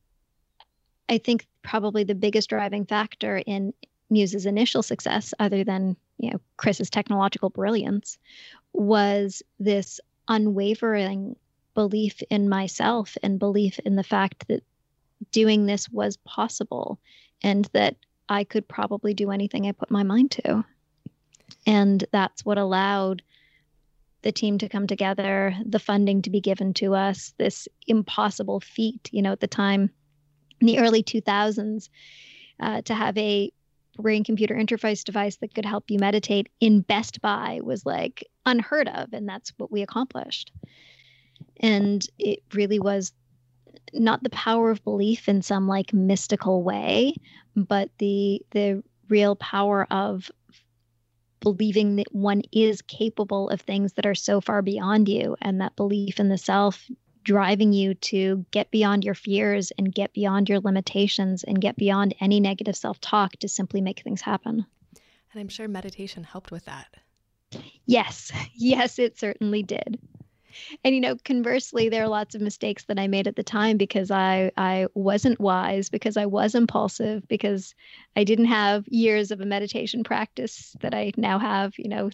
i 1.07 1.17
think 1.17 1.47
probably 1.61 2.03
the 2.03 2.13
biggest 2.13 2.49
driving 2.49 2.85
factor 2.85 3.41
in 3.45 3.73
muse's 4.09 4.45
initial 4.45 4.83
success 4.83 5.33
other 5.39 5.63
than 5.63 5.95
you 6.17 6.29
know 6.29 6.41
chris's 6.57 6.89
technological 6.89 7.49
brilliance 7.49 8.17
was 8.73 9.41
this 9.57 10.01
unwavering 10.27 11.33
belief 11.77 12.23
in 12.31 12.49
myself 12.49 13.15
and 13.21 13.37
belief 13.37 13.77
in 13.85 13.95
the 13.95 14.03
fact 14.03 14.47
that 14.47 14.63
doing 15.31 15.67
this 15.67 15.87
was 15.87 16.17
possible 16.25 16.97
and 17.43 17.65
that 17.65 17.95
I 18.27 18.45
could 18.45 18.67
probably 18.67 19.13
do 19.13 19.29
anything 19.29 19.67
I 19.67 19.73
put 19.73 19.91
my 19.91 20.01
mind 20.01 20.31
to. 20.31 20.65
And 21.67 22.03
that's 22.11 22.43
what 22.43 22.57
allowed 22.57 23.21
the 24.23 24.31
team 24.31 24.57
to 24.57 24.67
come 24.67 24.87
together, 24.87 25.55
the 25.63 25.77
funding 25.77 26.23
to 26.23 26.31
be 26.31 26.41
given 26.41 26.73
to 26.73 26.95
us, 26.95 27.35
this 27.37 27.67
impossible 27.85 28.59
feat, 28.59 29.07
you 29.11 29.21
know, 29.21 29.33
at 29.33 29.39
the 29.39 29.45
time, 29.45 29.91
in 30.59 30.65
the 30.65 30.79
early 30.79 31.03
2000s, 31.03 31.89
uh, 32.59 32.81
to 32.81 32.95
have 32.95 33.15
a 33.19 33.51
brain 33.97 34.23
computer 34.23 34.55
interface 34.55 35.03
device 35.03 35.35
that 35.37 35.53
could 35.53 35.65
help 35.65 35.91
you 35.91 35.99
meditate 35.99 36.49
in 36.59 36.81
Best 36.81 37.21
Buy 37.21 37.59
was 37.61 37.85
like 37.85 38.27
unheard 38.47 38.87
of. 38.87 39.13
And 39.13 39.29
that's 39.29 39.53
what 39.57 39.71
we 39.71 39.83
accomplished. 39.83 40.51
And 41.59 42.05
it 42.17 42.43
really 42.53 42.79
was 42.79 43.13
not 43.93 44.23
the 44.23 44.29
power 44.29 44.69
of 44.69 44.83
belief 44.83 45.29
in 45.29 45.41
some 45.41 45.67
like 45.67 45.93
mystical 45.93 46.63
way, 46.63 47.15
but 47.55 47.89
the 47.97 48.41
the 48.51 48.83
real 49.09 49.35
power 49.35 49.87
of 49.89 50.29
believing 51.39 51.97
that 51.97 52.13
one 52.13 52.41
is 52.51 52.81
capable 52.81 53.49
of 53.49 53.61
things 53.61 53.93
that 53.93 54.05
are 54.05 54.15
so 54.15 54.41
far 54.41 54.61
beyond 54.61 55.07
you 55.07 55.35
and 55.41 55.61
that 55.61 55.75
belief 55.75 56.19
in 56.19 56.29
the 56.29 56.37
self 56.37 56.89
driving 57.23 57.73
you 57.73 57.93
to 57.93 58.45
get 58.51 58.71
beyond 58.71 59.03
your 59.03 59.13
fears 59.13 59.71
and 59.77 59.93
get 59.93 60.13
beyond 60.13 60.47
your 60.47 60.59
limitations 60.61 61.43
and 61.43 61.59
get 61.59 61.75
beyond 61.75 62.15
any 62.21 62.39
negative 62.39 62.75
self-talk 62.75 63.33
to 63.33 63.49
simply 63.49 63.81
make 63.81 63.99
things 63.99 64.21
happen. 64.21 64.65
And 65.31 65.41
I'm 65.41 65.49
sure 65.49 65.67
meditation 65.67 66.23
helped 66.23 66.51
with 66.51 66.65
that. 66.65 66.87
Yes. 67.85 68.31
Yes, 68.59 68.97
it 68.97 69.19
certainly 69.19 69.61
did 69.61 69.99
and 70.83 70.95
you 70.95 71.01
know 71.01 71.15
conversely 71.25 71.89
there 71.89 72.03
are 72.03 72.07
lots 72.07 72.35
of 72.35 72.41
mistakes 72.41 72.85
that 72.85 72.99
i 72.99 73.07
made 73.07 73.27
at 73.27 73.35
the 73.35 73.43
time 73.43 73.77
because 73.77 74.11
i 74.11 74.51
i 74.57 74.87
wasn't 74.93 75.39
wise 75.39 75.89
because 75.89 76.17
i 76.17 76.25
was 76.25 76.55
impulsive 76.55 77.27
because 77.27 77.73
i 78.15 78.23
didn't 78.23 78.45
have 78.45 78.87
years 78.87 79.31
of 79.31 79.41
a 79.41 79.45
meditation 79.45 80.03
practice 80.03 80.75
that 80.81 80.93
i 80.93 81.11
now 81.17 81.39
have 81.39 81.73
you 81.77 81.89
know 81.89 82.09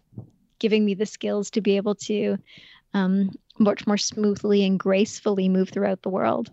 giving 0.59 0.85
me 0.85 0.93
the 0.93 1.05
skills 1.05 1.49
to 1.51 1.61
be 1.61 1.75
able 1.75 1.95
to 1.95 2.37
um, 2.93 3.31
much 3.59 3.85
more 3.85 3.97
smoothly 3.97 4.63
and 4.65 4.79
gracefully 4.79 5.49
move 5.49 5.69
throughout 5.69 6.01
the 6.03 6.09
world. 6.09 6.49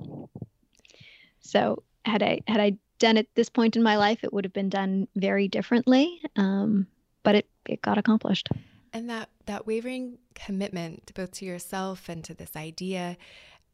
So 1.41 1.83
had 2.05 2.23
i 2.23 2.41
had 2.47 2.61
i 2.61 2.77
done 2.99 3.17
it 3.17 3.29
this 3.35 3.49
point 3.49 3.77
in 3.77 3.83
my 3.83 3.97
life 3.97 4.25
it 4.25 4.33
would 4.33 4.45
have 4.45 4.53
been 4.53 4.69
done 4.69 5.09
very 5.17 5.49
differently 5.49 6.21
um, 6.37 6.87
but 7.23 7.35
it 7.35 7.49
it 7.67 7.83
got 7.83 7.99
accomplished 7.99 8.49
and 8.93 9.09
that 9.11 9.31
that 9.47 9.67
wavering 9.67 10.19
commitment 10.35 11.13
both 11.15 11.33
to 11.33 11.45
yourself 11.45 12.09
and 12.09 12.25
to 12.25 12.35
this 12.35 12.57
idea, 12.57 13.17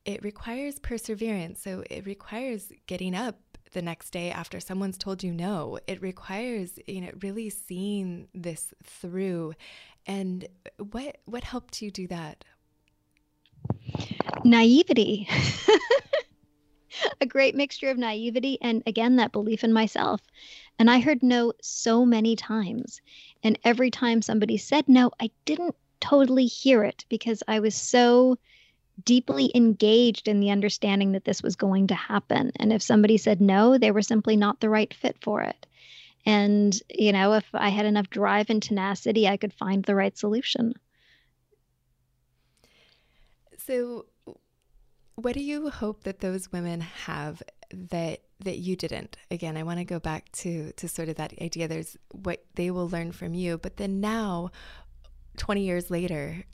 it 0.05 0.23
requires 0.23 0.79
perseverance. 0.79 1.61
So 1.61 1.85
it 1.91 2.07
requires 2.07 2.73
getting 2.87 3.15
up 3.15 3.37
the 3.73 3.83
next 3.83 4.11
day 4.11 4.31
after 4.31 4.61
someone's 4.61 4.99
told 4.99 5.23
you 5.23 5.33
no. 5.33 5.79
It 5.87 6.01
requires, 6.01 6.79
you 6.87 7.01
know, 7.03 7.11
really 7.23 7.51
seeing 7.51 8.29
this 8.35 8.73
through. 8.85 9.55
And 10.07 10.47
what 10.79 11.19
what 11.25 11.45
helped 11.45 11.83
you 11.83 11.91
do 11.91 12.07
that? 12.09 12.45
Naivety. 14.45 15.29
a 17.21 17.27
great 17.27 17.55
mixture 17.55 17.91
of 17.91 17.99
naivety 17.99 18.59
and 18.61 18.83
again 18.87 19.17
that 19.17 19.33
belief 19.33 19.65
in 19.65 19.73
myself. 19.73 20.21
And 20.79 20.91
I 20.91 21.01
heard 21.01 21.23
no 21.23 21.53
so 21.63 22.05
many 22.05 22.37
times. 22.37 23.01
And 23.43 23.59
every 23.65 23.91
time 23.91 24.23
somebody 24.23 24.57
said 24.57 24.89
no, 24.89 25.11
I 25.21 25.31
didn't 25.45 25.77
totally 26.01 26.47
hear 26.47 26.85
it 26.85 27.05
because 27.09 27.43
I 27.49 27.61
was 27.61 27.75
so 27.75 28.39
deeply 29.05 29.51
engaged 29.55 30.29
in 30.29 30.41
the 30.41 30.51
understanding 30.51 31.13
that 31.13 31.25
this 31.25 31.43
was 31.43 31.57
going 31.57 31.87
to 31.89 31.95
happen. 31.95 32.51
And 32.57 32.73
if 32.73 32.83
somebody 32.83 33.17
said 33.17 33.41
no, 33.41 33.79
they 33.79 33.91
were 33.91 34.03
simply 34.03 34.37
not 34.37 34.61
the 34.61 34.71
right 34.71 34.93
fit 34.93 35.17
for 35.21 35.43
it. 35.43 35.67
And, 36.25 36.77
you 36.91 37.13
know, 37.13 37.35
if 37.35 37.45
I 37.55 37.69
had 37.69 37.87
enough 37.87 38.11
drive 38.11 38.51
and 38.51 38.63
tenacity, 38.63 39.29
I 39.29 39.37
could 39.37 39.53
find 39.53 39.85
the 39.85 39.95
right 39.95 40.17
solution. 40.17 40.75
So, 43.59 44.07
what 45.17 45.35
do 45.35 45.41
you 45.43 45.71
hope 45.71 46.05
that 46.05 46.21
those 46.21 46.53
women 46.53 46.81
have 46.81 47.43
that 47.73 48.21
that 48.41 48.59
you 48.59 48.77
didn't? 48.77 49.17
Again 49.31 49.57
i 49.57 49.63
want 49.63 49.79
to 49.79 49.85
go 49.85 49.99
back 49.99 50.31
to 50.33 50.73
to 50.73 50.89
sort 50.89 51.09
of 51.09 51.17
that 51.17 51.33
idea 51.41 51.67
there's 51.67 51.97
what 52.13 52.45
they 52.55 52.71
will 52.71 52.89
learn 52.89 53.13
from 53.13 53.35
you 53.35 53.59
but 53.59 53.77
then 53.77 54.01
now 54.01 54.51
20 55.39 55.63
years 55.63 55.91
later 55.91 56.45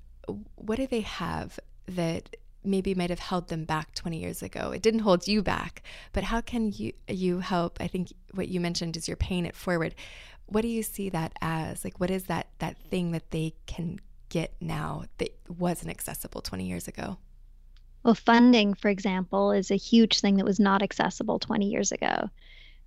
what 0.55 0.77
do 0.77 0.87
they 0.87 1.01
have 1.01 1.59
that 1.87 2.37
maybe 2.65 2.95
might 2.95 3.11
have 3.11 3.19
held 3.19 3.49
them 3.49 3.65
back 3.65 3.93
20 3.95 4.19
years 4.19 4.41
ago? 4.41 4.71
It 4.71 4.83
didn't 4.83 5.01
hold 5.01 5.27
you 5.27 5.43
back 5.43 5.83
but 6.13 6.25
how 6.25 6.41
can 6.41 6.73
you 6.73 6.93
you 7.09 7.41
help? 7.41 7.79
I 7.81 7.89
think 7.89 8.13
what 8.33 8.49
you 8.49 8.61
mentioned 8.61 8.97
is 8.97 9.09
you're 9.09 9.17
paying 9.17 9.47
it 9.47 9.57
forward. 9.57 9.95
What 10.47 10.63
do 10.63 10.69
you 10.69 10.83
see 10.83 11.09
that 11.11 11.33
as? 11.41 11.85
Like 11.85 11.99
what 11.99 12.11
is 12.11 12.25
that 12.25 12.49
that 12.61 12.79
thing 12.79 13.11
that 13.13 13.31
they 13.33 13.55
can 13.67 13.99
get 14.29 14.55
now 14.61 15.05
that 15.19 15.37
wasn't 15.49 15.91
accessible 15.91 16.41
20 16.41 16.65
years 16.65 16.89
ago 16.89 17.19
well, 18.05 18.14
funding, 18.14 18.74
for 18.74 18.88
example, 18.88 19.53
is 19.53 19.70
a 19.70 19.76
huge 19.76 20.20
thing 20.20 20.36
that 20.36 20.44
was 20.44 20.59
not 20.59 20.82
accessible 20.82 21.38
20 21.38 21.66
years 21.66 21.92
ago. 21.92 22.28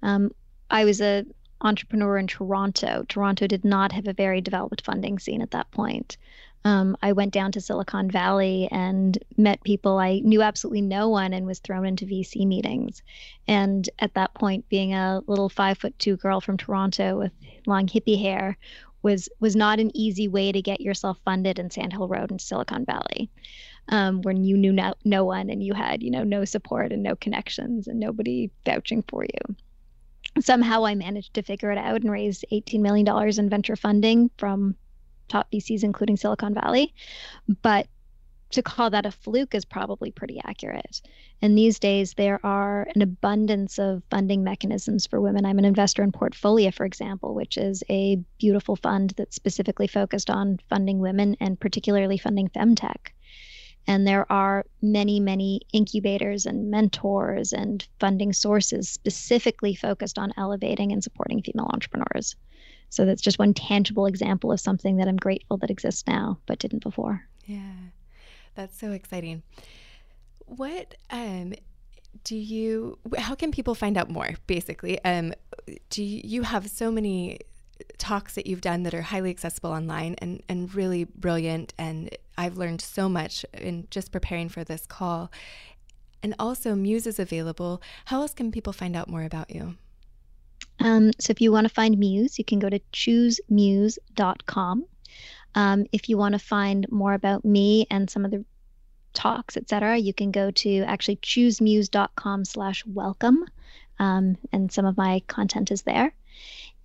Um, 0.01 0.31
I 0.69 0.85
was 0.85 1.01
a 1.01 1.25
entrepreneur 1.61 2.17
in 2.17 2.27
Toronto. 2.27 3.05
Toronto 3.07 3.47
did 3.47 3.63
not 3.63 3.91
have 3.93 4.07
a 4.07 4.13
very 4.13 4.41
developed 4.41 4.83
funding 4.83 5.19
scene 5.19 5.41
at 5.41 5.51
that 5.51 5.71
point. 5.71 6.17
Um, 6.65 6.97
I 7.01 7.11
went 7.13 7.31
down 7.31 7.51
to 7.53 7.61
Silicon 7.61 8.09
Valley 8.09 8.67
and 8.71 9.17
met 9.37 9.63
people. 9.63 9.99
I 9.99 10.19
knew 10.23 10.41
absolutely 10.41 10.81
no 10.81 11.09
one 11.09 11.31
and 11.31 11.45
was 11.45 11.59
thrown 11.59 11.85
into 11.85 12.07
VC 12.07 12.45
meetings. 12.45 13.03
And 13.47 13.87
at 13.99 14.15
that 14.15 14.33
point, 14.33 14.67
being 14.67 14.93
a 14.93 15.21
little 15.27 15.47
five 15.47 15.77
foot 15.77 15.97
two 15.99 16.17
girl 16.17 16.41
from 16.41 16.57
Toronto 16.57 17.19
with 17.19 17.31
long 17.67 17.87
hippie 17.87 18.19
hair 18.19 18.57
was 19.03 19.29
was 19.39 19.55
not 19.55 19.79
an 19.79 19.95
easy 19.95 20.27
way 20.27 20.51
to 20.51 20.61
get 20.61 20.81
yourself 20.81 21.19
funded 21.23 21.59
in 21.59 21.69
Sand 21.69 21.93
Hill 21.93 22.07
Road 22.07 22.31
in 22.31 22.39
Silicon 22.39 22.83
Valley 22.83 23.29
um, 23.89 24.21
when 24.21 24.43
you 24.43 24.57
knew 24.57 24.71
no, 24.71 24.93
no 25.03 25.25
one 25.25 25.49
and 25.49 25.63
you 25.63 25.73
had, 25.73 26.01
you 26.01 26.11
know, 26.11 26.23
no 26.23 26.45
support 26.45 26.91
and 26.91 27.03
no 27.03 27.15
connections 27.15 27.87
and 27.87 27.99
nobody 27.99 28.49
vouching 28.65 29.03
for 29.07 29.23
you. 29.23 29.55
Somehow 30.39 30.85
I 30.85 30.95
managed 30.95 31.35
to 31.35 31.43
figure 31.43 31.71
it 31.71 31.77
out 31.77 32.01
and 32.01 32.11
raise 32.11 32.43
$18 32.51 32.81
million 32.81 33.07
in 33.39 33.49
venture 33.49 33.75
funding 33.75 34.29
from 34.37 34.75
top 35.29 35.49
VCs, 35.51 35.83
including 35.83 36.17
Silicon 36.17 36.53
Valley. 36.53 36.93
But 37.61 37.87
to 38.51 38.61
call 38.61 38.89
that 38.89 39.05
a 39.05 39.11
fluke 39.11 39.55
is 39.55 39.65
probably 39.65 40.11
pretty 40.11 40.39
accurate. 40.45 41.01
And 41.41 41.57
these 41.57 41.79
days, 41.79 42.13
there 42.13 42.39
are 42.45 42.87
an 42.95 43.01
abundance 43.01 43.79
of 43.79 44.03
funding 44.09 44.43
mechanisms 44.43 45.07
for 45.07 45.19
women. 45.19 45.45
I'm 45.45 45.59
an 45.59 45.65
investor 45.65 46.03
in 46.03 46.11
Portfolia, 46.11 46.73
for 46.73 46.85
example, 46.85 47.33
which 47.33 47.57
is 47.57 47.83
a 47.89 48.17
beautiful 48.39 48.75
fund 48.75 49.13
that's 49.17 49.35
specifically 49.35 49.87
focused 49.87 50.29
on 50.29 50.59
funding 50.69 50.99
women 50.99 51.35
and 51.39 51.59
particularly 51.59 52.17
funding 52.17 52.49
femtech. 52.49 53.11
And 53.87 54.07
there 54.07 54.29
are 54.31 54.65
many, 54.81 55.19
many 55.19 55.61
incubators 55.71 56.45
and 56.45 56.71
mentors 56.71 57.53
and 57.53 57.87
funding 57.99 58.33
sources 58.33 58.89
specifically 58.89 59.75
focused 59.75 60.17
on 60.17 60.33
elevating 60.37 60.91
and 60.91 61.03
supporting 61.03 61.41
female 61.41 61.69
entrepreneurs. 61.71 62.35
So 62.89 63.05
that's 63.05 63.21
just 63.21 63.39
one 63.39 63.53
tangible 63.53 64.05
example 64.05 64.51
of 64.51 64.59
something 64.59 64.97
that 64.97 65.07
I'm 65.07 65.17
grateful 65.17 65.57
that 65.57 65.69
exists 65.69 66.03
now, 66.07 66.39
but 66.45 66.59
didn't 66.59 66.83
before. 66.83 67.23
Yeah, 67.45 67.73
that's 68.55 68.77
so 68.79 68.91
exciting. 68.91 69.43
What 70.45 70.95
um, 71.09 71.53
do 72.23 72.35
you? 72.35 72.97
How 73.17 73.35
can 73.35 73.51
people 73.51 73.75
find 73.75 73.97
out 73.97 74.09
more? 74.09 74.29
Basically, 74.47 75.03
um, 75.03 75.33
do 75.89 76.03
you, 76.03 76.21
you 76.23 76.41
have 76.43 76.69
so 76.69 76.91
many 76.91 77.39
talks 77.97 78.35
that 78.35 78.47
you've 78.47 78.61
done 78.61 78.83
that 78.83 78.93
are 78.93 79.01
highly 79.01 79.29
accessible 79.29 79.71
online 79.71 80.15
and, 80.19 80.41
and 80.47 80.73
really 80.73 81.03
brilliant. 81.03 81.73
And 81.77 82.09
I've 82.37 82.57
learned 82.57 82.81
so 82.81 83.07
much 83.09 83.45
in 83.53 83.87
just 83.89 84.11
preparing 84.11 84.49
for 84.49 84.63
this 84.63 84.85
call. 84.85 85.31
And 86.23 86.33
also, 86.39 86.75
Muse 86.75 87.05
is 87.07 87.19
available. 87.19 87.81
How 88.05 88.21
else 88.21 88.33
can 88.33 88.51
people 88.51 88.73
find 88.73 88.95
out 88.95 89.09
more 89.09 89.23
about 89.23 89.53
you? 89.53 89.75
Um, 90.79 91.11
so, 91.19 91.31
if 91.31 91.39
you 91.39 91.51
want 91.51 91.67
to 91.67 91.73
find 91.73 91.97
Muse, 91.99 92.39
you 92.39 92.45
can 92.45 92.57
go 92.59 92.69
to 92.69 92.79
choosemuse.com. 92.91 94.85
Um, 95.53 95.85
if 95.91 96.09
you 96.09 96.17
want 96.17 96.33
to 96.33 96.39
find 96.39 96.91
more 96.91 97.13
about 97.13 97.45
me 97.45 97.85
and 97.91 98.09
some 98.09 98.25
of 98.25 98.31
the 98.31 98.43
talks, 99.13 99.55
etc., 99.55 99.97
you 99.97 100.13
can 100.13 100.31
go 100.31 100.51
to 100.51 100.79
actually 100.81 101.17
choosemuse.com 101.17 102.45
slash 102.45 102.83
welcome. 102.85 103.45
Um, 103.99 104.37
and 104.51 104.71
some 104.71 104.85
of 104.85 104.97
my 104.97 105.21
content 105.27 105.71
is 105.71 105.83
there. 105.83 106.13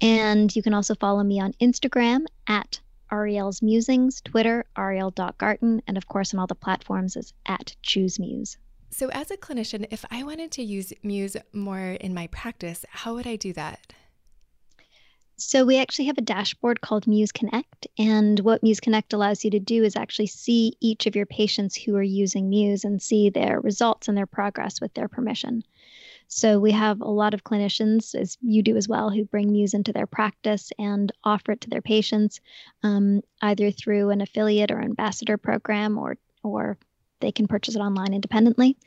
And 0.01 0.55
you 0.55 0.63
can 0.63 0.75
also 0.75 0.95
follow 0.95 1.23
me 1.23 1.41
on 1.41 1.53
Instagram 1.61 2.25
at 2.47 2.81
Ariel's 3.13 3.61
Musings, 3.61 4.21
Twitter, 4.21 4.65
ariel.garten, 4.77 5.83
and 5.87 5.97
of 5.97 6.07
course 6.07 6.33
on 6.33 6.41
all 6.41 6.47
the 6.47 6.55
platforms 6.55 7.17
is 7.17 7.33
at 7.47 7.75
Choose 7.83 8.19
Muse. 8.19 8.57
So, 8.91 9.09
as 9.11 9.31
a 9.31 9.37
clinician, 9.37 9.87
if 9.91 10.05
I 10.11 10.23
wanted 10.23 10.51
to 10.53 10.63
use 10.63 10.93
Muse 11.03 11.37
more 11.53 11.79
in 11.79 12.15
my 12.15 12.27
practice, 12.29 12.85
how 12.91 13.15
would 13.15 13.27
I 13.27 13.37
do 13.37 13.53
that? 13.53 13.93
So 15.43 15.65
we 15.65 15.79
actually 15.79 16.05
have 16.05 16.19
a 16.19 16.23
dashboard 16.23 16.83
called 16.83 17.07
Muse 17.07 17.33
Connect. 17.33 17.87
And 17.99 18.39
what 18.41 18.63
Muse 18.63 18.79
Connect 18.79 19.15
allows 19.15 19.43
you 19.43 19.51
to 19.53 19.59
do 19.59 19.83
is 19.83 19.97
actually 19.97 20.27
see 20.27 20.75
each 20.81 21.07
of 21.07 21.17
your 21.17 21.25
patients 21.25 21.75
who 21.75 21.97
are 21.97 22.03
using 22.03 22.51
Muse 22.51 22.85
and 22.85 23.01
see 23.01 23.31
their 23.31 23.59
results 23.59 24.07
and 24.07 24.19
their 24.19 24.27
progress 24.27 24.83
with 24.83 24.93
their 24.93 25.09
permission. 25.09 25.65
So 26.33 26.61
we 26.61 26.71
have 26.71 27.01
a 27.01 27.11
lot 27.11 27.35
of 27.35 27.43
clinicians, 27.43 28.15
as 28.15 28.39
you 28.41 28.63
do 28.63 28.77
as 28.77 28.89
well, 28.89 29.11
who 29.11 29.25
bring 29.25 29.51
Muse 29.51 29.75
into 29.75 29.93
their 29.93 30.07
practice 30.07 30.71
and 30.79 31.11
offer 31.25 31.53
it 31.53 31.61
to 31.63 31.71
their 31.71 31.83
patients, 31.83 32.41
um, 32.85 33.23
either 33.43 33.73
through 33.73 34.11
an 34.11 34.21
affiliate 34.21 34.71
or 34.71 34.81
ambassador 34.81 35.37
program 35.37 35.99
or 35.99 36.17
or 36.45 36.79
they 37.19 37.33
can 37.33 37.49
purchase 37.49 37.75
it 37.75 37.81
online 37.81 38.15
independently. 38.15 38.79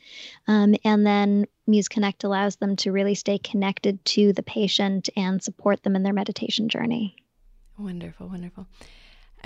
Um, 0.48 0.74
and 0.84 1.06
then 1.06 1.46
Muse 1.66 1.88
Connect 1.88 2.24
allows 2.24 2.56
them 2.56 2.76
to 2.76 2.90
really 2.90 3.14
stay 3.14 3.38
connected 3.38 4.02
to 4.06 4.32
the 4.32 4.42
patient 4.42 5.10
and 5.14 5.40
support 5.42 5.82
them 5.82 5.96
in 5.96 6.02
their 6.02 6.14
meditation 6.14 6.70
journey. 6.70 7.14
Wonderful, 7.78 8.26
wonderful. 8.26 8.66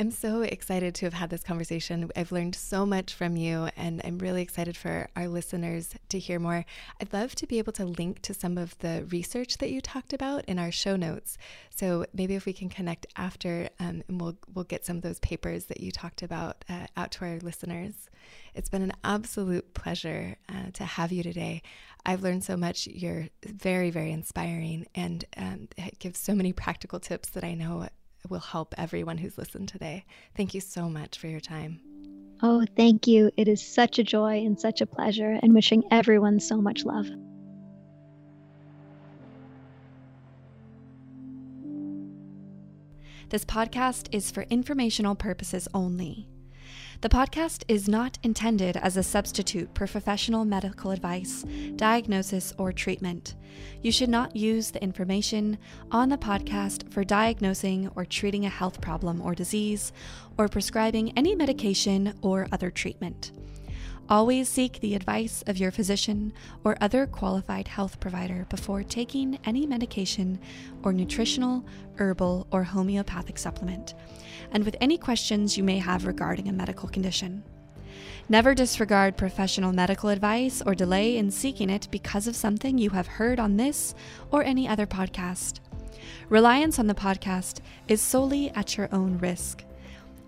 I'm 0.00 0.12
so 0.12 0.42
excited 0.42 0.94
to 0.94 1.06
have 1.06 1.14
had 1.14 1.28
this 1.28 1.42
conversation. 1.42 2.08
I've 2.14 2.30
learned 2.30 2.54
so 2.54 2.86
much 2.86 3.12
from 3.14 3.36
you, 3.36 3.68
and 3.76 4.00
I'm 4.04 4.18
really 4.18 4.42
excited 4.42 4.76
for 4.76 5.08
our 5.16 5.26
listeners 5.26 5.92
to 6.10 6.20
hear 6.20 6.38
more. 6.38 6.64
I'd 7.00 7.12
love 7.12 7.34
to 7.34 7.48
be 7.48 7.58
able 7.58 7.72
to 7.72 7.84
link 7.84 8.22
to 8.22 8.32
some 8.32 8.58
of 8.58 8.78
the 8.78 9.08
research 9.10 9.58
that 9.58 9.70
you 9.70 9.80
talked 9.80 10.12
about 10.12 10.44
in 10.44 10.56
our 10.56 10.70
show 10.70 10.94
notes. 10.94 11.36
So 11.74 12.06
maybe 12.14 12.36
if 12.36 12.46
we 12.46 12.52
can 12.52 12.68
connect 12.68 13.06
after, 13.16 13.70
um, 13.80 14.04
and 14.06 14.20
we'll 14.20 14.36
we'll 14.54 14.66
get 14.66 14.86
some 14.86 14.98
of 14.98 15.02
those 15.02 15.18
papers 15.18 15.64
that 15.64 15.80
you 15.80 15.90
talked 15.90 16.22
about 16.22 16.64
uh, 16.68 16.86
out 16.96 17.10
to 17.12 17.24
our 17.24 17.38
listeners. 17.40 18.08
It's 18.54 18.68
been 18.68 18.82
an 18.82 18.92
absolute 19.02 19.74
pleasure 19.74 20.36
uh, 20.48 20.70
to 20.74 20.84
have 20.84 21.10
you 21.10 21.24
today. 21.24 21.60
I've 22.06 22.22
learned 22.22 22.44
so 22.44 22.56
much. 22.56 22.86
You're 22.86 23.30
very, 23.44 23.90
very 23.90 24.12
inspiring, 24.12 24.86
and 24.94 25.24
um, 25.36 25.68
it 25.76 25.98
gives 25.98 26.20
so 26.20 26.36
many 26.36 26.52
practical 26.52 27.00
tips 27.00 27.30
that 27.30 27.42
I 27.42 27.54
know 27.54 27.88
will 28.28 28.40
help 28.40 28.74
everyone 28.78 29.18
who's 29.18 29.38
listened 29.38 29.68
today. 29.68 30.04
Thank 30.36 30.54
you 30.54 30.60
so 30.60 30.88
much 30.88 31.18
for 31.18 31.26
your 31.26 31.40
time. 31.40 31.80
Oh, 32.42 32.64
thank 32.76 33.06
you. 33.06 33.30
It 33.36 33.48
is 33.48 33.74
such 33.74 33.98
a 33.98 34.04
joy 34.04 34.38
and 34.44 34.58
such 34.58 34.80
a 34.80 34.86
pleasure, 34.86 35.38
and 35.42 35.54
wishing 35.54 35.82
everyone 35.90 36.38
so 36.38 36.60
much 36.60 36.84
love. 36.84 37.06
This 43.30 43.44
podcast 43.44 44.08
is 44.12 44.30
for 44.30 44.44
informational 44.44 45.14
purposes 45.14 45.68
only. 45.74 46.28
The 47.00 47.08
podcast 47.08 47.62
is 47.68 47.88
not 47.88 48.18
intended 48.24 48.76
as 48.76 48.96
a 48.96 49.04
substitute 49.04 49.70
for 49.72 49.86
professional 49.86 50.44
medical 50.44 50.90
advice, 50.90 51.44
diagnosis, 51.76 52.52
or 52.58 52.72
treatment. 52.72 53.36
You 53.82 53.92
should 53.92 54.08
not 54.08 54.34
use 54.34 54.72
the 54.72 54.82
information 54.82 55.58
on 55.92 56.08
the 56.08 56.18
podcast 56.18 56.92
for 56.92 57.04
diagnosing 57.04 57.88
or 57.94 58.04
treating 58.04 58.46
a 58.46 58.48
health 58.48 58.80
problem 58.80 59.20
or 59.20 59.36
disease, 59.36 59.92
or 60.36 60.48
prescribing 60.48 61.16
any 61.16 61.36
medication 61.36 62.18
or 62.20 62.48
other 62.50 62.68
treatment. 62.68 63.30
Always 64.10 64.48
seek 64.48 64.80
the 64.80 64.94
advice 64.94 65.44
of 65.46 65.58
your 65.58 65.70
physician 65.70 66.32
or 66.64 66.78
other 66.80 67.06
qualified 67.06 67.68
health 67.68 68.00
provider 68.00 68.46
before 68.48 68.82
taking 68.82 69.38
any 69.44 69.66
medication 69.66 70.40
or 70.82 70.94
nutritional, 70.94 71.62
herbal, 71.96 72.46
or 72.50 72.64
homeopathic 72.64 73.36
supplement, 73.36 73.92
and 74.52 74.64
with 74.64 74.76
any 74.80 74.96
questions 74.96 75.58
you 75.58 75.62
may 75.62 75.78
have 75.78 76.06
regarding 76.06 76.48
a 76.48 76.52
medical 76.52 76.88
condition. 76.88 77.42
Never 78.30 78.54
disregard 78.54 79.18
professional 79.18 79.74
medical 79.74 80.08
advice 80.08 80.62
or 80.64 80.74
delay 80.74 81.18
in 81.18 81.30
seeking 81.30 81.68
it 81.68 81.88
because 81.90 82.26
of 82.26 82.36
something 82.36 82.78
you 82.78 82.90
have 82.90 83.06
heard 83.06 83.38
on 83.38 83.58
this 83.58 83.94
or 84.30 84.42
any 84.42 84.66
other 84.66 84.86
podcast. 84.86 85.60
Reliance 86.30 86.78
on 86.78 86.86
the 86.86 86.94
podcast 86.94 87.60
is 87.88 88.00
solely 88.00 88.48
at 88.50 88.78
your 88.78 88.88
own 88.90 89.18
risk. 89.18 89.64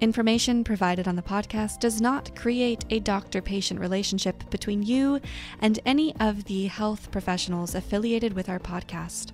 Information 0.01 0.65
provided 0.65 1.07
on 1.07 1.17
the 1.17 1.23
podcast 1.23 1.79
does 1.79 2.01
not 2.01 2.35
create 2.35 2.87
a 2.89 3.01
doctor 3.01 3.43
patient 3.43 3.79
relationship 3.79 4.49
between 4.49 4.83
you 4.83 5.21
and 5.61 5.79
any 5.85 6.17
of 6.17 6.45
the 6.45 6.69
health 6.69 7.11
professionals 7.11 7.75
affiliated 7.75 8.33
with 8.33 8.49
our 8.49 8.59
podcast. 8.59 9.33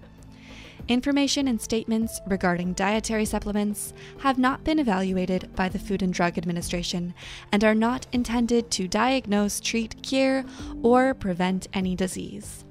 Information 0.89 1.47
and 1.47 1.61
statements 1.61 2.21
regarding 2.27 2.73
dietary 2.73 3.25
supplements 3.25 3.95
have 4.19 4.39
not 4.39 4.64
been 4.64 4.81
evaluated 4.81 5.55
by 5.55 5.69
the 5.69 5.79
Food 5.79 6.03
and 6.03 6.12
Drug 6.12 6.37
Administration 6.37 7.14
and 7.53 7.62
are 7.62 7.75
not 7.75 8.09
intended 8.12 8.69
to 8.73 8.89
diagnose, 8.89 9.61
treat, 9.61 10.03
cure, 10.03 10.45
or 10.83 11.14
prevent 11.14 11.69
any 11.75 11.95
disease. 11.95 12.64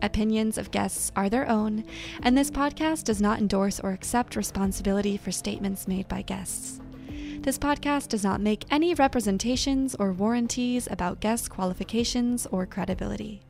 Opinions 0.00 0.56
of 0.56 0.70
guests 0.70 1.12
are 1.16 1.28
their 1.28 1.48
own, 1.48 1.84
and 2.22 2.36
this 2.36 2.50
podcast 2.50 3.04
does 3.04 3.20
not 3.20 3.40
endorse 3.40 3.78
or 3.80 3.92
accept 3.92 4.36
responsibility 4.36 5.18
for 5.18 5.32
statements 5.32 5.86
made 5.86 6.08
by 6.08 6.22
guests. 6.22 6.80
This 7.46 7.58
podcast 7.58 8.08
does 8.08 8.24
not 8.24 8.40
make 8.40 8.64
any 8.72 8.92
representations 8.94 9.94
or 9.94 10.12
warranties 10.12 10.88
about 10.90 11.20
guest 11.20 11.48
qualifications 11.48 12.44
or 12.46 12.66
credibility. 12.66 13.40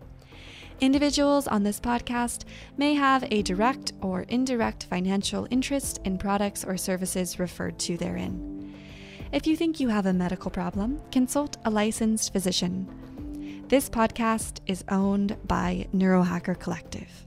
Individuals 0.82 1.48
on 1.48 1.62
this 1.62 1.80
podcast 1.80 2.44
may 2.76 2.92
have 2.92 3.24
a 3.30 3.40
direct 3.40 3.94
or 4.02 4.26
indirect 4.28 4.84
financial 4.84 5.48
interest 5.50 5.98
in 6.04 6.18
products 6.18 6.62
or 6.62 6.76
services 6.76 7.38
referred 7.38 7.78
to 7.78 7.96
therein. 7.96 8.74
If 9.32 9.46
you 9.46 9.56
think 9.56 9.80
you 9.80 9.88
have 9.88 10.04
a 10.04 10.12
medical 10.12 10.50
problem, 10.50 11.00
consult 11.10 11.56
a 11.64 11.70
licensed 11.70 12.34
physician. 12.34 13.64
This 13.68 13.88
podcast 13.88 14.60
is 14.66 14.84
owned 14.90 15.38
by 15.46 15.88
Neurohacker 15.94 16.60
Collective. 16.60 17.25